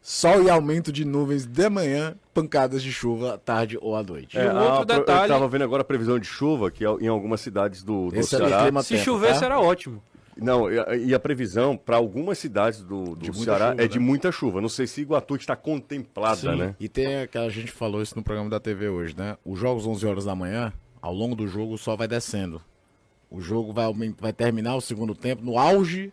Sol 0.02 0.44
e 0.44 0.50
aumento 0.50 0.92
de 0.94 1.04
nuvens 1.04 1.46
de 1.46 1.70
manhã, 1.70 2.16
pancadas 2.34 2.82
de 2.84 2.92
chuva 2.92 3.34
à 3.34 3.38
tarde 3.38 3.78
ou 3.82 3.96
à 3.98 4.04
noite. 4.04 4.38
E 4.38 4.40
um 4.42 4.58
outro 4.58 4.82
a 4.82 4.86
pro- 4.86 4.98
detalhe- 5.00 5.24
Eu 5.24 5.28
tava 5.36 5.48
vendo 5.48 5.64
agora 5.64 5.82
a 5.82 5.86
previsão 5.86 6.18
de 6.20 6.26
chuva 6.28 6.70
que 6.72 6.86
é 6.86 6.90
em 7.02 7.08
algumas 7.08 7.42
cidades 7.42 7.84
do, 7.84 8.10
do 8.10 8.16
é 8.16 8.20
do 8.20 8.26
Ceará. 8.26 8.62
clima 8.64 8.82
Se 8.84 8.90
tempo, 8.94 9.04
chover, 9.06 9.30
tá? 9.34 9.40
será 9.40 9.60
ótimo. 9.60 10.02
Não, 10.42 10.72
e 10.72 10.80
a, 10.80 10.96
e 10.96 11.14
a 11.14 11.20
previsão 11.20 11.76
para 11.78 11.98
algumas 11.98 12.38
cidades 12.38 12.82
do, 12.82 13.16
do 13.16 13.32
De 13.32 13.38
Ceará 13.38 13.72
chuva, 13.72 13.84
é 13.84 13.88
de 13.88 14.00
né? 14.00 14.06
muita 14.06 14.32
chuva. 14.32 14.62
Não 14.62 14.70
sei 14.70 14.88
se 14.88 15.02
Iguatu 15.02 15.36
está 15.36 15.56
contemplada, 15.56 16.36
Sim. 16.54 16.56
né? 16.58 16.76
E 16.80 16.88
tem 16.90 17.22
aquela, 17.22 17.46
a 17.46 17.50
gente 17.50 17.72
falou 17.72 18.02
isso 18.02 18.16
no 18.16 18.24
programa 18.24 18.50
da 18.50 18.60
TV 18.60 18.88
hoje, 18.90 19.16
né? 19.18 19.38
Os 19.46 19.60
jogos 19.60 19.86
11 19.86 20.06
horas 20.06 20.26
da 20.26 20.36
manhã, 20.36 20.74
ao 21.02 21.14
longo 21.14 21.36
do 21.36 21.48
jogo 21.48 21.74
o 21.74 21.78
sol 21.78 21.96
vai 21.98 22.08
descendo. 22.08 22.62
O 23.30 23.40
jogo 23.42 23.72
vai, 23.72 23.86
vai 24.20 24.34
terminar 24.34 24.76
o 24.76 24.82
segundo 24.82 25.14
tempo 25.14 25.44
no 25.44 25.58
auge. 25.58 26.12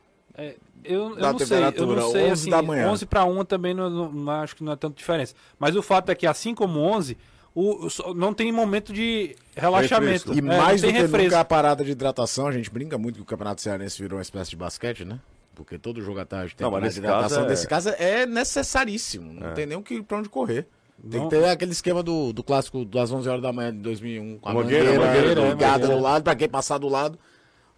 Eu, 0.84 1.10
eu 1.10 1.16
Da 1.16 1.32
não 1.32 1.38
sei, 1.38 1.58
eu 1.58 1.86
não 1.86 2.10
sei 2.10 2.22
11 2.24 2.30
assim, 2.32 2.50
da 2.50 2.62
manhã. 2.62 2.90
11 2.90 3.06
para 3.06 3.24
1 3.24 3.44
também 3.44 3.72
não, 3.74 3.88
não- 3.88 4.12
não 4.12 4.32
acho 4.32 4.54
que 4.54 4.62
não 4.62 4.72
é 4.72 4.76
tanta 4.76 4.94
diferença. 4.96 5.34
Mas 5.58 5.74
o 5.74 5.82
fato 5.82 6.10
é 6.10 6.14
que 6.14 6.26
assim 6.26 6.54
como 6.54 6.78
11, 6.78 7.16
o, 7.56 8.14
não 8.14 8.34
tem 8.34 8.52
momento 8.52 8.92
de 8.92 9.34
relaxamento. 9.56 10.30
Refresco. 10.30 10.34
E 10.34 10.38
É, 10.38 10.42
mais 10.58 10.82
do 10.82 10.88
que 10.88 10.92
refresco. 10.92 11.24
nunca 11.24 11.40
a 11.40 11.44
parada 11.44 11.82
de 11.84 11.90
hidratação. 11.92 12.46
A 12.46 12.52
gente 12.52 12.70
brinca 12.70 12.98
muito 12.98 13.16
que 13.16 13.22
o 13.22 13.24
Campeonato 13.24 13.60
Cearense 13.62 14.00
virou 14.00 14.18
uma 14.18 14.22
espécie 14.22 14.50
de 14.50 14.56
basquete, 14.56 15.04
né? 15.04 15.18
Porque 15.54 15.78
todo 15.78 16.02
jogo 16.02 16.20
à 16.20 16.26
tarde 16.26 16.54
tem 16.54 16.64
Não, 16.64 16.70
mas 16.70 16.80
parada 16.80 16.86
nesse 16.88 17.00
de 17.00 17.06
hidratação. 17.06 17.44
é- 17.44 17.48
Nesse 17.48 17.66
caso 17.66 17.88
é 17.98 18.26
necessaríssimo. 18.26 19.32
Não 19.32 19.48
É. 19.48 19.52
tem 19.52 19.64
nem 19.66 19.78
o 19.78 19.82
que, 19.82 20.02
pra 20.02 20.18
onde 20.18 20.28
correr. 20.28 20.66
Tem 21.10 21.20
Não- 21.20 21.28
que 21.28 21.36
ter 21.36 21.44
aquele 21.46 21.72
esquema 21.72 22.02
do, 22.02 22.32
do 22.32 22.42
clássico 22.42 22.84
das 22.84 23.10
11 23.10 23.28
horas 23.28 23.42
da 23.42 23.52
manhã 23.52 23.72
de 23.72 23.78
2001. 23.80 24.38
Com 24.38 24.48
a 24.48 24.54
Mangueira, 24.54 24.84
mangueira, 24.84 25.06
mangueira, 25.06 25.40
é, 25.40 25.48
ligada 25.50 25.88
do 25.88 25.98
lado, 25.98 26.22
pra 26.24 26.34
quem 26.34 26.48
passar 26.48 26.78
do 26.78 26.88
lado, 26.88 27.18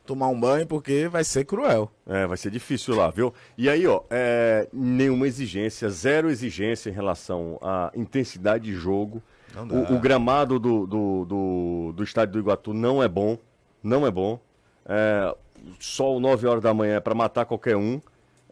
tomar 0.07 0.29
um 0.29 0.39
banho, 0.41 0.67
porque 0.67 1.07
vai 1.09 1.23
ser 1.25 1.45
cruel. 1.45 1.91
É, 2.07 2.27
vai 2.27 2.37
ser 2.37 2.51
difícil 2.51 2.95
lá, 2.97 3.11
viu? 3.11 3.33
E 3.57 3.69
aí, 3.69 3.87
ó, 3.87 4.03
é, 4.11 4.69
nenhuma 4.73 5.27
exigência, 5.27 5.89
zero 5.91 6.31
exigência 6.31 6.91
em 6.91 6.93
relação 6.93 7.59
à 7.63 7.91
intensidade 7.95 8.65
de 8.65 8.75
jogo. 8.75 9.23
O, 9.57 9.95
o 9.95 9.99
gramado 9.99 10.59
do, 10.59 10.87
do, 10.87 11.25
do, 11.25 11.93
do 11.97 12.05
estádio 12.05 12.35
do 12.35 12.39
Iguatu 12.39 12.73
não 12.75 13.03
é 13.03 13.09
bom, 13.09 13.39
não 13.83 14.07
é 14.07 14.11
bom. 14.11 14.41
É, 14.87 15.35
sol 15.81 16.21
9 16.21 16.47
horas 16.47 16.63
da 16.63 16.73
manhã 16.73 16.97
é 16.97 17.01
para 17.01 17.15
matar 17.15 17.45
qualquer 17.45 17.77
um. 17.77 18.01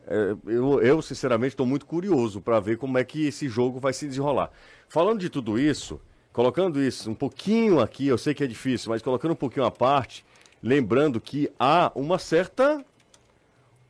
É, 0.07 0.37
eu, 0.47 0.81
eu, 0.83 1.03
sinceramente, 1.03 1.55
estou 1.55 1.67
muito 1.67 1.87
curioso 1.87 2.41
para 2.41 2.61
ver 2.61 2.79
como 2.79 2.97
é 2.99 3.05
que 3.05 3.27
esse 3.27 3.49
jogo 3.49 3.81
vai 3.81 3.93
se 3.93 4.07
desenrolar. 4.07 4.51
Falando 4.89 5.21
de 5.21 5.29
tudo 5.29 5.59
isso, 5.59 6.01
colocando 6.33 6.81
isso 6.81 7.11
um 7.11 7.15
pouquinho 7.15 7.81
aqui, 7.81 8.07
eu 8.07 8.19
sei 8.19 8.35
que 8.35 8.45
é 8.45 8.47
difícil, 8.47 8.91
mas 8.91 9.03
colocando 9.03 9.33
um 9.33 9.37
pouquinho 9.37 9.67
à 9.67 9.71
parte, 9.71 10.25
lembrando 10.63 11.21
que 11.21 11.51
há 11.59 11.91
uma 11.95 12.19
certa. 12.19 12.85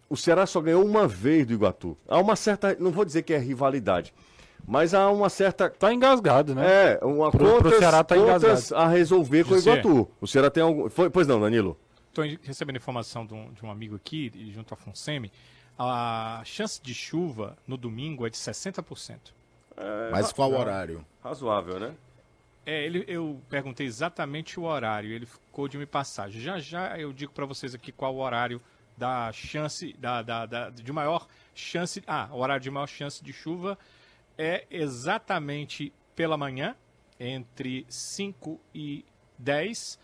O 0.08 0.16
Ceará 0.16 0.46
só 0.46 0.60
ganhou 0.60 0.84
uma 0.84 1.06
vez 1.06 1.44
do 1.46 1.52
Iguatu. 1.52 1.96
Há 2.08 2.18
uma 2.18 2.36
certa. 2.36 2.76
Não 2.78 2.90
vou 2.90 3.04
dizer 3.04 3.22
que 3.22 3.34
é 3.34 3.38
rivalidade, 3.38 4.14
mas 4.66 4.92
há 4.94 5.10
uma 5.10 5.28
certa 5.28 5.70
Tá 5.70 5.92
engasgado, 5.92 6.54
né? 6.54 6.98
é, 7.00 7.04
uma 7.04 7.30
Pro- 7.30 7.38
pro 7.44 7.62
contas, 7.62 7.78
Ceará 7.78 8.02
tá 8.04 8.14
contas 8.16 8.42
engasgado. 8.42 8.82
a 8.82 8.88
resolver 8.88 9.44
com 9.44 9.54
o. 9.54 9.58
Iguatu. 9.58 10.08
O 10.20 10.26
Ceará 10.26 10.50
tem 10.50 10.62
algum. 10.62 10.88
Foi- 10.90 11.08
pois 11.10 11.26
não, 11.26 11.40
Danilo? 11.40 11.78
Estou 12.08 12.24
recebendo 12.42 12.76
informação 12.76 13.24
de 13.26 13.34
um, 13.34 13.52
de 13.52 13.64
um 13.64 13.70
amigo 13.70 13.94
aqui, 13.96 14.32
junto 14.54 14.72
à 14.72 14.76
Fonsemi. 14.76 15.30
A 15.78 16.40
chance 16.44 16.80
de 16.82 16.94
chuva 16.94 17.56
no 17.66 17.76
domingo 17.76 18.26
é 18.26 18.30
de 18.30 18.36
60%. 18.38 19.34
Mas 20.10 20.32
qual 20.32 20.52
horário? 20.52 21.04
Razoável, 21.22 21.78
né? 21.78 21.92
É, 22.64 22.84
ele, 22.84 23.04
eu 23.06 23.38
perguntei 23.48 23.86
exatamente 23.86 24.58
o 24.58 24.64
horário, 24.64 25.10
ele 25.12 25.26
ficou 25.26 25.68
de 25.68 25.76
me 25.78 25.86
passar. 25.86 26.30
Já 26.30 26.58
já 26.58 26.98
eu 26.98 27.12
digo 27.12 27.32
para 27.32 27.44
vocês 27.44 27.74
aqui 27.74 27.92
qual 27.92 28.14
o 28.14 28.18
horário 28.20 28.60
da 28.96 29.30
chance, 29.32 29.94
da, 29.98 30.22
da, 30.22 30.46
da- 30.46 30.70
de 30.70 30.90
maior 30.92 31.26
chance. 31.54 32.02
Ah, 32.06 32.28
o 32.32 32.38
horário 32.40 32.62
de 32.62 32.70
maior 32.70 32.86
chance 32.88 33.22
de 33.22 33.32
chuva 33.32 33.78
é 34.38 34.64
exatamente 34.70 35.92
pela 36.14 36.36
manhã, 36.36 36.74
entre 37.18 37.86
5 37.88 38.60
e 38.74 39.04
10, 39.38 39.98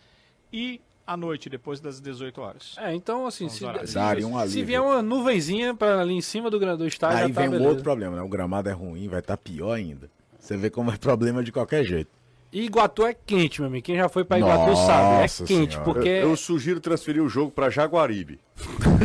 e 0.53 0.81
à 1.07 1.17
noite, 1.17 1.51
depois 1.51 1.81
das 1.81 2.01
18 2.01 2.41
horas. 2.41 2.75
É, 2.79 2.95
então 2.95 3.27
assim, 3.27 3.49
se, 3.49 3.59
se, 3.59 4.25
um 4.25 4.49
se 4.49 4.63
vier 4.63 4.81
uma 4.81 5.03
nuvenzinha 5.03 5.75
pra 5.75 6.01
ali 6.01 6.15
em 6.15 6.21
cima 6.21 6.51
do, 6.51 6.59
do 6.77 6.87
estádio, 6.87 7.19
Aí 7.19 7.29
já 7.29 7.35
tá 7.35 7.41
vem 7.49 7.61
um 7.61 7.67
outro 7.67 7.83
problema, 7.83 8.17
né? 8.17 8.23
O 8.23 8.29
gramado 8.29 8.69
é 8.69 8.73
ruim, 8.73 9.09
vai 9.09 9.21
estar 9.21 9.37
pior 9.37 9.73
ainda. 9.73 10.11
Você 10.39 10.57
vê 10.57 10.71
como 10.71 10.91
é 10.91 10.97
problema 10.97 11.43
de 11.43 11.53
qualquer 11.53 11.85
jeito. 11.85 12.11
Iguatu 12.53 13.07
é 13.07 13.15
quente, 13.15 13.61
meu 13.61 13.69
amigo. 13.69 13.85
Quem 13.85 13.97
já 13.97 14.09
foi 14.09 14.25
pra 14.25 14.39
Iguatu 14.39 14.77
sabe, 14.77 15.17
é 15.19 15.23
Nossa 15.23 15.45
quente, 15.45 15.73
Senhora. 15.75 15.85
porque 15.93 16.09
Eu, 16.09 16.31
eu 16.31 16.37
sugiro 16.37 16.81
transferir 16.81 17.23
o 17.23 17.29
jogo 17.29 17.51
para 17.51 17.71
Jaguaribe. 17.71 18.39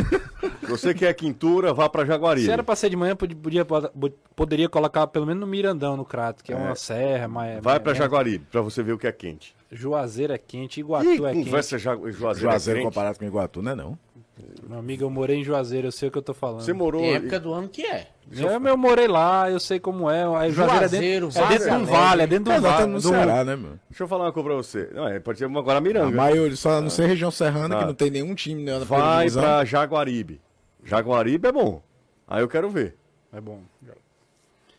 Você 0.68 0.92
que 0.92 1.06
é 1.06 1.14
quintura, 1.14 1.72
vá 1.72 1.88
para 1.88 2.04
Jaguaribe. 2.04 2.44
se 2.46 2.52
era 2.52 2.62
pra 2.62 2.76
ser 2.76 2.90
de 2.90 2.96
manhã, 2.96 3.16
podia, 3.16 3.66
poderia 4.36 4.68
colocar 4.68 5.06
pelo 5.06 5.24
menos 5.26 5.40
no 5.40 5.46
Mirandão, 5.46 5.96
no 5.96 6.04
Crato, 6.04 6.44
que 6.44 6.52
é, 6.52 6.56
uma 6.56 6.74
serra, 6.74 7.26
mas... 7.26 7.54
Vai 7.62 7.74
mas- 7.76 7.82
para 7.82 7.94
Jaguaribe, 7.94 8.44
para 8.52 8.60
você 8.60 8.82
ver 8.82 8.92
o 8.92 8.98
que 8.98 9.06
é 9.06 9.12
quente. 9.12 9.56
Juazeiro 9.72 10.32
é 10.32 10.38
quente, 10.38 10.80
Iguatu 10.80 11.06
Ih, 11.06 11.24
é 11.24 11.32
quente. 11.32 11.44
conversa 11.46 11.78
ja 11.78 11.94
Juazeiro, 11.96 12.28
é 12.38 12.40
Juazeiro 12.52 12.80
quente. 12.80 12.88
comparado 12.88 13.18
com 13.18 13.24
o 13.24 13.28
Iguatu, 13.28 13.62
não 13.62 13.72
é 13.72 13.74
não? 13.74 13.98
Meu 14.68 14.78
amigo, 14.78 15.02
eu 15.04 15.10
morei 15.10 15.38
em 15.38 15.44
Juazeiro, 15.44 15.86
eu 15.88 15.92
sei 15.92 16.08
o 16.08 16.12
que 16.12 16.18
eu 16.18 16.22
tô 16.22 16.34
falando. 16.34 16.60
Você 16.60 16.72
morou... 16.72 17.00
Tem 17.00 17.14
época 17.14 17.40
do 17.40 17.52
ano 17.54 17.68
que 17.68 17.82
é. 17.86 18.08
Eu, 18.30 18.48
eu 18.50 18.76
morei 18.76 19.08
lá, 19.08 19.50
eu 19.50 19.58
sei 19.58 19.80
como 19.80 20.10
é. 20.10 20.22
Aí 20.36 20.50
Juazeiro 20.52 20.76
é 20.76 20.88
Juazeiro, 20.90 21.26
dentro, 21.28 21.42
é 21.42 21.48
dentro 21.48 21.68
de 21.70 21.74
um 21.76 21.84
vale, 21.86 22.22
é 22.22 22.26
dentro 22.26 22.44
de 22.44 22.50
É, 22.50 22.58
um 22.58 22.60
nós 22.62 22.72
vale. 22.78 22.92
no 22.92 23.00
Ceará, 23.00 23.44
né, 23.44 23.56
meu? 23.56 23.78
Deixa 23.88 24.04
eu 24.04 24.08
falar 24.08 24.24
uma 24.26 24.32
coisa 24.32 24.48
pra 24.48 24.56
você. 24.56 24.90
Não, 24.94 25.08
é, 25.08 25.18
pode 25.18 25.38
ser 25.38 25.46
uma 25.46 25.60
A 25.60 25.62
Guaramiranga. 25.62 26.14
maioria, 26.14 26.54
só 26.56 26.80
não 26.80 26.90
sei 26.90 27.06
região 27.06 27.30
serrana, 27.30 27.76
Ah. 27.76 27.78
que 27.80 27.84
não 27.86 27.94
tem 27.94 28.10
nenhum 28.10 28.34
time 28.34 28.62
né, 28.62 28.78
Vai 28.80 29.30
pra 29.30 29.64
Jaguaribe. 29.64 30.40
Jaguaribe 30.84 31.48
é 31.48 31.52
bom. 31.52 31.82
Aí 32.26 32.42
eu 32.42 32.48
quero 32.48 32.68
ver. 32.68 32.94
É 33.32 33.40
bom. 33.40 33.60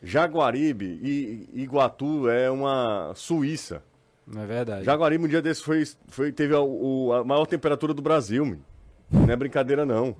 Jaguaribe 0.02 1.00
e 1.04 1.50
Iguatu 1.62 2.30
é 2.30 2.50
uma 2.50 3.12
Suíça. 3.16 3.84
Não 4.26 4.44
é 4.44 4.46
verdade. 4.46 4.86
Jaguaribe 4.86 5.26
um 5.26 5.28
dia 5.28 5.42
desse 5.42 5.62
foi, 5.64 5.84
foi, 6.08 6.32
teve 6.32 6.54
a, 6.56 6.62
o- 6.62 7.12
a 7.14 7.24
maior 7.24 7.46
temperatura 7.46 7.94
do 7.94 8.02
Brasil. 8.02 8.46
menino. 8.46 8.64
Não 9.12 9.30
é 9.30 9.36
brincadeira, 9.36 9.86
não. 9.86 10.16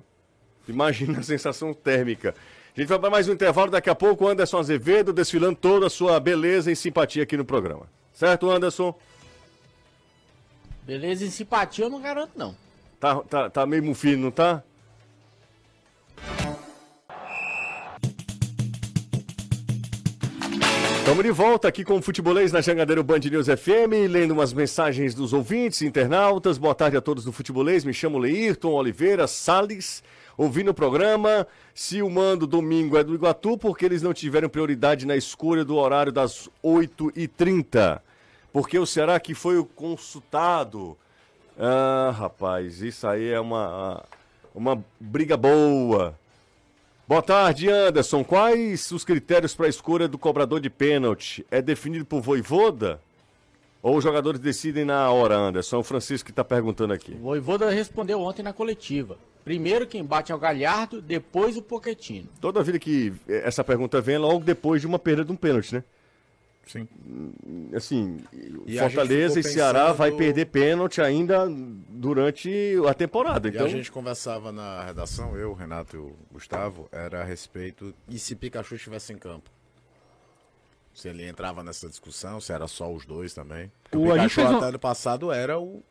Imagina 0.68 1.18
a 1.18 1.22
sensação 1.22 1.72
térmica. 1.72 2.34
A 2.76 2.80
gente 2.80 2.88
vai 2.88 2.98
para 2.98 3.10
mais 3.10 3.28
um 3.28 3.32
intervalo. 3.32 3.70
Daqui 3.70 3.90
a 3.90 3.94
pouco, 3.94 4.28
Anderson 4.28 4.58
Azevedo 4.58 5.12
desfilando 5.12 5.56
toda 5.56 5.86
a 5.86 5.90
sua 5.90 6.20
beleza 6.20 6.70
e 6.70 6.76
simpatia 6.76 7.22
aqui 7.22 7.36
no 7.36 7.44
programa. 7.44 7.86
Certo, 8.12 8.50
Anderson? 8.50 8.94
Beleza, 10.84 11.24
em 11.24 11.30
simpatia 11.30 11.84
eu 11.84 11.90
não 11.90 12.00
garanto, 12.00 12.32
não. 12.36 12.54
Tá, 12.98 13.16
tá, 13.22 13.50
tá 13.50 13.66
meio 13.66 13.82
mufino, 13.82 14.24
não 14.24 14.30
tá? 14.30 14.62
Estamos 21.00 21.24
de 21.24 21.30
volta 21.32 21.66
aqui 21.66 21.82
com 21.82 21.96
o 21.96 22.02
Futebolês 22.02 22.52
na 22.52 22.60
Jangadeiro 22.60 23.02
Band 23.02 23.20
News 23.20 23.46
FM, 23.46 24.06
lendo 24.08 24.32
umas 24.32 24.52
mensagens 24.52 25.14
dos 25.14 25.32
ouvintes, 25.32 25.80
internautas. 25.80 26.58
Boa 26.58 26.74
tarde 26.74 26.96
a 26.96 27.00
todos 27.00 27.24
do 27.24 27.32
Futebolês. 27.32 27.84
Me 27.84 27.92
chamo 27.92 28.18
Leirton 28.18 28.70
Oliveira 28.70 29.26
Salles. 29.26 30.04
Ouvindo 30.36 30.70
o 30.70 30.74
programa, 30.74 31.46
se 31.74 32.02
o 32.02 32.10
mando 32.10 32.46
domingo 32.46 32.98
é 32.98 33.02
do 33.02 33.14
Iguatu, 33.14 33.56
porque 33.58 33.84
eles 33.84 34.02
não 34.02 34.12
tiveram 34.12 34.48
prioridade 34.48 35.06
na 35.06 35.16
escolha 35.16 35.64
do 35.64 35.74
horário 35.76 36.12
das 36.12 36.48
8h30. 36.62 38.00
Porque 38.52 38.78
o 38.78 38.86
Ceará 38.86 39.18
que 39.18 39.34
foi 39.34 39.56
o 39.56 39.64
consultado. 39.64 40.96
Ah, 41.58 42.14
rapaz, 42.16 42.82
isso 42.82 43.06
aí 43.06 43.30
é 43.30 43.40
uma, 43.40 44.04
uma 44.54 44.84
briga 45.00 45.36
boa. 45.36 46.14
Boa 47.10 47.22
tarde, 47.22 47.68
Anderson. 47.68 48.22
Quais 48.22 48.92
os 48.92 49.04
critérios 49.04 49.52
para 49.52 49.66
a 49.66 49.68
escolha 49.68 50.06
do 50.06 50.16
cobrador 50.16 50.60
de 50.60 50.70
pênalti? 50.70 51.44
É 51.50 51.60
definido 51.60 52.04
por 52.04 52.20
voivoda? 52.20 53.00
Ou 53.82 53.96
os 53.96 54.04
jogadores 54.04 54.38
decidem 54.38 54.84
na 54.84 55.10
hora, 55.10 55.36
Anderson? 55.36 55.74
É 55.74 55.78
o 55.80 55.82
Francisco 55.82 56.26
que 56.26 56.30
está 56.30 56.44
perguntando 56.44 56.92
aqui. 56.92 57.14
O 57.14 57.24
Voivoda 57.24 57.68
respondeu 57.68 58.20
ontem 58.20 58.44
na 58.44 58.52
coletiva. 58.52 59.18
Primeiro 59.44 59.88
quem 59.88 60.04
bate 60.04 60.30
é 60.30 60.34
o 60.36 60.38
Galhardo, 60.38 61.02
depois 61.02 61.56
o 61.56 61.62
Poquetino. 61.62 62.28
Toda 62.40 62.62
vida 62.62 62.78
que 62.78 63.12
essa 63.26 63.64
pergunta 63.64 64.00
vem 64.00 64.14
é 64.14 64.18
logo 64.18 64.44
depois 64.44 64.80
de 64.80 64.86
uma 64.86 65.00
perda 65.00 65.24
de 65.24 65.32
um 65.32 65.36
pênalti, 65.36 65.74
né? 65.74 65.82
Sim. 66.70 66.86
Assim, 67.74 68.18
E 68.66 68.78
Fortaleza 68.78 69.40
e 69.40 69.42
Ceará 69.42 69.80
pensando- 69.86 69.96
vai 69.96 70.12
perder 70.12 70.44
pênalti 70.46 71.00
ainda 71.00 71.48
durante 71.88 72.74
a 72.88 72.94
temporada. 72.94 73.48
E 73.48 73.50
Então, 73.50 73.66
a 73.66 73.68
gente 73.68 73.90
conversava 73.90 74.52
na 74.52 74.84
redação, 74.84 75.36
eu, 75.36 75.52
Renato 75.52 75.96
e 75.96 75.98
o 75.98 76.14
Gustavo, 76.32 76.88
era 76.92 77.22
a 77.22 77.24
respeito. 77.24 77.92
E 78.08 78.18
se 78.20 78.36
Pikachu 78.36 78.76
estivesse 78.76 79.12
em 79.12 79.18
campo? 79.18 79.50
Se 80.94 81.08
ele 81.08 81.26
entrava 81.26 81.62
nessa 81.62 81.88
discussão, 81.88 82.40
se 82.40 82.52
era 82.52 82.66
só 82.68 82.92
os 82.92 83.04
dois 83.06 83.32
também. 83.34 83.70
O, 83.92 83.98
O- 83.98 84.12
Pikachu 84.12 84.34
fez 84.36 84.50
um- 84.50 84.56
até 84.56 84.66
ano 84.66 84.78
passado 84.78 85.32
era 85.32 85.58
o. 85.58 85.82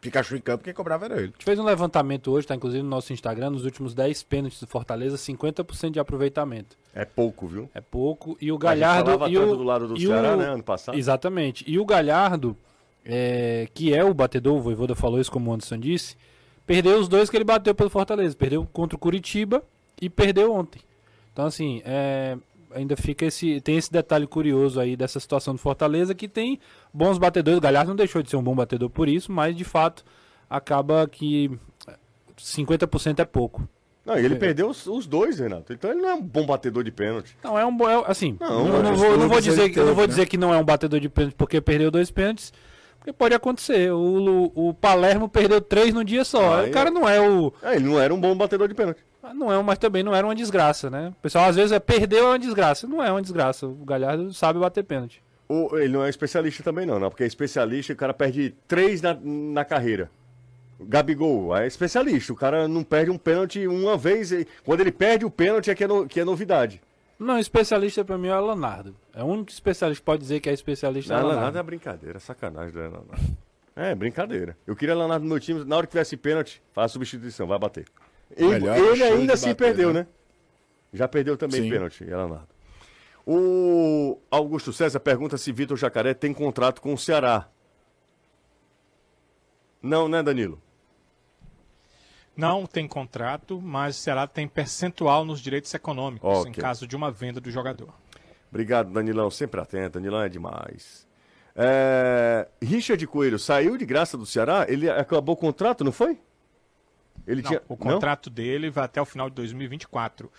Pikachu 0.00 0.36
em 0.36 0.40
campo, 0.40 0.64
quem 0.64 0.74
cobrava 0.74 1.06
era 1.06 1.14
ele. 1.16 1.24
A 1.24 1.26
gente 1.32 1.44
fez 1.44 1.58
um 1.58 1.64
levantamento 1.64 2.30
hoje, 2.30 2.46
tá 2.46 2.54
inclusive 2.54 2.82
no 2.82 2.88
nosso 2.88 3.12
Instagram, 3.12 3.50
nos 3.50 3.64
últimos 3.64 3.94
10 3.94 4.22
pênaltis 4.24 4.60
do 4.60 4.66
Fortaleza, 4.66 5.16
50% 5.16 5.90
de 5.92 5.98
aproveitamento. 6.00 6.76
é 6.94 7.04
pouco, 7.04 7.46
viu? 7.46 7.70
É 7.74 7.80
pouco. 7.80 8.36
E 8.40 8.50
o 8.50 8.54
A 8.54 8.56
gente 8.56 8.62
Galhardo. 8.80 9.10
falava 9.12 9.30
e 9.30 9.34
tanto 9.34 9.52
o, 9.52 9.56
do 9.56 9.62
lado 9.62 9.88
do 9.88 9.98
Ceará, 10.00 10.34
o- 10.34 10.36
né, 10.36 10.44
ano 10.46 10.62
passado. 10.62 10.96
Exatamente. 10.98 11.64
E 11.66 11.78
o 11.78 11.84
Galhardo, 11.84 12.56
é, 13.04 13.68
que 13.74 13.94
é 13.94 14.04
o 14.04 14.12
batedor, 14.14 14.56
o 14.56 14.60
Voivoda 14.60 14.94
falou 14.94 15.20
isso, 15.20 15.30
como 15.30 15.50
o 15.50 15.54
Anderson 15.54 15.78
disse, 15.78 16.16
perdeu 16.66 16.98
os 16.98 17.08
dois 17.08 17.30
que 17.30 17.36
ele 17.36 17.44
bateu 17.44 17.74
pelo 17.74 17.88
Fortaleza. 17.90 18.34
Perdeu 18.36 18.66
contra 18.72 18.96
o 18.96 18.98
Curitiba 18.98 19.62
e 20.00 20.08
perdeu 20.10 20.52
ontem. 20.52 20.80
Então, 21.32 21.44
assim, 21.46 21.82
é, 21.84 22.36
ainda 22.76 22.96
fica 22.96 23.24
esse. 23.26 23.60
Tem 23.60 23.76
esse 23.76 23.90
detalhe 23.90 24.26
curioso 24.26 24.78
aí 24.78 24.96
dessa 24.96 25.18
situação 25.18 25.54
do 25.54 25.58
Fortaleza, 25.60 26.14
que 26.14 26.28
tem 26.28 26.58
bons 26.92 27.18
batedores. 27.18 27.58
O 27.58 27.60
Galhardo 27.60 27.88
não 27.88 27.96
deixou 27.96 28.22
de 28.22 28.30
ser 28.30 28.36
um 28.36 28.42
bom 28.42 28.54
batedor 28.54 28.90
por 28.90 29.08
isso, 29.08 29.32
mas 29.32 29.56
de 29.56 29.64
fato 29.64 30.04
acaba 30.48 31.08
que 31.08 31.50
50% 32.38 33.18
é 33.20 33.24
pouco. 33.24 33.68
Não, 34.04 34.16
e 34.16 34.24
ele 34.24 34.36
perdeu 34.36 34.68
os, 34.68 34.86
os 34.86 35.04
dois, 35.06 35.40
Renato. 35.40 35.72
Então 35.72 35.90
ele 35.90 36.00
não 36.00 36.08
é 36.10 36.14
um 36.14 36.22
bom 36.22 36.46
batedor 36.46 36.84
de 36.84 36.92
pênalti. 36.92 37.36
Não, 37.42 37.58
é 37.58 37.66
um 37.66 37.76
bom. 37.76 37.88
é- 37.90 38.04
assim, 38.06 38.36
Não, 38.40 38.64
não, 38.68 38.82
não 38.82 38.90
mas 38.90 38.98
vou, 39.00 39.10
não 39.10 39.18
vou 39.18 39.28
clubes 39.30 39.44
dizer, 39.44 39.68
que- 39.70 39.80
eu 39.80 39.86
não 39.86 39.94
vou 39.94 40.04
né? 40.04 40.08
dizer 40.08 40.26
que 40.26 40.36
não 40.36 40.54
é 40.54 40.58
um 40.58 40.64
batedor 40.64 41.00
de 41.00 41.08
pênalti 41.08 41.34
porque 41.34 41.60
perdeu 41.60 41.90
dois 41.90 42.10
pênaltis. 42.10 42.52
Porque 43.06 43.12
pode 43.12 43.34
acontecer. 43.36 43.92
O, 43.92 44.18
Lu- 44.18 44.52
o 44.52 44.74
Palermo 44.74 45.28
perdeu 45.28 45.60
três 45.60 45.94
no 45.94 46.04
dia 46.04 46.24
só. 46.24 46.56
Aí 46.58 46.70
o 46.70 46.72
cara 46.72 46.90
não 46.90 47.08
é 47.08 47.20
o. 47.20 47.52
É, 47.62 47.76
ele 47.76 47.84
não 47.84 48.00
era 48.00 48.12
um 48.12 48.20
bom 48.20 48.36
batedor 48.36 48.66
de 48.66 48.74
pênalti. 48.74 48.98
Não 49.32 49.52
é, 49.52 49.62
mas 49.62 49.78
também 49.78 50.02
não 50.02 50.12
era 50.14 50.26
uma 50.26 50.34
desgraça, 50.34 50.90
né? 50.90 51.12
O 51.16 51.22
pessoal 51.22 51.44
às 51.48 51.54
vezes 51.54 51.70
é 51.70 51.78
perdeu 51.78 52.24
é 52.26 52.28
uma 52.30 52.38
desgraça. 52.38 52.84
Não 52.88 53.00
é 53.02 53.08
uma 53.10 53.22
desgraça. 53.22 53.64
O 53.66 53.84
Galhardo 53.84 54.32
sabe 54.34 54.58
bater 54.58 54.82
pênalti. 54.82 55.22
O- 55.48 55.76
ele 55.78 55.92
não 55.92 56.04
é 56.04 56.08
especialista 56.10 56.64
também, 56.64 56.84
não, 56.84 56.98
não. 56.98 57.08
Porque 57.08 57.22
é 57.22 57.26
especialista, 57.28 57.92
o 57.92 57.96
cara 57.96 58.12
perde 58.12 58.52
três 58.66 59.00
na, 59.00 59.16
na 59.22 59.64
carreira. 59.64 60.10
Gabigol 60.80 61.56
é 61.56 61.66
especialista. 61.66 62.32
O 62.32 62.36
cara 62.36 62.66
não 62.68 62.82
perde 62.82 63.10
um 63.10 63.16
pênalti 63.18 63.66
uma 63.68 63.96
vez. 63.96 64.32
Quando 64.64 64.80
ele 64.80 64.92
perde 64.92 65.24
o 65.24 65.30
pênalti 65.30 65.70
é 65.70 65.74
que 65.76 65.84
é, 65.84 65.86
no- 65.86 66.06
que 66.08 66.18
é 66.20 66.24
novidade. 66.24 66.80
Não, 67.18 67.38
especialista 67.38 68.04
pra 68.04 68.18
mim 68.18 68.28
é 68.28 68.36
o 68.36 68.44
Leonardo. 68.46 68.94
É 69.14 69.22
o 69.22 69.26
único 69.26 69.50
especialista 69.50 70.00
que 70.02 70.04
pode 70.04 70.20
dizer 70.22 70.40
que 70.40 70.50
é 70.50 70.52
especialista 70.52 71.14
é 71.14 71.16
Não, 71.16 71.24
o 71.24 71.26
Leonardo 71.28 71.44
Leonardo. 71.54 71.58
é 71.58 71.62
brincadeira, 71.62 72.18
sacanagem 72.20 72.72
do 72.72 72.78
Leonardo. 72.78 73.08
É, 73.74 73.94
brincadeira. 73.94 74.56
Eu 74.66 74.76
queria 74.76 74.94
Leonardo 74.94 75.24
no 75.24 75.30
meu 75.30 75.40
time, 75.40 75.64
na 75.64 75.76
hora 75.76 75.86
que 75.86 75.92
tivesse 75.92 76.16
pênalti, 76.16 76.62
faz 76.72 76.90
a 76.90 76.92
substituição, 76.92 77.46
vai 77.46 77.58
bater. 77.58 77.86
Ele, 78.36 78.48
Melhor 78.48 78.76
ele 78.76 79.02
ainda 79.02 79.34
assim 79.34 79.48
bater, 79.48 79.56
perdeu, 79.66 79.92
né? 79.92 80.00
né? 80.00 80.06
Já 80.92 81.06
perdeu 81.08 81.36
também 81.36 81.62
Sim. 81.62 81.70
pênalti, 81.70 82.04
Leonardo. 82.04 82.48
O 83.26 84.18
Augusto 84.30 84.72
César 84.72 85.00
pergunta 85.00 85.36
se 85.36 85.50
Vitor 85.52 85.76
Jacaré 85.76 86.14
tem 86.14 86.32
contrato 86.32 86.80
com 86.80 86.94
o 86.94 86.98
Ceará. 86.98 87.48
Não, 89.82 90.08
né, 90.08 90.22
Danilo? 90.22 90.60
Não 92.36 92.66
tem 92.66 92.86
contrato, 92.86 93.60
mas 93.62 93.96
será 93.96 94.26
tem 94.26 94.46
percentual 94.46 95.24
nos 95.24 95.40
direitos 95.40 95.72
econômicos 95.72 96.28
Ok. 96.40 96.50
em 96.50 96.54
caso 96.54 96.86
de 96.86 96.94
uma 96.94 97.10
venda 97.10 97.40
do 97.40 97.50
jogador. 97.50 97.88
Obrigado, 98.50 98.92
Danilão. 98.92 99.30
Sempre 99.30 99.60
atento. 99.60 99.98
Danilão 99.98 100.22
é 100.22 100.28
demais. 100.28 101.06
É... 101.54 102.46
Richard 102.62 103.04
Coelho 103.06 103.38
saiu 103.38 103.76
de 103.78 103.86
graça 103.86 104.16
do 104.18 104.26
Ceará? 104.26 104.66
Ele 104.68 104.88
acabou 104.90 105.34
o 105.34 105.38
contrato, 105.38 105.82
não 105.82 105.92
foi? 105.92 106.18
Ele 107.26 107.42
Não, 107.42 107.48
tinha. 107.48 107.62
o 107.68 107.76
contrato 107.76 108.30
dele 108.30 108.70
vai 108.70 108.84
até 108.84 109.00
o 109.00 109.04
final 109.04 109.28
de 109.28 109.34
2024. 109.36 110.30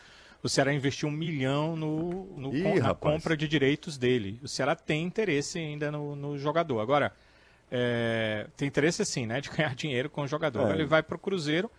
O 0.41 0.48
Ceará 0.48 0.72
investiu 0.72 1.10
um 1.10 1.12
milhão 1.12 1.76
no, 1.76 2.26
no 2.38 2.56
Ih, 2.56 2.80
na 2.80 2.88
rapaz. 2.88 3.14
compra 3.14 3.36
de 3.36 3.48
direitos 3.48 3.98
dele. 3.98 4.39
O 4.43 4.48
Ceará 4.48 4.76
tem 4.76 5.04
interesse 5.04 5.58
ainda 5.58 5.91
no, 5.91 6.16
no 6.16 6.38
jogador. 6.38 6.80
Agora, 6.80 7.12
é, 7.70 8.48
tem 8.56 8.68
interesse 8.68 9.04
sim, 9.04 9.26
né, 9.26 9.41
de 9.41 9.50
ganhar 9.52 9.76
dinheiro 9.76 10.10
com 10.10 10.22
o 10.22 10.28
jogador. 10.28 10.70
É. 10.70 10.74
Ele 10.74 10.86
vai 10.86 11.02
para 11.04 11.16
o 11.16 11.20
Cruzeiro. 11.20 11.70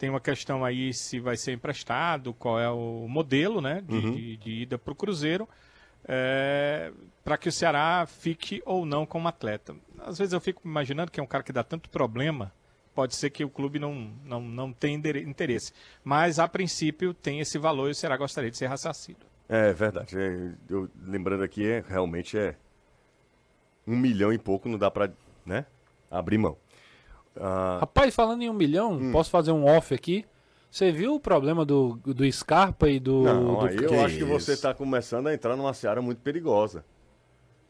Tem 0.00 0.08
uma 0.08 0.18
questão 0.18 0.64
aí 0.64 0.94
se 0.94 1.20
vai 1.20 1.36
ser 1.36 1.52
emprestado, 1.52 2.32
qual 2.32 2.58
é 2.58 2.70
o 2.70 3.06
modelo, 3.06 3.60
né, 3.60 3.82
de, 3.86 3.94
Uhum. 3.96 4.14
de- 4.14 4.36
de 4.38 4.50
ida 4.62 4.78
para 4.78 4.92
o 4.92 4.96
Cruzeiro, 4.96 5.46
para 7.22 7.36
que 7.36 7.50
o 7.50 7.52
Ceará 7.52 8.06
fique 8.06 8.62
ou 8.64 8.86
não 8.86 9.04
como 9.04 9.28
atleta. 9.28 9.76
Às 9.98 10.16
vezes 10.16 10.32
eu 10.32 10.40
fico 10.40 10.62
imaginando 10.64 11.10
que 11.12 11.20
é 11.20 11.22
um 11.22 11.26
cara 11.26 11.44
que 11.44 11.52
dá 11.52 11.62
tanto 11.62 11.90
problema, 11.90 12.50
pode 12.94 13.14
ser 13.14 13.28
que 13.28 13.44
o 13.44 13.50
clube 13.50 13.78
não, 13.78 14.10
não, 14.24 14.40
não 14.40 14.72
tenha 14.72 14.96
interesse. 14.96 15.70
Mas, 16.02 16.38
a 16.38 16.48
princípio, 16.48 17.12
tem 17.12 17.38
esse 17.40 17.58
valor 17.58 17.88
e 17.88 17.90
o 17.92 17.94
Ceará 17.94 18.16
gostaria 18.16 18.50
de 18.50 18.56
ser 18.56 18.70
ressarcido. 18.70 19.20
É 19.50 19.70
verdade. 19.74 20.16
É, 20.18 20.52
eu, 20.70 20.88
lembrando 21.04 21.42
aqui, 21.42 21.66
é, 21.66 21.84
realmente 21.86 22.38
é 22.38 22.56
um 23.86 23.98
milhão 23.98 24.32
e 24.32 24.38
pouco, 24.38 24.66
não 24.66 24.78
dá 24.78 24.90
pra 24.90 25.10
né, 25.44 25.66
abrir 26.10 26.38
mão. 26.38 26.56
Ah, 27.40 27.78
Rapaz, 27.80 28.14
falando 28.14 28.42
em 28.42 28.50
um 28.50 28.54
milhão, 28.54 28.92
Hum. 28.92 29.12
posso 29.12 29.30
fazer 29.30 29.50
um 29.52 29.64
off 29.64 29.94
aqui? 29.94 30.24
Você 30.70 30.92
viu 30.92 31.14
o 31.14 31.20
problema 31.20 31.64
do, 31.64 31.98
do 32.04 32.30
Scarpa 32.30 32.88
e 32.88 33.00
do. 33.00 33.22
não, 33.22 33.58
do 33.60 33.66
aí 33.66 33.76
eu 33.76 33.88
que 33.88 33.94
acho 33.96 34.16
que 34.18 34.24
você 34.24 34.52
isso? 34.52 34.52
está 34.52 34.72
começando 34.72 35.26
a 35.26 35.34
entrar 35.34 35.56
numa 35.56 35.74
seara 35.74 36.00
muito 36.00 36.20
perigosa. 36.20 36.84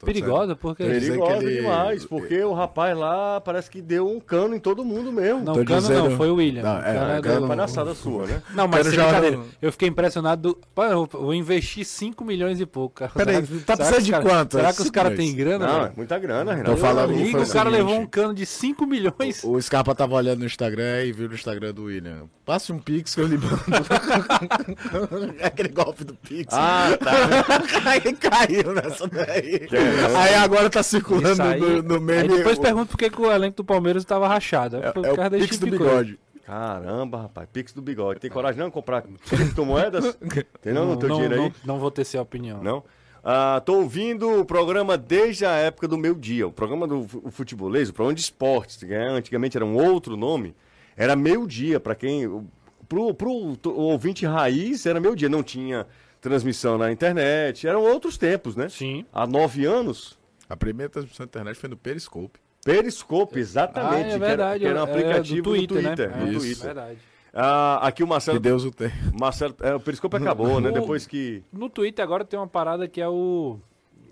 Perigosa? 0.06 0.56
Porque. 0.56 0.84
Perigosa 0.84 1.42
ele- 1.44 1.56
demais, 1.62 2.04
porque 2.04 2.42
o 2.42 2.52
rapaz 2.52 2.96
lá 2.96 3.40
parece 3.40 3.70
que 3.70 3.80
deu 3.82 4.08
um 4.08 4.18
cano 4.20 4.54
em 4.54 4.58
todo 4.60 4.84
mundo 4.84 5.12
mesmo. 5.12 5.44
Não, 5.44 5.54
Tô 5.54 5.60
o 5.60 5.64
Cano 5.64 5.80
dizendo- 5.80 6.10
não, 6.10 6.16
foi 6.16 6.30
o 6.30 6.34
William. 6.36 6.62
Não, 6.62 6.76
O 6.76 6.78
é, 6.78 6.82
Cano 6.94 7.12
o 7.12 7.16
do- 7.16 7.22
Cano- 7.22 7.48
Palhaçada 7.48 7.94
sua, 7.94 8.26
né? 8.26 8.42
Não, 8.54 8.66
mas 8.68 8.86
sem 8.86 8.96
já- 8.96 9.04
brincadeira. 9.04 9.38
Eu 9.60 9.72
fiquei 9.72 9.88
impressionado. 9.88 10.40
Do... 10.40 10.58
Pô, 10.74 10.84
eu 10.84 11.06
vou 11.06 11.34
investir 11.34 11.84
5 11.84 12.24
milhões 12.24 12.60
e 12.60 12.66
pouco. 12.66 12.94
Cara. 12.96 13.12
Peraí, 13.14 13.42
tá 13.64 13.76
precisando 13.76 14.02
de 14.04 14.10
cara- 14.10 14.24
quanto? 14.24 14.56
Será 14.56 14.72
que 14.72 14.82
os 14.82 14.90
caras 14.90 15.16
têm 15.16 15.34
grana? 15.34 15.66
Não, 15.66 15.84
é 15.86 15.92
muita 15.96 16.18
grana, 16.18 16.52
Renato. 16.54 16.70
Tô 16.72 16.76
falando- 16.76 17.10
Amigo, 17.10 17.30
foi 17.32 17.42
o 17.42 17.48
cara 17.52 17.68
levou 17.70 17.98
um 17.98 18.06
cano 18.06 18.32
de 18.34 18.46
5 18.46 18.86
milhões. 18.86 19.42
O 19.44 19.60
Scarpa 19.60 19.94
tava 19.94 20.14
olhando 20.14 20.40
no 20.40 20.46
Instagram 20.46 21.04
e 21.04 21.12
viu 21.12 21.28
no 21.28 21.34
Instagram 21.34 21.72
do 21.74 21.84
William. 21.84 22.24
Passe 22.44 22.72
um 22.72 22.78
pix 22.78 23.14
que 23.14 23.20
eu 23.20 23.26
lhe 23.26 23.36
mando. 23.38 23.60
É 25.40 25.46
Aquele 25.46 25.68
golpe 25.68 26.04
do 26.04 26.14
pix. 26.14 26.52
Ah, 26.54 26.96
tá. 27.02 27.10
Aí 27.90 28.00
caiu 28.14 28.74
nessa 28.74 29.06
daí. 29.08 29.66
é? 29.70 29.89
Aí 30.16 30.34
agora 30.34 30.68
tá 30.70 30.82
circulando 30.82 31.42
aí, 31.42 31.60
no, 31.60 31.82
no 31.82 31.94
aí 31.96 32.00
meme. 32.00 32.28
depois 32.36 32.58
o- 32.58 32.60
pergunta 32.62 32.90
por 32.90 32.98
que, 32.98 33.10
que 33.10 33.20
o 33.20 33.30
elenco 33.30 33.56
do 33.56 33.64
Palmeiras 33.64 34.04
tava 34.04 34.26
rachado. 34.28 34.76
é, 34.76 34.92
Por 34.92 35.04
é 35.04 35.14
causa 35.14 35.26
o 35.26 35.30
da 35.30 35.38
pix 35.38 35.58
do 35.58 35.68
Coisa. 35.68 35.84
bigode. 35.84 36.18
Caramba, 36.46 37.22
rapaz, 37.22 37.48
Pix 37.52 37.72
do 37.72 37.80
bigode. 37.80 38.18
Tem 38.18 38.28
coragem 38.30 38.58
não 38.58 38.66
de 38.66 38.72
comprar 38.72 39.02
criptomoedas? 39.02 40.18
Tem 40.60 40.72
não 40.72 40.84
no 40.86 40.96
teu 40.96 41.08
não, 41.08 41.16
dinheiro 41.16 41.34
aí? 41.34 41.40
não, 41.40 41.52
não 41.74 41.78
vou 41.78 41.90
ter 41.92 42.02
essa 42.02 42.20
opinião. 42.20 42.60
Não? 42.62 42.82
Ah, 43.22 43.62
tô 43.64 43.74
ouvindo 43.74 44.40
o 44.40 44.44
programa 44.44 44.96
desde 44.98 45.44
a 45.46 45.52
época 45.52 45.86
do 45.86 45.96
meu 45.96 46.14
dia. 46.14 46.46
O 46.48 46.52
programa 46.52 46.88
do 46.88 47.06
o 47.22 47.30
futebolês, 47.30 47.88
o 47.90 47.92
programa 47.92 48.14
de 48.16 48.22
esportes, 48.22 48.76
que 48.78 48.86
né, 48.86 49.08
antigamente 49.10 49.56
era 49.56 49.64
um 49.64 49.76
outro 49.76 50.16
nome, 50.16 50.54
era 50.96 51.14
meio 51.14 51.46
dia 51.46 51.78
para 51.78 51.94
quem. 51.94 52.26
o- 52.26 52.44
Pro, 52.88 53.14
pro 53.14 53.56
to- 53.56 53.72
ouvinte 53.72 54.26
raiz 54.26 54.84
era 54.84 54.98
meio 54.98 55.14
dia, 55.14 55.28
não 55.28 55.44
tinha 55.44 55.86
transmissão 56.20 56.76
na 56.78 56.90
internet, 56.92 57.66
eram 57.66 57.82
outros 57.82 58.16
tempos, 58.18 58.54
né? 58.56 58.68
Sim. 58.68 59.04
Há 59.12 59.26
nove 59.26 59.64
anos, 59.64 60.18
A 60.48 60.56
primeira 60.56 60.90
transmissão 60.90 61.24
da 61.26 61.30
internet 61.30 61.56
foi 61.56 61.68
no 61.68 61.76
Periscope. 61.76 62.38
Periscope, 62.64 63.36
Ah, 63.36 63.40
exatamente. 63.40 64.00
é 64.00 64.02
que 64.04 64.10
era- 64.10 64.18
verdade. 64.26 64.60
Que 64.60 64.66
era, 64.66 64.80
um 64.84 64.86
é, 64.86 64.90
aplicativo 64.90 65.42
do 65.42 65.50
Twitter, 65.50 65.76
do 65.76 65.82
Twitter. 65.84 66.10
né? 66.10 66.16
no 66.26 66.44
É, 66.44 66.54
verdade. 66.54 66.98
Ah, 67.32 67.86
aqui 67.86 68.02
o 68.02 68.06
Que 68.06 68.10
Marcelo. 68.10 68.40
Deus 68.40 68.64
o 68.64 68.70
tem. 68.72 68.90
Marcelo 69.18 69.54
é, 69.60 69.74
o 69.76 69.78
Periscope 69.80 70.16
acabou, 70.16 70.60
né? 70.60 70.68
O- 70.70 70.72
Depois 70.72 71.06
que. 71.06 71.44
No 71.52 71.70
Twitter 71.70 72.04
agora 72.04 72.24
tem 72.24 72.36
uma 72.38 72.48
parada 72.48 72.88
que 72.88 73.00
é 73.00 73.08
o. 73.08 73.58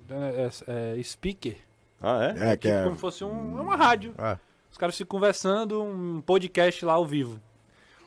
É, 0.09 0.49
é- 0.69 0.97
é 0.99 1.03
speaker. 1.03 1.57
Ah, 2.01 2.33
é? 2.39 2.53
É, 2.53 2.57
que 2.57 2.69
é. 2.69 2.85
Como 2.85 2.95
se 2.95 3.01
fosse 3.01 3.25
um, 3.25 3.59
é 3.59 3.61
uma 3.61 3.75
rádio. 3.75 4.15
Ah, 4.17 4.39
Os 4.71 4.79
caras 4.79 4.97
ficam 4.97 5.19
conversando, 5.19 5.83
um 5.83 6.21
podcast 6.21 6.85
lá 6.85 6.93
ao 6.93 7.05
vivo. 7.05 7.41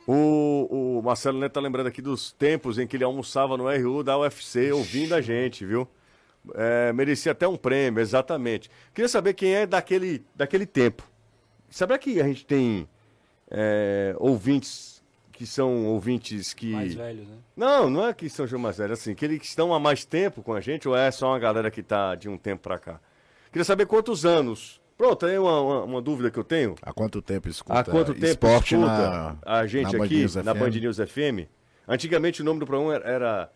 O, 0.06 0.98
o 0.98 1.02
Marcelo 1.02 1.38
Neto 1.38 1.52
tá 1.52 1.60
lembrando 1.60 1.86
aqui 1.86 2.02
dos 2.02 2.32
tempos 2.32 2.78
em 2.78 2.86
que 2.86 2.96
ele 2.96 3.04
almoçava 3.04 3.56
no 3.56 3.64
RU 3.70 4.02
da 4.02 4.18
UFC 4.18 4.72
ouvindo 4.72 5.14
a 5.14 5.20
gente, 5.20 5.64
viu? 5.64 5.88
É, 6.54 6.92
merecia 6.92 7.32
até 7.32 7.46
um 7.46 7.56
prêmio, 7.56 8.00
exatamente. 8.00 8.68
Queria 8.92 9.08
saber 9.08 9.34
quem 9.34 9.54
é 9.54 9.66
daquele, 9.66 10.24
daquele 10.34 10.66
tempo. 10.66 11.08
Sabe 11.70 11.96
que 11.98 12.20
a 12.20 12.24
gente 12.24 12.44
tem 12.44 12.88
é, 13.50 14.14
ouvintes 14.18 14.92
que 15.32 15.46
são 15.46 15.86
ouvintes 15.86 16.52
que. 16.52 16.70
Mais 16.70 16.94
velhos, 16.94 17.26
né? 17.26 17.36
Não, 17.56 17.88
não 17.88 18.06
é 18.06 18.12
que 18.12 18.28
são 18.28 18.46
mais 18.58 18.78
velhos, 18.78 19.00
assim, 19.00 19.14
que 19.14 19.24
eles 19.24 19.42
estão 19.42 19.72
há 19.72 19.80
mais 19.80 20.04
tempo 20.04 20.42
com 20.42 20.52
a 20.52 20.60
gente 20.60 20.88
ou 20.88 20.96
é 20.96 21.10
só 21.10 21.28
uma 21.28 21.38
galera 21.38 21.70
que 21.70 21.82
tá 21.82 22.14
de 22.14 22.28
um 22.28 22.36
tempo 22.36 22.62
pra 22.62 22.78
cá? 22.78 23.00
Queria 23.50 23.64
saber 23.64 23.86
quantos 23.86 24.24
anos. 24.24 24.80
Pronto, 25.02 25.26
aí 25.26 25.36
uma, 25.36 25.60
uma, 25.60 25.82
uma 25.82 26.00
dúvida 26.00 26.30
que 26.30 26.38
eu 26.38 26.44
tenho. 26.44 26.76
há 26.80 26.92
quanto 26.92 27.20
tempo 27.20 27.48
escuta? 27.48 27.76
Há 27.76 27.82
quanto 27.82 28.14
tempo 28.14 28.24
esporte 28.24 28.76
escuta 28.76 28.86
na, 28.86 29.36
a 29.44 29.66
gente 29.66 29.96
na 29.96 30.04
aqui 30.04 30.24
na? 30.44 30.54
Band 30.54 30.70
News 30.70 30.98
FM? 30.98 31.50
Antigamente 31.88 32.40
o 32.40 32.44
nome 32.44 32.60
do 32.60 32.66
programa 32.66 32.94
era, 32.94 33.10
era 33.10 33.52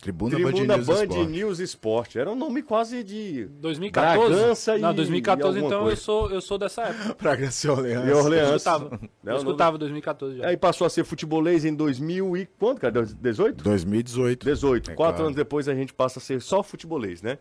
Tribuna, 0.00 0.36
Tribuna 0.36 0.52
Band 0.52 0.76
News 0.76 0.86
Band 0.86 1.02
Esporte. 1.02 1.26
News 1.26 1.58
Esporte. 1.58 2.18
Era 2.20 2.30
um 2.30 2.36
nome 2.36 2.62
quase 2.62 3.02
de 3.02 3.46
2014? 3.60 4.36
Bragança 4.36 4.78
Não, 4.78 4.94
2014 4.94 5.42
e 5.42 5.48
alguma 5.48 5.66
então 5.66 5.78
eu 5.80 5.84
coisa. 5.86 6.00
sou, 6.00 6.30
eu 6.30 6.40
sou 6.40 6.56
dessa 6.56 6.82
época. 6.82 7.16
Bragança 7.20 7.66
e 7.66 7.70
Orleans. 7.70 8.08
E 8.08 8.12
Orleans. 8.12 8.48
Eu 8.48 8.56
escutava. 8.56 9.00
Eu 9.24 9.36
escutava 9.36 9.78
2014 9.78 10.38
já. 10.38 10.46
Aí 10.46 10.56
passou 10.56 10.86
a 10.86 10.90
ser 10.90 11.02
futebolês 11.02 11.64
em 11.64 11.74
2000 11.74 12.36
e 12.36 12.46
quanto, 12.46 12.80
cara? 12.80 13.04
18? 13.04 13.64
2018. 13.64 14.46
18. 14.46 14.92
É 14.92 14.94
Quatro 14.94 15.14
claro. 15.14 15.24
anos 15.24 15.34
depois 15.36 15.68
a 15.68 15.74
gente 15.74 15.92
passa 15.92 16.20
a 16.20 16.22
ser 16.22 16.40
só 16.40 16.62
futebolês, 16.62 17.20
né? 17.20 17.38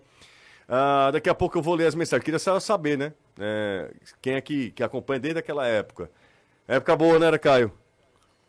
Ah, 0.67 1.09
daqui 1.11 1.29
a 1.29 1.35
pouco 1.35 1.57
eu 1.57 1.61
vou 1.61 1.75
ler 1.75 1.87
as 1.87 1.95
mensagens. 1.95 2.23
Queria 2.25 2.39
só 2.39 2.59
saber, 2.59 2.97
né? 2.97 3.13
É, 3.39 3.91
quem 4.21 4.33
é 4.33 4.41
que, 4.41 4.71
que 4.71 4.83
acompanha 4.83 5.19
desde 5.19 5.39
aquela 5.39 5.65
época. 5.65 6.09
Época 6.67 6.95
boa, 6.95 7.17
né, 7.17 7.27
era 7.27 7.39
Caio? 7.39 7.71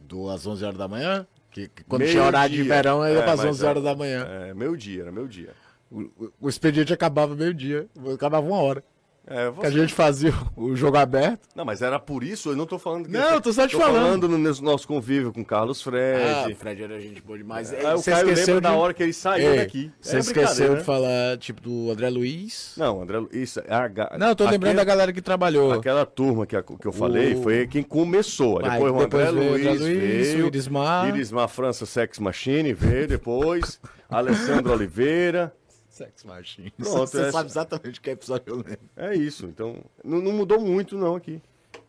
Do 0.01 0.29
às 0.29 0.47
11 0.47 0.65
horas 0.65 0.79
da 0.79 0.89
manhã? 0.89 1.27
Que, 1.51 1.69
que 1.69 1.85
quando 1.85 2.01
Meio 2.01 2.13
tinha 2.13 2.25
horário 2.25 2.55
de 2.57 2.63
dia. 2.63 2.75
verão, 2.75 3.05
era 3.05 3.21
É, 3.21 3.23
para 3.23 3.33
as 3.33 3.39
mas 3.41 3.51
11 3.51 3.65
é. 3.65 3.69
horas 3.69 3.83
da 3.85 3.95
manhã. 3.95 4.27
É, 4.29 4.55
meio 4.55 4.77
dia, 4.77 5.03
era 5.03 5.13
meio 5.13 5.29
dia. 5.29 5.55
O, 5.91 6.11
o- 6.41 6.49
expediente 6.49 6.93
acabava 6.93 7.35
meio-dia. 7.35 7.87
Acabava 8.13 8.47
uma 8.47 8.61
hora. 8.61 8.85
É, 9.31 9.51
Que 9.53 9.67
a 9.67 9.71
você... 9.71 9.73
gente 9.73 9.93
fazia 9.95 10.33
o 10.57 10.75
jogo 10.75 10.97
aberto. 10.97 11.41
Não, 11.55 11.65
mas 11.65 11.83
era 11.83 11.99
por 11.99 12.25
isso, 12.25 12.51
eu 12.51 12.57
não 12.57 12.65
tô 12.67 12.79
falando 12.79 13.05
que. 13.07 13.11
Não, 13.13 13.35
eu 13.35 13.41
tô 13.41 13.53
só 13.53 13.67
te 13.69 13.77
falando. 13.77 14.27
no 14.29 14.39
nosso- 14.39 14.89
convívio 14.89 15.33
com 15.33 15.45
Carlos 15.45 15.83
Fred. 15.83 16.55
Fred 16.55 16.83
era 16.83 16.99
gente 17.01 17.21
boa 17.21 17.37
demais. 17.37 17.73
Aí 17.73 17.95
o 17.95 18.03
Caio 18.03 18.27
lembra 18.35 18.61
da 18.61 18.73
hora 18.73 18.95
que 18.95 19.03
ele 19.03 19.13
saiu 19.13 19.51
Ei, 19.53 19.59
daqui. 19.59 19.93
Você 20.01 20.17
É 20.17 20.19
esqueceu 20.21 20.71
de 20.71 20.75
né? 20.77 20.81
falar, 20.81 21.37
tipo, 21.39 21.61
do 21.61 21.91
André 21.91 22.09
Luiz? 22.09 22.73
Não, 22.77 23.03
André, 23.03 23.19
Lu- 23.19 23.29
isso 23.33 23.61
é 23.61 23.75
H... 23.75 24.17
Não, 24.19 24.29
eu 24.29 24.37
tô 24.37 24.45
lembrando 24.45 24.77
da 24.77 24.83
aquele- 24.83 24.85
galera 24.97 25.13
que 25.13 25.21
trabalhou. 25.21 25.73
Aquela 25.73 26.07
turma 26.07 26.47
que, 26.47 26.57
a- 26.57 26.63
que 26.63 26.87
eu 26.87 26.93
falei 26.93 27.35
O- 27.35 27.43
foi 27.43 27.67
quem 27.67 27.83
começou. 27.83 28.61
Vai, 28.61 28.71
depois 28.71 28.93
o 28.93 29.01
André 29.01 29.31
Luiz, 29.31 29.67
André 29.67 29.73
Luiz, 29.75 30.29
veio. 30.33 30.45
o 30.45 30.47
Irismar. 30.49 31.09
Irismar 31.09 31.49
França 31.49 31.85
Sex 31.85 32.19
Machine 32.19 32.73
veio 32.73 33.07
depois. 33.07 33.79
Alessandro 34.09 34.73
Oliveira. 34.73 35.53
Sex 35.99 36.25
Machine. 36.25 36.71
Pronto, 36.71 37.07
Você 37.07 37.23
é- 37.23 37.33
sabe 37.33 37.49
exatamente 37.51 38.01
que 38.01 38.11
episódio 38.11 38.45
eu 38.47 38.57
lembro. 38.57 38.79
É 38.97 39.15
isso. 39.15 39.47
Então, 39.47 39.77
não, 40.05 40.21
não 40.21 40.33
mudou 40.33 40.61
muito 40.61 40.97
não 40.97 41.17
aqui, 41.17 41.43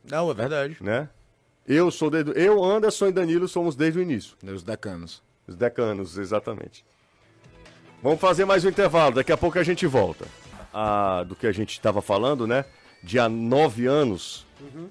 Não, 0.10 0.30
é 0.30 0.34
verdade. 0.34 0.78
né? 0.82 1.07
Eu 1.68 1.91
sou 1.91 2.10
desde... 2.10 2.32
Eu, 2.36 2.64
Anderson 2.64 3.07
e 3.07 3.12
Danilo 3.12 3.47
somos 3.47 3.76
desde 3.76 3.99
o 3.99 4.01
início. 4.01 4.36
Os 4.43 4.64
decanos. 4.64 5.22
Os 5.47 5.55
decanos, 5.55 6.18
exatamente. 6.18 6.84
Vamos 8.01 8.20
fazer 8.20 8.45
mais 8.45 8.66
um 8.66 8.70
intervalo, 8.70 9.16
daqui 9.16 9.32
a 9.32 9.38
pouco 9.38 9.60
a 9.60 9.64
gente 9.64 9.86
volta. 9.86 10.26
Ah, 10.74 11.24
do 11.28 11.36
que 11.36 11.45
a 11.45 11.51
gente 11.51 11.72
estava 11.72 12.01
falando, 12.01 12.47
né? 12.47 12.66
De 13.03 13.20
há 13.20 13.30
nove 13.30 13.86
anos, 13.86 14.45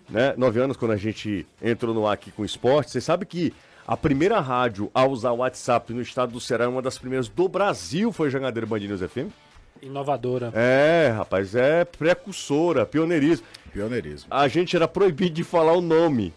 né? 0.09 0.35
Nove 0.37 0.61
anos 0.61 0.77
quando 0.77 0.93
a 0.93 0.97
gente 0.97 1.47
entrou 1.61 1.95
no 1.95 2.07
ar 2.07 2.13
aqui 2.15 2.31
com 2.31 2.43
o 2.43 2.45
esporte. 2.45 2.91
Você 2.91 3.01
sabe 3.01 3.27
que 3.27 3.53
A 3.89 3.97
primeira 3.97 4.39
rádio 4.39 4.91
a 4.93 5.07
usar 5.07 5.31
o 5.31 5.37
WhatsApp 5.37 5.95
no 5.95 6.03
estado 6.03 6.31
do 6.31 6.39
Ceará, 6.39 6.69
uma 6.69 6.83
das 6.83 6.99
primeiras 6.99 7.27
do 7.27 7.49
Brasil, 7.49 8.13
foi 8.13 8.29
Jangadeiro 8.29 8.67
Band 8.67 8.81
News 8.81 9.01
FM. 9.01 9.33
Inovadora. 9.81 10.53
É, 10.55 11.11
rapaz, 11.17 11.55
é 11.55 11.87
precursora, 11.87 12.85
pioneirismo. 12.85 13.47
Pioneirismo. 13.73 14.29
A 14.31 14.47
gente 14.47 14.77
era 14.77 14.87
proibido 14.87 15.37
de 15.37 15.43
falar 15.43 15.73
o 15.73 15.81
nome. 15.81 16.35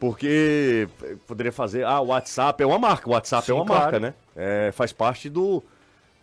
Porque 0.00 0.88
poderia 1.28 1.52
fazer. 1.52 1.84
Ah, 1.84 2.00
o 2.00 2.06
WhatsApp 2.08 2.60
é 2.60 2.66
uma 2.66 2.78
marca. 2.78 3.08
O 3.08 3.12
WhatsApp 3.12 3.46
Sim, 3.46 3.52
é 3.52 3.54
uma 3.54 3.66
claro. 3.66 3.82
marca, 3.82 4.00
né? 4.00 4.14
É, 4.34 4.72
faz 4.72 4.92
parte 4.92 5.30
do, 5.30 5.62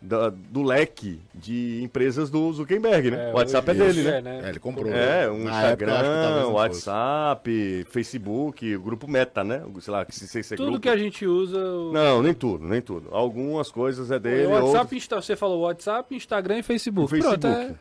da- 0.02 0.30
do 0.30 0.62
leque 0.62 1.20
de 1.34 1.82
empresas 1.84 2.30
do 2.30 2.52
Zuckerberg, 2.54 3.12
né? 3.12 3.30
É, 3.30 3.34
o 3.34 3.36
WhatsApp 3.38 3.72
é 3.72 3.74
dele, 3.74 4.04
né? 4.04 4.18
é, 4.18 4.22
né? 4.22 4.42
É, 4.46 4.50
ele 4.50 4.60
comprou. 4.60 4.92
É, 4.94 5.30
um 5.30 5.44
Na 5.46 5.64
época, 5.64 5.86
Instagram, 5.86 6.42
fosse. 6.44 6.54
WhatsApp, 6.54 7.86
Facebook, 7.90 8.76
o 8.76 8.82
grupo 8.82 9.08
Meta, 9.08 9.44
né? 9.44 9.64
Sei 9.80 9.92
lá, 9.92 10.06
que 10.06 10.14
se, 10.16 10.28
se, 10.28 10.44
se 10.44 10.54
é 10.54 10.58
Tudo 10.58 10.68
grupo. 10.68 10.82
que 10.82 10.90
a 10.90 10.98
gente 10.98 11.26
usa. 11.26 11.58
o- 11.58 11.92
Não, 11.92 12.22
nem 12.22 12.34
tudo, 12.34 12.66
nem 12.68 12.82
tudo. 12.82 13.10
Algumas 13.12 13.72
coisas 13.72 14.12
é 14.12 14.20
dele, 14.20 14.48
o 14.48 14.52
WhatsApp, 14.52 14.96
outras... 14.96 15.26
Você 15.26 15.36
falou 15.36 15.62
WhatsApp, 15.62 16.16
Instagram 16.16 16.60
e 16.60 16.64
Facebook. 16.64 17.06
O 17.06 17.08
Facebook. 17.08 17.40
Pronto, 17.40 17.58
é... 17.72 17.76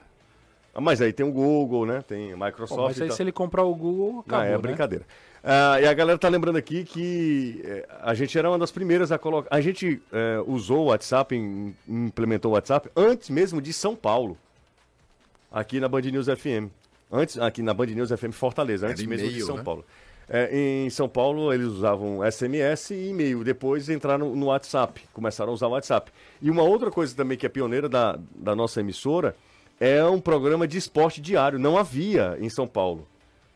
Ah, 0.75 0.81
Mas 0.81 1.01
aí 1.01 1.13
tem 1.13 1.25
o 1.25 1.33
Google, 1.33 1.87
né? 1.87 2.03
Tem 2.07 2.33
a 2.33 2.37
Pô, 2.37 2.45
Microsoft 2.45 2.81
mas 2.83 2.99
e 2.99 3.03
aí 3.03 3.09
tal. 3.09 3.17
se 3.17 3.23
ele 3.23 3.33
comprar 3.33 3.63
o 3.65 3.75
Google, 3.75 4.21
acabou, 4.21 4.39
Não, 4.45 4.47
é 4.47 4.51
né? 4.53 4.59
brincadeira. 4.59 5.07
Ah, 5.49 5.81
e 5.81 5.87
a 5.87 5.95
galera 5.95 6.19
tá 6.19 6.29
lembrando 6.29 6.57
aqui 6.57 6.83
que 6.83 7.61
eh, 7.65 7.87
a 8.03 8.15
gente 8.15 8.37
era 8.37 8.51
uma 8.51 8.59
das 8.59 8.73
primeiras 8.73 9.13
a 9.13 9.19
colocar. 9.19 9.49
A 9.55 9.61
gente 9.61 10.03
eh, 10.13 10.43
usou 10.45 10.81
o 10.81 10.85
WhatsApp, 10.87 11.37
im- 11.37 11.73
implementou 11.89 12.51
o 12.51 12.55
WhatsApp 12.55 12.91
antes 12.97 13.31
mesmo 13.31 13.63
de 13.63 13.73
São 13.73 13.95
Paulo. 13.95 14.37
Aqui 15.53 15.79
na 15.79 15.87
Band 15.89 16.01
News 16.01 16.27
FM. 16.27 16.69
Antes, 17.13 17.39
aqui 17.39 17.63
na 17.63 17.73
Band 17.73 17.87
News 17.87 18.11
FM 18.11 18.33
Fortaleza, 18.33 18.89
antes 18.89 19.07
mesmo 19.07 19.29
de 19.29 19.41
São 19.43 19.57
né? 19.59 19.63
Paulo. 19.63 19.85
Eh, 20.29 20.85
em 20.87 20.91
São 20.91 21.09
Paulo 21.09 21.53
eles 21.55 21.69
usavam 21.69 22.19
SMS 22.29 22.91
e 22.91 23.11
e-mail. 23.11 23.45
Depois 23.45 23.89
entraram 23.89 24.35
no 24.35 24.47
WhatsApp, 24.47 25.01
começaram 25.13 25.53
a 25.53 25.55
usar 25.55 25.69
o 25.69 25.71
WhatsApp. 25.71 26.11
E 26.43 26.51
uma 26.51 26.65
outra 26.65 26.91
coisa 26.91 27.15
também 27.15 27.39
que 27.39 27.47
é 27.47 27.49
pioneira 27.49 27.89
da, 27.89 28.19
da 28.35 28.57
nossa 28.57 28.81
emissora 28.81 29.37
é 29.79 30.05
um 30.05 30.21
programa 30.21 30.67
de 30.67 30.77
esporte 30.77 31.21
diário. 31.21 31.57
Não 31.57 31.79
havia 31.79 32.37
em 32.41 32.49
São 32.51 32.67
Paulo. 32.67 33.07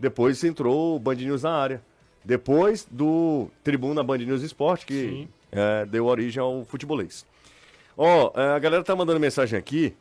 Depois 0.00 0.42
entrou 0.42 0.96
o 0.96 0.98
Band 0.98 1.14
News 1.16 1.42
na 1.44 1.52
área. 1.54 1.82
Depois 2.24 2.86
do 2.90 3.48
Tribuna 3.62 4.02
Band 4.02 4.18
News 4.18 4.42
Esporte, 4.42 4.84
que 4.86 5.28
é, 5.52 5.86
deu 5.86 6.06
origem 6.06 6.42
ao 6.42 6.64
futebolês. 6.64 7.24
Ó, 7.96 8.32
é, 8.34 8.54
a 8.54 8.58
galera 8.58 8.82
tá 8.82 8.96
mandando 8.96 9.20
mensagem 9.20 9.58
aqui, 9.58 9.94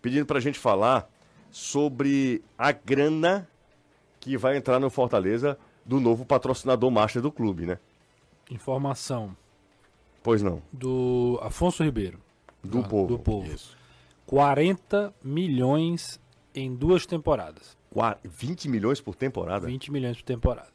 pedindo 0.00 0.24
pra 0.24 0.40
gente 0.40 0.58
falar 0.58 1.10
sobre 1.50 2.42
a 2.56 2.70
grana 2.72 3.48
que 4.20 4.36
vai 4.36 4.56
entrar 4.56 4.78
no 4.78 4.88
Fortaleza 4.88 5.58
do 5.84 5.98
novo 6.00 6.24
patrocinador 6.24 6.90
master 6.90 7.20
do 7.20 7.32
clube, 7.32 7.66
né? 7.66 7.78
Informação 8.50 9.36
Pois 10.22 10.42
não, 10.42 10.60
do 10.72 11.38
Afonso 11.42 11.82
Ribeiro. 11.82 12.20
do 12.62 12.80
Ah, 12.80 12.82
povo. 12.82 13.06
Do 13.06 13.18
povo. 13.18 13.50
40 14.26 15.14
milhões 15.24 16.20
em 16.54 16.74
duas 16.74 17.06
temporadas. 17.06 17.76
Qua- 17.90 18.18
20 18.24 18.68
milhões 18.68 19.00
por 19.00 19.14
temporada? 19.14 19.66
20 19.66 19.90
milhões 19.90 20.16
por 20.16 20.22
temporada. 20.24 20.68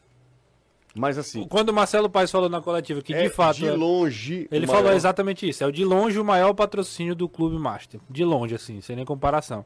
Mas 0.97 1.18
assim, 1.18 1.45
Quando 1.47 1.70
o 1.70 1.74
Marcelo 1.74 2.09
Paes 2.09 2.32
falou 2.32 2.47
na 2.47 2.61
coletiva 2.61 3.01
que 3.01 3.13
é 3.13 3.24
de 3.24 3.30
fato. 3.30 3.57
de 3.57 3.70
longe. 3.70 4.47
Ele 4.49 4.66
falou 4.66 4.84
maior- 4.84 4.95
exatamente 4.95 5.47
isso. 5.47 5.61
É 5.63 5.68
o 5.68 5.72
de 5.72 5.84
longe 5.84 6.18
o 6.18 6.24
maior 6.24 6.53
patrocínio 6.53 7.13
do 7.13 7.28
Clube 7.28 7.57
Master. 7.57 7.99
De 8.09 8.24
longe, 8.24 8.55
assim, 8.55 8.80
sem 8.80 8.95
nem 8.95 9.03
comparação. 9.03 9.66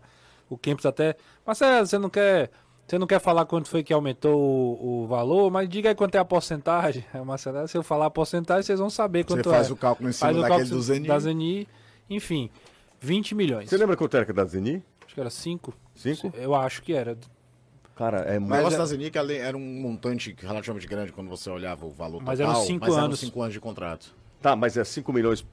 O 0.49 0.57
Kempis 0.57 0.87
até. 0.87 1.15
Marcelo, 1.45 1.85
você 1.85 1.99
não 1.99 2.09
quer. 2.09 2.49
Você 2.87 2.97
não 2.97 3.05
quer 3.05 3.19
falar 3.19 3.45
quanto 3.45 3.69
foi 3.69 3.83
que 3.83 3.93
aumentou 3.93 4.35
o, 4.41 5.03
o 5.03 5.07
valor, 5.07 5.51
mas 5.51 5.69
diga 5.69 5.89
aí 5.89 5.95
quanto 5.95 6.15
é 6.15 6.17
a 6.17 6.25
porcentagem. 6.25 7.05
Marcelo, 7.23 7.67
se 7.67 7.77
eu 7.77 7.83
falar 7.83 8.07
a 8.07 8.09
porcentagem, 8.09 8.63
vocês 8.63 8.79
vão 8.79 8.89
saber 8.89 9.19
Você 9.27 9.35
quanto 9.35 9.51
faz 9.51 9.69
é. 9.69 9.73
o 9.73 9.75
cálculo 9.75 10.09
em 10.09 10.11
cima 10.11 10.25
Faz 10.31 10.35
o 10.37 10.41
daquele 10.41 10.59
cálculo 10.61 10.79
do 10.79 10.83
Zeni. 10.83 11.07
Da 11.07 11.19
Zeni. 11.19 11.67
Enfim, 12.09 12.49
20 12.99 13.35
milhões. 13.35 13.69
Você 13.69 13.77
lembra 13.77 13.95
quanto 13.95 14.17
era 14.17 14.25
que 14.25 14.33
da 14.33 14.43
Zeni? 14.45 14.83
Acho 15.05 15.13
que 15.13 15.21
era 15.21 15.29
5. 15.29 15.71
Cinco? 15.93 16.33
Eu 16.35 16.55
acho 16.55 16.81
que 16.81 16.91
era. 16.93 17.15
Cara, 17.99 18.19
é 18.19 18.37
O 18.37 18.41
muito. 18.41 18.55
negócio 18.55 18.77
da 18.79 18.85
Zeni 18.85 19.11
que 19.11 19.17
ela 19.17 19.33
era 19.33 19.57
um 19.57 19.59
montante 19.59 20.33
relativamente 20.39 20.87
grande 20.87 21.11
quando 21.11 21.27
você 21.29 21.49
olhava 21.49 21.85
o 21.85 21.91
valor 21.91 22.23
Mas 22.23 22.39
total. 22.39 22.53
eram 22.55 22.65
cinco 22.65 22.85
mas 22.85 22.93
eram 22.95 23.05
anos. 23.07 23.19
cinco 23.19 23.41
anos 23.41 23.53
de 23.53 23.59
contrato. 23.59 24.15
Tá, 24.41 24.55
mas 24.55 24.77
é 24.77 24.85
5 24.85 25.11
milhões 25.11 25.45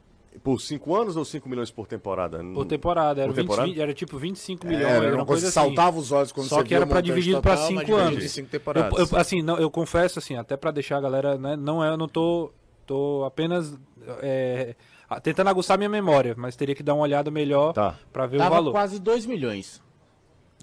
por 0.44 0.61
5 0.61 0.94
anos 0.94 1.16
ou 1.16 1.24
5 1.24 1.49
milhões 1.49 1.72
por 1.72 1.88
temporada? 1.88 2.38
Por 2.55 2.64
temporada. 2.64 3.22
Era, 3.22 3.28
Por 3.32 3.34
20, 3.34 3.44
temporada? 3.47 3.68
20 3.68 3.80
era 3.80 3.92
tipo 3.92 4.16
25 4.16 4.64
É, 4.64 4.70
milhões. 4.70 4.92
era 4.92 5.16
uma 5.16 5.26
coisa 5.26 5.42
que 5.42 5.49
assim. 5.49 5.55
saltava 5.55 5.99
os 5.99 6.12
olhos 6.12 6.30
quando 6.30 6.47
Só 6.47 6.57
você 6.59 6.62
que 6.62 6.68
via 6.68 6.76
era 6.78 6.84
o 6.84 6.88
montante 6.88 7.05
dividir 7.07 7.34
cinco 7.34 7.80
dividido 7.80 7.97
anos. 7.97 8.24
em 8.24 8.28
cinco 8.28 8.49
temporadas. 8.49 8.97
Eu, 8.97 9.07
eu- 9.11 9.18
assim, 9.18 9.42
não, 9.42 9.59
eu 9.59 9.68
confesso, 9.68 10.20
assim, 10.20 10.36
até 10.36 10.57
pra 10.57 10.70
deixar 10.70 10.99
a 10.99 11.01
galera, 11.01 11.36
né, 11.36 11.57
não 11.57 11.82
é, 11.84 11.88
eu 11.90 11.97
não 11.97 12.07
tô, 12.07 12.53
tô 12.86 13.24
apenas 13.26 13.76
é, 14.22 14.76
tentando 15.20 15.51
aguçar 15.51 15.76
minha 15.76 15.90
memória, 15.90 16.32
mas 16.38 16.55
teria 16.55 16.76
que 16.76 16.82
dar 16.84 16.94
uma 16.94 17.03
olhada 17.03 17.28
melhor 17.28 17.72
Tá. 17.72 17.97
pra 18.12 18.24
ver 18.26 18.36
o 18.36 18.38
Dava 18.38 18.55
valor. 18.55 18.70
quase 18.70 19.01
2 19.01 19.26
milhões 19.26 19.82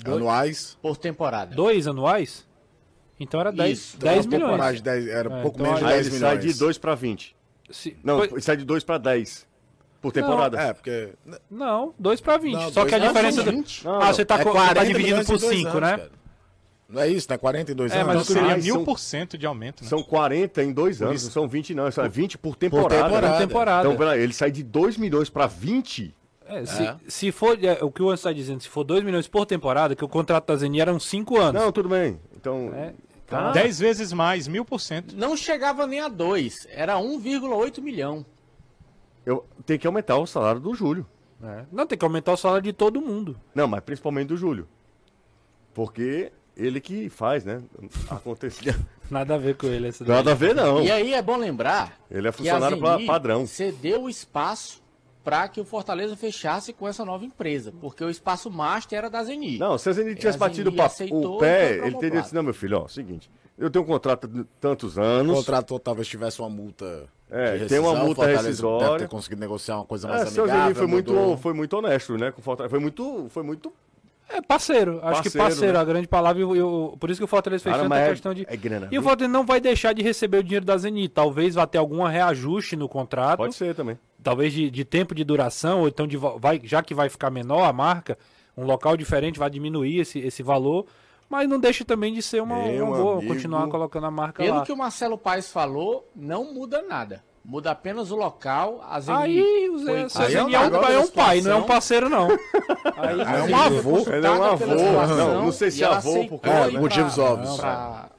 Anuais. 0.06 0.78
por 0.82 0.98
temporada. 0.98 1.56
Dois 1.56 1.88
anuais? 1.88 2.46
Então 3.20 3.39
era 3.39 3.52
10, 3.52 3.78
Isso, 3.78 3.98
10 3.98 4.26
Então, 4.26 4.39
milhões. 4.50 4.76
de 4.78 4.82
10 4.84 5.08
era 5.08 5.34
É, 5.34 5.41
pouco 5.41 5.58
então 5.60 5.66
menos 5.68 5.80
de 5.80 5.86
Aí 5.86 5.94
10 5.94 6.08
ele 6.08 6.16
milhões. 6.16 6.34
sai 6.34 6.38
de 6.39 6.54
2 6.60 6.78
pra 6.78 6.96
20. 6.96 7.36
Se- 7.70 7.96
Não, 8.04 8.24
ele 8.24 8.41
sai 8.41 8.58
de 8.58 8.66
2 8.66 8.84
pra 8.84 8.98
10 8.98 9.48
por 10.02 10.12
temporada. 10.12 10.60
É, 10.60 10.74
porque... 10.74 11.14
não, 11.50 11.94
2 11.98 12.20
pra 12.20 12.38
20. 12.38 12.54
Não, 12.54 12.72
Só 12.72 12.86
que 12.86 12.94
a 12.96 12.98
dois- 12.98 13.12
diferença. 13.12 13.38
Não, 13.38 13.44
do- 13.46 13.52
são 13.52 13.56
20. 13.62 13.86
Não, 13.86 14.02
ah, 14.02 14.14
você 14.14 14.26
tá, 14.26 14.36
é 14.36 14.38
tá 14.44 14.52
40 14.52 14.86
dividindo 14.86 15.26
por 15.26 15.36
em 15.36 15.39
dois 15.39 15.58
5, 15.58 15.70
anos, 15.70 15.82
né? 15.82 15.98
cara. 15.98 16.12
Não 16.89 17.02
é 17.02 17.08
isso, 17.08 17.28
né? 17.30 17.38
42 17.38 17.91
É, 17.91 17.96
anos. 18.02 18.08
mas 18.08 18.16
Então 18.30 18.36
seria 18.36 18.54
Ah, 18.54 18.58
mil 18.58 18.84
por 18.84 19.00
cento 19.00 19.38
de 19.38 19.46
aumento, 19.46 19.84
né? 19.84 19.89
São 19.89 20.04
40 20.04 20.62
em 20.64 20.74
2 20.74 21.02
anos, 21.02 21.24
não 21.24 21.32
são 21.32 21.48
20 21.48 21.74
não, 21.74 21.89
são 21.91 22.08
20 22.10 22.38
por 22.38 22.56
temporada. 22.56 23.04
temporada. 23.06 23.30
né? 23.32 23.38
temporada. 23.48 23.88
Então, 23.88 23.98
peraí, 23.98 24.22
ele 24.22 24.34
sai 24.34 24.52
de 24.52 24.62
2 24.64 24.98
milhões 24.98 25.30
pra 25.30 25.48
20? 25.48 26.14
É, 26.54 26.66
se, 26.66 26.84
É. 26.84 26.97
se 27.08 27.32
for, 27.32 27.58
é, 27.64 27.84
o 27.84 27.91
que 27.91 28.01
o 28.01 28.06
Anderson 28.08 28.30
está 28.30 28.34
dizendo, 28.34 28.62
se 28.62 28.70
for 28.70 28.84
2 28.84 29.04
milhões 29.04 29.28
por 29.28 29.45
temporada, 29.45 29.95
que 29.95 30.04
o 30.06 30.08
contrato 30.10 30.47
da 30.47 30.56
Zeni 30.56 30.80
eram 30.80 30.99
5 30.99 31.39
anos. 31.39 31.62
Não, 31.62 31.72
tudo 31.72 31.89
bem. 31.89 32.20
Então, 32.36 32.72
É, 32.74 32.93
tá. 33.28 33.51
10 33.51 33.80
vezes 33.80 34.14
mais, 34.14 34.47
mil 34.47 34.64
por 34.66 34.80
cento. 34.80 35.16
Não 35.16 35.36
chegava 35.36 35.88
nem 35.88 35.99
a 35.99 36.08
2, 36.08 36.68
era 36.72 36.97
1,8 36.99 37.82
milhão. 37.82 38.26
eu 39.26 39.45
tenho 39.66 39.80
que 39.80 39.88
aumentar 39.88 40.18
o 40.18 40.26
salário 40.28 40.60
do 40.60 40.74
Júlio. 40.76 41.06
É. 41.41 41.64
Não, 41.72 41.88
tem 41.88 41.97
que 41.97 42.04
aumentar 42.06 42.34
o 42.34 42.38
salário 42.38 42.64
de 42.64 42.74
todo 42.74 43.01
mundo. 43.01 43.39
Não, 43.56 43.68
mas 43.68 43.82
principalmente 43.82 44.28
do 44.28 44.38
Júlio. 44.38 44.68
Porque 45.74 46.32
ele 46.56 46.80
que 46.80 47.10
faz, 47.10 47.43
né? 47.45 47.62
Acontecer. 48.10 48.78
Nada 49.10 49.36
a 49.36 49.38
ver 49.38 49.56
com 49.56 49.68
ele. 49.68 49.88
Essa 49.88 50.04
daí. 50.04 50.16
Nada 50.16 50.32
a 50.32 50.36
ver, 50.36 50.54
não. 50.54 50.82
E 50.84 50.91
aí 50.91 51.14
é 51.14 51.22
bom 51.22 51.36
lembrar 51.38 51.97
Ele 52.12 52.28
é 52.28 52.32
que 52.32 52.47
a 52.49 52.54
funcionário 52.58 52.78
Zeni 52.80 53.06
padrão. 53.08 53.47
cedeu 53.47 54.04
o 54.04 54.10
espaço 54.10 54.82
para 55.24 55.47
que 55.47 55.61
o 55.61 55.65
Fortaleza 55.65 56.15
fechasse 56.15 56.74
com 56.74 56.88
essa 56.88 57.05
nova 57.05 57.24
empresa, 57.24 57.74
porque 57.80 58.03
o 58.03 58.09
espaço 58.09 58.51
master 58.51 58.97
era 58.97 59.09
da 59.09 59.24
Zeni. 59.24 59.57
Não, 59.57 59.78
se 59.78 59.89
a 59.89 59.93
Zeni 59.93 60.15
tivesse 60.15 60.38
batido 60.38 60.69
Zeni 60.69 60.78
pa- 60.78 60.86
aceitou 60.86 61.36
o 61.36 61.38
pé, 61.39 61.78
ele 61.86 61.97
teria 61.97 62.21
dito, 62.21 62.36
não, 62.36 62.43
meu 62.43 62.53
filho, 62.53 62.80
ó, 62.80 62.88
seguinte, 62.88 63.30
eu 63.57 63.69
tenho 63.69 63.86
um 63.86 63.88
contrato 63.88 64.28
de 64.28 64.43
tantos 64.59 64.97
O 64.97 65.01
anos, 65.01 65.36
contrato 65.38 65.80
talvez 65.80 66.07
tivesse 66.07 66.39
uma 66.41 66.49
multa. 66.49 67.05
É, 67.32 67.57
de 67.57 67.65
tem 67.67 67.80
uma 67.80 67.89
rescisão, 67.89 68.05
multa 68.05 68.26
rescisória. 68.28 68.88
Deve 68.88 68.99
ter 68.99 69.07
conseguido 69.07 69.41
negociar 69.41 69.78
uma 69.78 69.86
coisa 69.86 70.07
mais 70.07 70.21
é, 70.24 70.26
seu 70.28 70.43
amigável. 70.43 70.63
Zeni 70.65 70.76
foi 70.76 70.88
muito, 70.88 71.38
foi 71.38 71.53
muito 71.53 71.74
honesto, 71.78 72.17
né, 72.17 72.32
com 72.32 72.41
o 72.41 72.43
Fortaleza, 72.43 72.69
foi 72.69 72.80
muito, 72.80 73.28
foi 73.30 73.41
muito, 73.43 73.74
É 74.30 74.41
parceiro. 74.41 74.99
Acho 75.03 75.21
que 75.21 75.30
Parceiro, 75.30 75.38
parceiro, 75.47 75.74
né? 75.74 75.80
a 75.80 75.84
grande 75.84 76.07
palavra. 76.07 76.41
E, 76.41 76.45
o- 76.45 76.55
e 76.55 76.61
o- 76.61 76.95
por 76.99 77.09
isso 77.11 77.19
que 77.19 77.26
o 77.26 77.28
Fortaleza 77.28 77.61
fez 77.63 77.76
tanta 77.76 77.95
é- 77.99 78.09
questão 78.09 78.34
de. 78.34 78.45
é 78.49 78.55
grana, 78.57 78.88
e 78.91 78.97
o 78.97 79.01
Fortaleza 79.03 79.32
não 79.32 79.45
vai 79.45 79.59
deixar 79.59 79.93
de 79.93 80.01
receber 80.01 80.38
o 80.38 80.43
dinheiro 80.43 80.65
da 80.65 80.78
Zeni. 80.78 81.07
Talvez 81.09 81.55
vá 81.55 81.67
ter 81.67 81.78
algum 81.78 82.01
reajuste 82.03 82.76
no 82.76 82.88
contrato. 82.89 83.38
pode 83.38 83.53
ser 83.53 83.76
também. 83.76 83.97
Talvez 84.24 84.53
de, 84.53 84.69
de 84.71 84.86
tempo 84.86 85.13
de 85.13 85.24
duração, 85.24 85.82
ou 85.82 85.88
então 85.88 86.07
de, 86.07 86.15
vai, 86.17 86.61
já 86.63 86.82
que 86.82 86.93
vai 86.93 87.09
ficar 87.09 87.30
menor 87.30 87.63
a 87.63 87.74
marca, 87.74 88.17
um 88.55 88.63
local 88.65 88.95
diferente 88.95 89.38
vai 89.38 89.49
diminuir 89.49 89.99
esse, 89.99 90.19
esse 90.19 90.41
valor. 90.41 90.86
Mas 91.30 91.49
não 91.49 91.59
deixa 91.59 91.84
também 91.84 92.13
de 92.13 92.21
ser 92.21 92.41
uma, 92.41 92.57
Meu 92.63 92.86
uma 92.88 92.97
boa, 92.97 93.17
amigo. 93.17 93.34
continuar 93.34 93.67
colocando 93.67 94.05
a 94.05 94.11
marca 94.11 94.43
Pelo 94.43 94.57
lá. 94.57 94.65
que 94.65 94.71
o 94.71 94.78
Marcelo 94.78 95.17
Paes 95.17 95.51
falou, 95.51 96.07
não 96.15 96.53
muda 96.53 96.82
nada. 96.84 97.24
Muda 97.43 97.71
apenas 97.71 98.11
o 98.11 98.15
local, 98.15 98.82
a 98.88 98.99
Zeni 99.01 99.17
Aí 99.17 99.69
o 99.69 99.80
foi 99.80 99.86
Zé, 100.03 100.09
seu 100.09 100.21
Aí 100.21 100.34
é 100.36 100.43
um 100.43 100.49
Zé 100.49 100.55
é, 100.55 100.59
um, 100.59 100.76
é 100.93 100.99
um 100.99 101.07
pai, 101.07 101.41
não 101.41 101.51
é 101.51 101.55
um 101.55 101.63
parceiro, 101.63 102.07
não. 102.07 102.30
Aí, 102.30 103.19
É 103.19 103.24
A 103.24 103.43
um 103.43 103.55
avô. 103.78 104.03
foi 104.05 104.15
Ele 104.15 104.28
é 104.28 104.32
um 104.32 104.43
avô. 104.43 104.65
Não, 104.65 105.41
não 105.45 105.51
sei 105.51 105.71
se 105.71 105.80
e 105.82 105.84
ela 105.84 105.97
avô, 105.97 106.09
aceitou 106.11 106.30
porque- 106.39 106.49
É, 106.49 106.69
pra- 106.69 106.80
motivos 106.80 107.17
óbvios. 107.17 107.57
pra- 107.57 108.09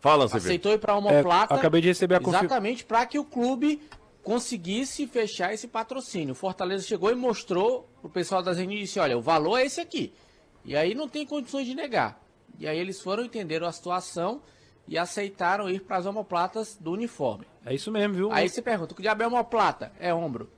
Fala, 0.00 0.26
vê. 0.26 0.36
aceitou 0.38 0.72
ir 0.72 0.78
para 0.78 0.96
uma 0.96 1.12
É, 1.12 1.22
plata 1.22 1.54
acabei 1.54 1.80
de 1.80 1.86
receber 1.88 2.16
a 2.16 2.18
confirmação. 2.18 2.46
exatamente 2.46 2.84
para 2.84 3.06
que 3.06 3.18
o 3.20 3.24
clube 3.24 3.80
conseguisse 4.22 5.06
fechar 5.06 5.52
esse 5.52 5.66
patrocínio. 5.68 6.32
O 6.32 6.36
Fortaleza 6.36 6.86
chegou 6.86 7.10
e 7.10 7.14
mostrou 7.14 7.88
pro 8.00 8.10
pessoal 8.10 8.42
da 8.42 8.52
Zeni 8.52 8.76
e 8.76 8.80
disse, 8.80 8.98
olha, 9.00 9.16
o 9.18 9.22
valor 9.22 9.58
é 9.58 9.66
esse 9.66 9.80
aqui. 9.80 10.12
E 10.64 10.76
aí 10.76 10.94
não 10.94 11.08
tem 11.08 11.26
condições 11.26 11.66
de 11.66 11.74
negar. 11.74 12.20
E 12.58 12.66
aí 12.66 12.78
eles 12.78 13.00
foram 13.00 13.24
entenderam 13.24 13.66
a 13.66 13.72
situação 13.72 14.40
e 14.86 14.96
aceitaram 14.98 15.68
ir 15.70 15.80
para 15.80 15.96
as 15.96 16.06
omoplatas 16.06 16.76
do 16.80 16.92
uniforme. 16.92 17.46
É 17.64 17.74
isso 17.74 17.90
mesmo, 17.90 18.14
viu? 18.14 18.32
Aí 18.32 18.48
você 18.48 18.62
pergunta, 18.62 18.94
que 18.94 19.02
diabo 19.02 19.22
é 19.22 19.26
omoplata? 19.26 19.92
É 19.98 20.12
ombro. 20.12 20.48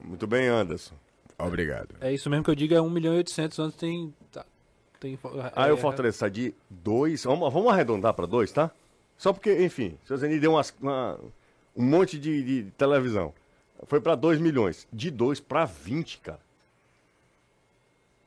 Muito 0.00 0.26
bem, 0.26 0.46
Anderson. 0.46 0.94
Obrigado. 1.38 1.94
É 2.00 2.12
isso 2.12 2.28
mesmo 2.28 2.44
que 2.44 2.50
eu 2.50 2.54
digo, 2.54 2.74
é 2.74 2.80
1 2.80 2.90
milhão 2.90 3.14
e 3.14 3.18
800 3.18 3.58
antes 3.60 3.78
tem... 3.78 4.14
tá, 4.30 4.44
tem 4.98 5.18
Aí 5.54 5.70
é, 5.70 5.72
o 5.72 5.76
Fortaleza 5.76 6.18
sai 6.18 6.30
de 6.30 6.54
2, 6.68 7.24
vamos, 7.24 7.52
vamos 7.52 7.72
arredondar 7.72 8.14
para 8.14 8.26
2, 8.26 8.50
tá? 8.50 8.70
Só 9.16 9.32
porque, 9.32 9.64
enfim, 9.64 9.96
o 10.08 10.16
Zeni 10.16 10.38
deu 10.38 10.52
umas, 10.52 10.72
uma- 10.80 11.18
um 11.78 11.84
monte 11.84 12.18
de, 12.18 12.42
de 12.64 12.70
televisão. 12.72 13.32
Foi 13.86 14.00
pra 14.00 14.14
2 14.14 14.40
milhões. 14.40 14.86
De 14.92 15.10
2 15.10 15.38
pra 15.40 15.64
20, 15.64 16.18
cara. 16.18 16.40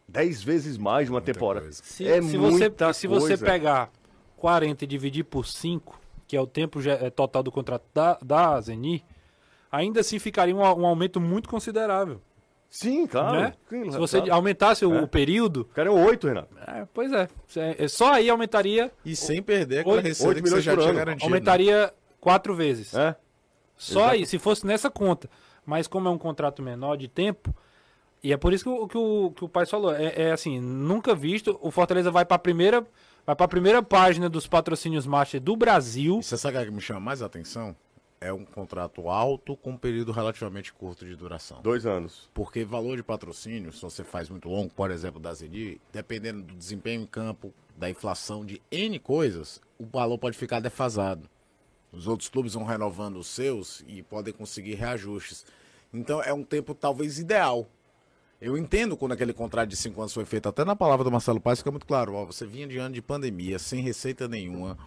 10 0.07 0.43
vezes 0.43 0.77
mais 0.77 1.05
de 1.07 1.11
uma 1.11 1.21
temporada. 1.21 1.65
coisa. 1.65 1.81
Se, 1.83 2.07
é 2.07 2.21
se 2.21 2.37
muita 2.37 2.87
você, 2.87 2.99
se 3.01 3.07
você 3.07 3.27
coisa. 3.37 3.45
pegar 3.45 3.91
40 4.37 4.83
e 4.83 4.87
dividir 4.87 5.23
por 5.23 5.45
5, 5.45 5.99
que 6.27 6.35
é 6.35 6.41
o 6.41 6.47
tempo 6.47 6.79
é, 6.87 7.09
total 7.09 7.43
do 7.43 7.51
contrato 7.51 7.83
da, 7.93 8.17
da 8.21 8.59
Zeni, 8.61 9.03
ainda 9.71 10.01
assim 10.01 10.19
ficaria 10.19 10.55
um, 10.55 10.59
um 10.61 10.85
aumento 10.85 11.19
muito 11.21 11.47
considerável. 11.47 12.21
Sim, 12.69 13.05
claro. 13.05 13.37
né? 13.41 13.53
Sim, 13.69 13.91
Se 13.91 13.97
você 13.97 14.17
claro. 14.19 14.33
aumentasse 14.33 14.85
o, 14.85 14.93
É. 14.95 15.01
o 15.01 15.07
período, 15.07 15.61
O 15.61 15.65
cara 15.65 15.89
é 15.89 15.91
8, 15.91 16.27
Renato. 16.27 16.55
é, 16.67 16.87
pois 16.93 17.11
é, 17.11 17.27
é, 17.77 17.87
só 17.89 18.13
aí 18.13 18.29
aumentaria, 18.29 18.89
E 19.05 19.13
sem 19.13 19.41
perder 19.41 19.79
aquela 19.79 19.95
Oito- 19.95 20.05
receita 20.07 20.29
oito 20.29 20.43
que 20.43 20.49
você 20.49 20.55
milhões 20.55 20.63
já 20.63 20.71
por 20.73 20.79
tinha 20.79 20.89
ano. 20.91 20.99
garantido. 20.99 21.29
né? 21.29 21.35
aumentaria 21.35 21.93
quatro 22.21 22.55
vezes. 22.55 22.93
É? 22.93 23.13
Só 23.81 24.01
Exato. 24.01 24.13
aí, 24.13 24.25
se 24.27 24.37
fosse 24.37 24.63
nessa 24.63 24.91
conta. 24.91 25.27
Mas 25.65 25.87
como 25.87 26.07
é 26.07 26.11
um 26.11 26.17
contrato 26.17 26.61
menor 26.61 26.95
de 26.95 27.07
tempo, 27.07 27.51
e 28.23 28.31
é 28.31 28.37
por 28.37 28.53
isso 28.53 28.63
que 28.63 28.69
o 28.69 28.87
que 28.87 28.97
o, 28.97 29.31
que 29.31 29.43
o 29.43 29.49
pai 29.49 29.65
falou, 29.65 29.91
é, 29.91 30.27
é 30.27 30.31
assim, 30.31 30.59
nunca 30.59 31.15
visto, 31.15 31.57
o 31.59 31.71
Fortaleza 31.71 32.11
vai 32.11 32.23
para 32.23 32.35
a 32.35 32.39
primeira, 32.39 32.85
vai 33.25 33.35
para 33.35 33.47
primeira 33.47 33.81
página 33.81 34.29
dos 34.29 34.45
patrocínios 34.45 35.07
master 35.07 35.41
do 35.41 35.55
Brasil. 35.55 36.19
E 36.19 36.23
você 36.23 36.37
sabe 36.37 36.59
o 36.59 36.65
que 36.65 36.69
me 36.69 36.79
chama 36.79 36.99
mais 36.99 37.23
a 37.23 37.25
atenção? 37.25 37.75
É 38.19 38.31
um 38.31 38.45
contrato 38.45 39.09
alto 39.09 39.57
com 39.57 39.71
um 39.71 39.77
período 39.77 40.11
relativamente 40.11 40.71
curto 40.71 41.03
de 41.03 41.15
duração. 41.15 41.59
Dois 41.63 41.87
anos. 41.87 42.29
Porque 42.35 42.63
valor 42.63 42.97
de 42.97 43.01
patrocínio, 43.01 43.73
se 43.73 43.81
você 43.81 44.03
faz 44.03 44.29
muito 44.29 44.47
longo, 44.47 44.71
por 44.71 44.91
exemplo, 44.91 45.19
da 45.19 45.33
Zeni, 45.33 45.81
dependendo 45.91 46.43
do 46.43 46.53
desempenho 46.53 47.01
em 47.01 47.07
campo, 47.07 47.51
da 47.75 47.89
inflação 47.89 48.45
de 48.45 48.61
N 48.71 48.99
coisas, 48.99 49.59
o 49.79 49.87
valor 49.87 50.19
pode 50.19 50.37
ficar 50.37 50.59
defasado. 50.59 51.27
Os 51.91 52.07
outros 52.07 52.29
clubes 52.29 52.53
vão 52.53 52.63
renovando 52.63 53.17
os 53.17 53.27
seus 53.27 53.83
e 53.87 54.01
podem 54.01 54.33
conseguir 54.33 54.75
reajustes. 54.75 55.45
Então 55.93 56.21
é 56.23 56.33
um 56.33 56.43
tempo 56.43 56.73
talvez 56.73 57.19
ideal. 57.19 57.67
Eu 58.41 58.57
entendo 58.57 58.97
quando 58.97 59.11
aquele 59.11 59.33
contrato 59.33 59.69
de 59.69 59.75
cinco 59.75 60.01
anos 60.01 60.13
foi 60.13 60.25
feito, 60.25 60.49
até 60.49 60.65
na 60.65 60.75
palavra 60.75 61.03
do 61.03 61.11
Marcelo 61.11 61.39
Paes 61.39 61.59
fica 61.59 61.69
muito 61.69 61.85
claro. 61.85 62.13
Ó, 62.15 62.25
você 62.25 62.45
vinha 62.45 62.65
de 62.65 62.77
ano 62.77 62.95
de 62.95 63.01
pandemia, 63.01 63.59
sem 63.59 63.81
receita 63.81 64.27
nenhuma, 64.27 64.77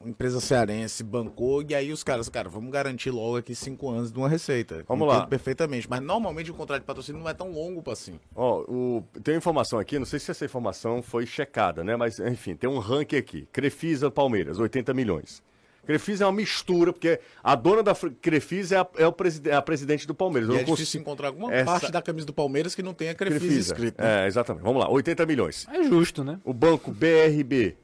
uma 0.00 0.10
empresa 0.10 0.40
cearense 0.40 1.02
bancou, 1.02 1.62
e 1.68 1.74
aí 1.74 1.92
os 1.92 2.04
caras, 2.04 2.28
cara, 2.28 2.48
vamos 2.48 2.70
garantir 2.70 3.10
logo 3.10 3.36
aqui 3.36 3.54
cinco 3.54 3.90
anos 3.90 4.12
de 4.12 4.18
uma 4.18 4.28
receita. 4.28 4.84
Vamos 4.86 5.06
Entendo 5.06 5.20
lá. 5.20 5.26
perfeitamente. 5.26 5.90
Mas 5.90 6.00
normalmente 6.00 6.50
o 6.50 6.54
contrato 6.54 6.80
de 6.80 6.86
patrocínio 6.86 7.20
não 7.20 7.28
é 7.28 7.34
tão 7.34 7.50
longo 7.50 7.82
assim. 7.90 8.18
Ó, 8.34 8.60
o, 8.62 9.04
tem 9.24 9.34
uma 9.34 9.38
informação 9.38 9.78
aqui, 9.78 9.98
não 9.98 10.06
sei 10.06 10.20
se 10.20 10.30
essa 10.30 10.44
informação 10.44 11.02
foi 11.02 11.26
checada, 11.26 11.82
né? 11.82 11.96
Mas, 11.96 12.20
enfim, 12.20 12.54
tem 12.54 12.70
um 12.70 12.78
ranking 12.78 13.16
aqui. 13.16 13.48
Crefisa 13.52 14.10
Palmeiras, 14.10 14.58
80 14.58 14.94
milhões. 14.94 15.42
Crefisa 15.88 16.24
é 16.24 16.26
uma 16.26 16.34
mistura, 16.34 16.92
porque 16.92 17.18
a 17.42 17.54
dona 17.54 17.82
da 17.82 17.94
Crefisa 18.20 18.76
é 18.76 18.78
a, 18.78 18.86
é 18.98 19.06
o 19.06 19.12
preside- 19.12 19.48
é 19.48 19.54
a 19.54 19.62
presidente 19.62 20.06
do 20.06 20.14
Palmeiras. 20.14 20.50
E 20.50 20.52
Eu 20.52 20.56
é 20.56 20.58
difícil 20.58 20.76
consigo- 20.84 21.02
encontrar 21.02 21.28
alguma 21.28 21.50
essa- 21.52 21.64
parte 21.64 21.90
da 21.90 22.02
camisa 22.02 22.26
do 22.26 22.32
Palmeiras 22.34 22.74
que 22.74 22.82
não 22.82 22.92
tenha 22.92 23.14
Crefisa, 23.14 23.40
Crefisa. 23.40 23.72
escrito. 23.72 23.98
né? 24.02 24.24
É, 24.24 24.26
exatamente. 24.26 24.62
Vamos 24.64 24.82
lá, 24.82 24.90
80 24.90 25.24
milhões. 25.24 25.66
É 25.72 25.82
justo, 25.84 26.22
né? 26.22 26.38
O 26.44 26.52
banco 26.52 26.90
BRB 26.92 27.74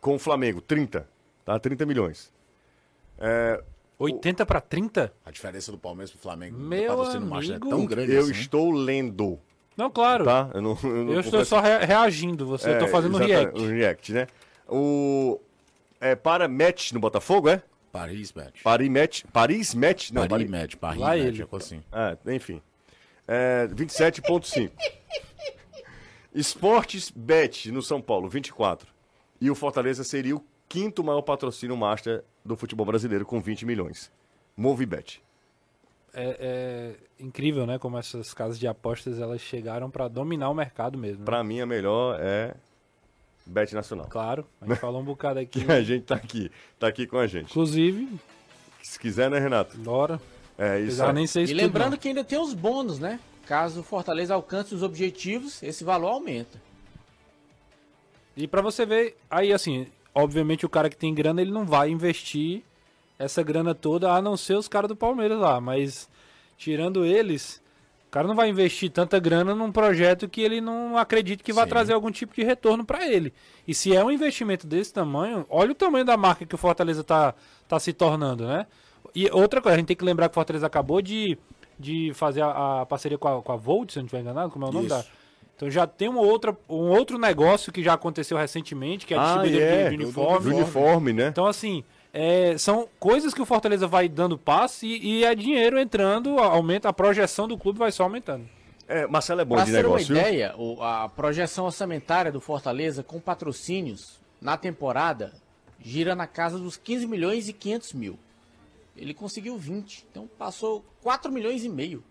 com 0.00 0.16
o 0.16 0.18
Flamengo, 0.18 0.60
30. 0.60 1.08
Tá? 1.44 1.56
30 1.60 1.86
milhões. 1.86 2.32
80 3.98 4.44
para 4.44 4.60
30? 4.60 5.12
A 5.24 5.30
diferença 5.30 5.70
do 5.70 5.78
Palmeiras 5.78 6.10
pro 6.10 6.20
Flamengo 6.20 6.58
Meu 6.58 6.88
patrocínio 6.96 7.28
master 7.28 7.52
é 7.52 7.56
amigo. 7.56 7.70
tão 7.70 7.86
grande 7.86 8.12
Eu 8.12 8.22
assim. 8.22 8.32
estou 8.32 8.70
lendo, 8.72 9.38
Não, 9.76 9.90
claro. 9.90 10.24
tá? 10.24 10.50
Eu, 10.54 10.60
não, 10.62 10.78
eu, 10.82 11.04
não 11.04 11.12
Eu 11.12 11.20
estou 11.20 11.44
só 11.44 11.60
rea- 11.60 11.78
reagindo, 11.84 12.44
você, 12.44 12.70
eu 12.70 12.78
tô 12.80 12.84
É, 12.86 12.88
fazendo 12.88 13.14
um 13.16 13.18
react. 13.20 13.60
O 13.60 13.66
react, 13.68 14.12
né? 14.12 14.26
O... 14.68 15.40
É 16.02 16.16
para 16.16 16.48
match 16.48 16.90
no 16.92 16.98
Botafogo, 16.98 17.48
é? 17.48 17.62
Paris, 17.92 18.32
Match. 18.32 18.62
Paris 18.62 18.88
match. 18.90 19.22
Paris 19.32 19.74
match? 19.74 20.10
Não, 20.10 20.26
Paris, 20.26 20.30
Paris. 20.30 20.50
Match. 20.50 20.74
Paris, 20.76 21.00
Lá 21.00 21.08
Match, 21.08 21.18
ele. 21.20 21.42
é 21.42 21.56
assim. 21.56 21.82
Ah, 21.92 22.16
enfim. 22.26 22.60
É, 23.28 23.68
27,5. 23.68 24.72
Esportes 26.34 27.10
Bet 27.14 27.70
no 27.70 27.82
São 27.82 28.00
Paulo, 28.00 28.28
24. 28.28 28.88
E 29.40 29.50
o 29.50 29.54
Fortaleza 29.54 30.02
seria 30.02 30.34
o 30.34 30.44
quinto 30.68 31.04
maior 31.04 31.22
patrocínio 31.22 31.76
master 31.76 32.24
do 32.44 32.56
futebol 32.56 32.86
brasileiro, 32.86 33.26
com 33.26 33.40
20 33.40 33.66
milhões. 33.66 34.10
Movibet. 34.56 35.22
É, 36.14 36.94
é 37.18 37.22
incrível, 37.22 37.66
né? 37.66 37.78
Como 37.78 37.98
essas 37.98 38.32
casas 38.34 38.58
de 38.58 38.66
apostas 38.66 39.18
elas 39.20 39.40
chegaram 39.40 39.90
para 39.90 40.08
dominar 40.08 40.50
o 40.50 40.54
mercado 40.54 40.98
mesmo. 40.98 41.20
né? 41.20 41.24
Pra 41.24 41.44
mim, 41.44 41.60
a 41.60 41.66
melhor 41.66 42.18
é 42.20 42.54
Bet 43.44 43.74
Nacional. 43.74 44.06
Claro, 44.08 44.46
a 44.60 44.66
gente 44.66 44.78
falou 44.78 45.00
um 45.00 45.04
bocado 45.04 45.40
aqui. 45.40 45.64
Que 45.64 45.70
a 45.72 45.82
gente 45.82 46.04
tá 46.04 46.14
aqui, 46.14 46.50
tá 46.78 46.86
aqui 46.86 47.06
com 47.06 47.18
a 47.18 47.26
gente. 47.26 47.50
Inclusive, 47.50 48.08
Se 48.82 48.98
quiser, 48.98 49.30
né, 49.30 49.38
Renato? 49.38 49.76
bora. 49.78 50.20
É 50.58 50.78
isso. 50.80 51.12
Nem 51.12 51.26
sei 51.26 51.44
E 51.44 51.54
lembrando 51.54 51.96
que 51.96 52.08
ainda 52.08 52.22
tem 52.22 52.38
os 52.38 52.54
bônus, 52.54 52.98
né? 52.98 53.18
Caso 53.46 53.80
o 53.80 53.82
Fortaleza 53.82 54.34
alcance 54.34 54.74
os 54.74 54.82
objetivos, 54.82 55.62
esse 55.62 55.82
valor 55.82 56.08
aumenta. 56.08 56.60
E 58.36 58.46
pra 58.46 58.62
você 58.62 58.86
ver, 58.86 59.16
aí 59.30 59.52
assim, 59.52 59.86
obviamente 60.14 60.64
o 60.64 60.68
cara 60.68 60.88
que 60.88 60.96
tem 60.96 61.14
grana, 61.14 61.40
ele 61.40 61.50
não 61.50 61.64
vai 61.64 61.90
investir 61.90 62.62
essa 63.18 63.42
grana 63.42 63.74
toda, 63.74 64.12
a 64.12 64.20
não 64.22 64.36
ser 64.36 64.54
os 64.56 64.68
caras 64.68 64.88
do 64.88 64.96
Palmeiras 64.96 65.38
lá, 65.38 65.60
mas 65.60 66.08
tirando 66.56 67.04
eles, 67.04 67.61
cara 68.12 68.28
não 68.28 68.34
vai 68.34 68.48
investir 68.48 68.90
tanta 68.90 69.18
grana 69.18 69.54
num 69.54 69.72
projeto 69.72 70.28
que 70.28 70.40
ele 70.40 70.60
não 70.60 70.96
acredita 70.98 71.42
que 71.42 71.52
vai 71.52 71.66
trazer 71.66 71.94
algum 71.94 72.10
tipo 72.10 72.34
de 72.34 72.44
retorno 72.44 72.84
pra 72.84 73.08
ele. 73.10 73.32
E 73.66 73.74
se 73.74 73.96
é 73.96 74.04
um 74.04 74.10
investimento 74.10 74.66
desse 74.66 74.92
tamanho, 74.92 75.46
olha 75.48 75.72
o 75.72 75.74
tamanho 75.74 76.04
da 76.04 76.16
marca 76.16 76.44
que 76.44 76.54
o 76.54 76.58
Fortaleza 76.58 77.02
tá, 77.02 77.34
tá 77.66 77.80
se 77.80 77.92
tornando, 77.92 78.46
né? 78.46 78.66
E 79.14 79.28
outra 79.32 79.60
coisa, 79.60 79.74
a 79.76 79.78
gente 79.78 79.86
tem 79.88 79.96
que 79.96 80.04
lembrar 80.04 80.28
que 80.28 80.32
o 80.32 80.34
Fortaleza 80.34 80.66
acabou 80.66 81.00
de, 81.02 81.36
de 81.78 82.12
fazer 82.14 82.42
a, 82.42 82.82
a 82.82 82.86
parceria 82.86 83.16
com 83.18 83.28
a, 83.28 83.42
com 83.42 83.52
a 83.52 83.56
Volt, 83.56 83.90
se 83.90 83.98
eu 83.98 84.02
não 84.02 84.06
estiver 84.06 84.20
enganado, 84.22 84.50
como 84.50 84.64
é 84.66 84.68
o 84.68 84.72
nome 84.72 84.86
Isso. 84.86 84.94
da... 84.96 85.04
Então 85.56 85.70
já 85.70 85.86
tem 85.86 86.08
uma 86.08 86.20
outra, 86.20 86.56
um 86.68 86.90
outro 86.90 87.18
negócio 87.18 87.72
que 87.72 87.82
já 87.82 87.94
aconteceu 87.94 88.36
recentemente, 88.36 89.06
que 89.06 89.14
é 89.14 89.16
a 89.16 89.22
Ah, 89.22 89.26
distribuidora 89.38 89.64
é. 89.70 89.84
de, 89.84 89.90
de 89.90 89.96
Do 89.96 90.02
uniforme. 90.04 90.54
uniforme, 90.54 91.12
né? 91.12 91.28
Então, 91.28 91.46
assim, 91.46 91.84
é, 92.12 92.56
são 92.58 92.88
coisas 93.00 93.32
que 93.32 93.40
o 93.40 93.46
Fortaleza 93.46 93.86
vai 93.86 94.08
dando 94.08 94.36
passe 94.36 94.86
e, 94.86 95.20
e 95.20 95.24
é 95.24 95.34
dinheiro 95.34 95.78
entrando, 95.78 96.38
aumenta, 96.38 96.88
a 96.88 96.92
projeção 96.92 97.48
do 97.48 97.56
clube 97.56 97.78
vai 97.78 97.90
só 97.92 98.02
aumentando. 98.04 98.46
É, 98.86 99.06
Marcelo 99.06 99.40
é 99.40 99.44
bom 99.44 99.54
Pra 99.54 99.64
de 99.64 99.70
ter 99.70 99.82
negócio, 99.82 100.14
uma 100.14 100.20
ideia, 100.20 100.54
o- 100.58 100.82
a 100.82 101.08
projeção 101.08 101.64
orçamentária 101.64 102.30
do 102.30 102.40
Fortaleza 102.40 103.02
com 103.02 103.18
patrocínios 103.20 104.20
na 104.40 104.56
temporada 104.56 105.32
gira 105.80 106.14
na 106.14 106.26
casa 106.26 106.58
dos 106.58 106.76
15 106.76 107.06
milhões 107.06 107.48
e 107.48 107.52
500 107.52 107.92
mil. 107.94 108.18
Ele 108.96 109.14
conseguiu 109.14 109.56
20, 109.56 110.04
então 110.10 110.28
passou 110.38 110.84
4 111.02 111.32
milhões 111.32 111.64
e 111.64 111.68
meio. 111.68 112.04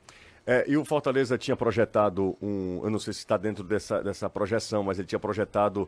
É, 0.47 0.66
e 0.68 0.76
o 0.76 0.84
Fortaleza 0.84 1.38
tinha 1.38 1.56
projetado 1.56 2.36
um. 2.41 2.82
Eu 2.84 2.89
não 2.89 2.97
sei 2.97 3.14
se 3.14 3.20
está 3.20 3.38
dentro 3.38 3.64
dessa, 3.64 4.02
dessa 4.02 4.28
projeção, 4.28 4.82
mas 4.82 4.97
ele 4.97 5.08
tinha 5.08 5.20
projetado 5.20 5.88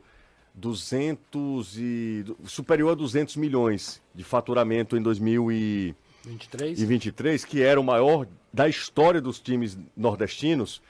200 0.54 1.78
e. 1.78 2.26
superior 2.46 2.92
a 2.92 2.96
200 2.96 3.36
milhões 3.38 4.02
de 4.14 4.24
faturamento 4.24 4.96
em 4.96 5.02
2023, 5.02 6.82
23? 6.82 7.46
que 7.46 7.62
era 7.62 7.80
o 7.80 7.84
maior 7.84 8.28
da 8.52 8.68
história 8.70 9.20
dos 9.20 9.40
times 9.40 9.78
nordestinos. 9.98 10.82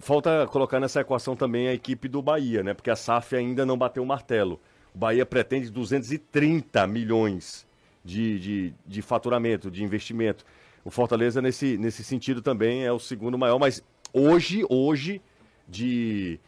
Falta 0.00 0.46
colocar 0.48 0.80
nessa 0.80 1.00
equação 1.00 1.36
também 1.36 1.68
a 1.68 1.72
equipe 1.72 2.08
do 2.08 2.20
Bahia, 2.20 2.62
né? 2.62 2.74
Porque 2.74 2.90
a 2.90 2.96
SAF 2.96 3.36
ainda 3.36 3.64
não 3.64 3.78
bateu 3.78 4.02
o 4.02 4.06
martelo. 4.06 4.60
O 4.94 4.98
Bahia 4.98 5.24
pretende 5.24 5.70
230 5.70 6.86
milhões 6.86 7.66
de, 8.04 8.38
de, 8.38 8.74
de 8.86 9.02
faturamento, 9.02 9.70
de 9.70 9.84
investimento. 9.84 10.44
O 10.84 10.90
Fortaleza, 10.90 11.42
nesse, 11.42 11.76
nesse 11.78 12.04
sentido, 12.04 12.42
também 12.42 12.84
é 12.84 12.92
o 12.92 12.98
segundo 12.98 13.36
maior, 13.36 13.58
mas 13.58 13.82
hoje, 14.12 14.64
hoje, 14.68 15.20
de, 15.68 16.38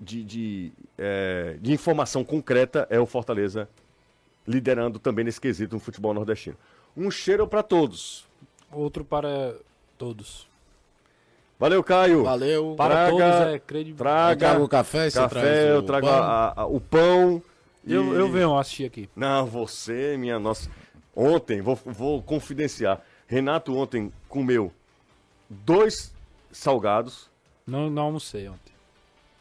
de, 0.00 0.24
de, 0.24 0.72
é, 0.98 1.56
de 1.60 1.72
informação 1.72 2.24
concreta, 2.24 2.86
é 2.90 2.98
o 2.98 3.06
Fortaleza 3.06 3.68
liderando 4.46 4.98
também 4.98 5.24
nesse 5.24 5.40
quesito 5.40 5.74
no 5.74 5.80
futebol 5.80 6.12
nordestino. 6.12 6.56
Um 6.96 7.10
cheiro 7.10 7.46
para 7.46 7.62
todos. 7.62 8.26
Outro 8.72 9.04
para 9.04 9.54
todos. 9.96 10.48
Valeu, 11.58 11.84
Caio. 11.84 12.24
Valeu. 12.24 12.74
Para 12.76 12.94
Traga- 12.94 13.10
todos 13.10 13.54
é 13.54 13.58
credibilidade. 13.58 13.98
Traga 13.98 14.32
Eu 14.46 14.50
trago 14.50 14.64
o 14.64 14.68
café, 14.68 15.10
café, 15.10 15.28
traz 15.40 15.58
eu 15.68 15.78
o 15.78 15.82
trago 15.82 16.06
pão. 16.06 16.14
a- 16.16 16.52
a- 16.56 16.66
o 16.66 16.80
pão. 16.80 17.42
Eu, 17.86 18.14
e- 18.14 18.18
eu 18.18 18.30
venho 18.30 18.58
assistir 18.58 18.86
aqui. 18.86 19.08
Não, 19.14 19.46
você, 19.46 20.16
minha 20.16 20.38
nossa. 20.38 20.70
Ontem, 21.14 21.60
vou, 21.60 21.76
vou 21.84 22.22
confidenciar. 22.22 23.02
Renato 23.26 23.76
ontem 23.76 24.12
comeu 24.28 24.72
dois 25.48 26.12
salgados. 26.50 27.28
Não, 27.66 27.90
não 27.90 28.04
almocei 28.04 28.48
ontem. 28.48 28.69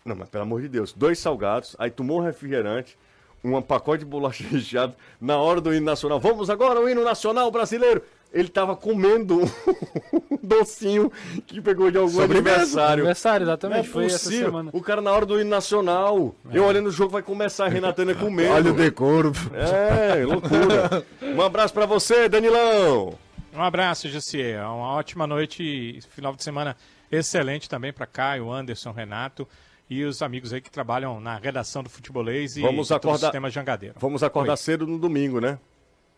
Não, 0.06 0.16
mas 0.16 0.30
pelo 0.30 0.44
amor 0.44 0.62
de 0.62 0.68
Deus, 0.70 0.94
dois 0.94 1.20
salgados, 1.20 1.76
aí 1.78 1.92
tomou 1.92 2.20
um 2.20 2.24
refrigerante, 2.24 2.98
um 3.44 3.62
pacote 3.62 4.00
de 4.04 4.10
bolacha 4.10 4.44
recheado 4.50 4.96
na 5.20 5.38
hora 5.38 5.62
do 5.62 5.74
hino 5.74 5.86
nacional. 5.86 6.20
Vamos 6.20 6.50
agora 6.50 6.80
ao 6.80 6.90
hino 6.90 7.04
nacional 7.04 7.52
brasileiro. 7.52 8.02
Ele 8.32 8.48
tava 8.48 8.76
comendo 8.76 9.42
um 9.42 10.38
docinho 10.44 11.12
que 11.48 11.60
pegou 11.60 11.90
de 11.90 11.98
algum 11.98 12.12
Sobremesa. 12.12 12.38
aniversário. 12.52 12.94
Aniversário, 13.04 13.46
Não 13.46 13.52
é 13.52 13.54
exatamente. 13.54 13.88
Foi 13.90 14.06
essa 14.06 14.30
semana. 14.30 14.70
O 14.72 14.82
cara 14.82 15.02
na 15.02 15.12
hora 15.12 15.26
do 15.26 15.42
hino 15.42 15.50
nacional. 15.50 16.36
Eu 16.52 16.64
olhando 16.64 16.88
o 16.88 16.92
jogo 16.92 17.12
vai 17.12 17.24
começar, 17.24 17.66
a 17.66 17.70
Renatana 17.70 18.14
comendo. 18.16 18.54
Olha 18.54 18.72
o 18.72 18.76
decoro. 18.76 19.32
É, 19.52 20.24
loucura. 20.24 21.04
Um 21.24 21.42
abraço 21.42 21.74
pra 21.74 21.88
você, 21.88 22.30
Danilão. 22.30 23.16
Um 23.52 23.64
abraço, 23.64 24.08
Jussier. 24.08 24.62
Uma 24.64 24.94
ótima 24.94 25.26
noite 25.26 25.64
e 25.64 26.00
final 26.14 26.36
de 26.36 26.44
semana 26.44 26.78
excelente 27.12 27.68
também 27.68 27.92
para 27.92 28.06
Caio, 28.06 28.52
Anderson, 28.52 28.92
Renato 28.92 29.48
e 29.90 30.04
os 30.04 30.22
amigos 30.22 30.54
aí 30.54 30.62
que 30.62 30.70
trabalham 30.70 31.20
na 31.20 31.38
redação 31.38 31.82
do 31.82 31.90
Futebolês 31.90 32.56
e 32.58 32.62
Vamos 32.62 32.92
acordar- 32.92 33.28
sistema 33.28 33.50
Jangadeiro. 33.50 33.96
Vamos 34.00 34.22
acordar 34.24 34.54
Oi. 34.54 34.58
cedo 34.58 34.86
no 34.86 35.00
domingo, 35.00 35.40
né? 35.42 35.58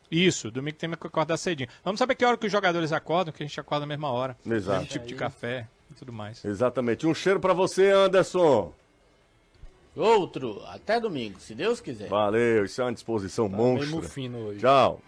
Isso, 0.10 0.52
domingo 0.52 0.76
tem 0.78 0.90
que 0.90 1.08
acordar 1.08 1.38
cedinho. 1.38 1.70
Vamos 1.86 1.98
saber 1.98 2.16
que 2.16 2.26
hora 2.26 2.36
que 2.36 2.46
os 2.46 2.52
jogadores 2.52 2.92
acordam, 2.92 3.34
que 3.34 3.42
a 3.42 3.46
gente 3.48 3.58
acorda 3.60 3.82
na 3.86 3.88
mesma 3.88 4.10
hora. 4.12 4.36
Exato. 4.46 4.80
Mesmo 4.80 4.86
tipo 4.92 5.06
de 5.08 5.16
café 5.16 5.68
e 5.90 5.94
tudo 5.94 6.12
mais. 6.12 6.44
Exatamente. 6.44 7.08
Um 7.08 7.14
cheiro 7.14 7.40
pra 7.40 7.54
você, 7.54 7.90
Anderson. 7.92 8.74
Outro, 9.96 10.62
até 10.68 11.00
domingo, 11.00 11.40
se 11.40 11.54
Deus 11.56 11.80
quiser. 11.82 12.08
Valeu, 12.10 12.66
isso 12.66 12.82
é 12.82 12.86
uma 12.86 12.94
disposição 12.94 13.50
Tá 13.50 13.56
monstra. 13.58 13.90
mufino 13.90 14.38
hoje. 14.40 14.60
Tchau. 14.60 15.02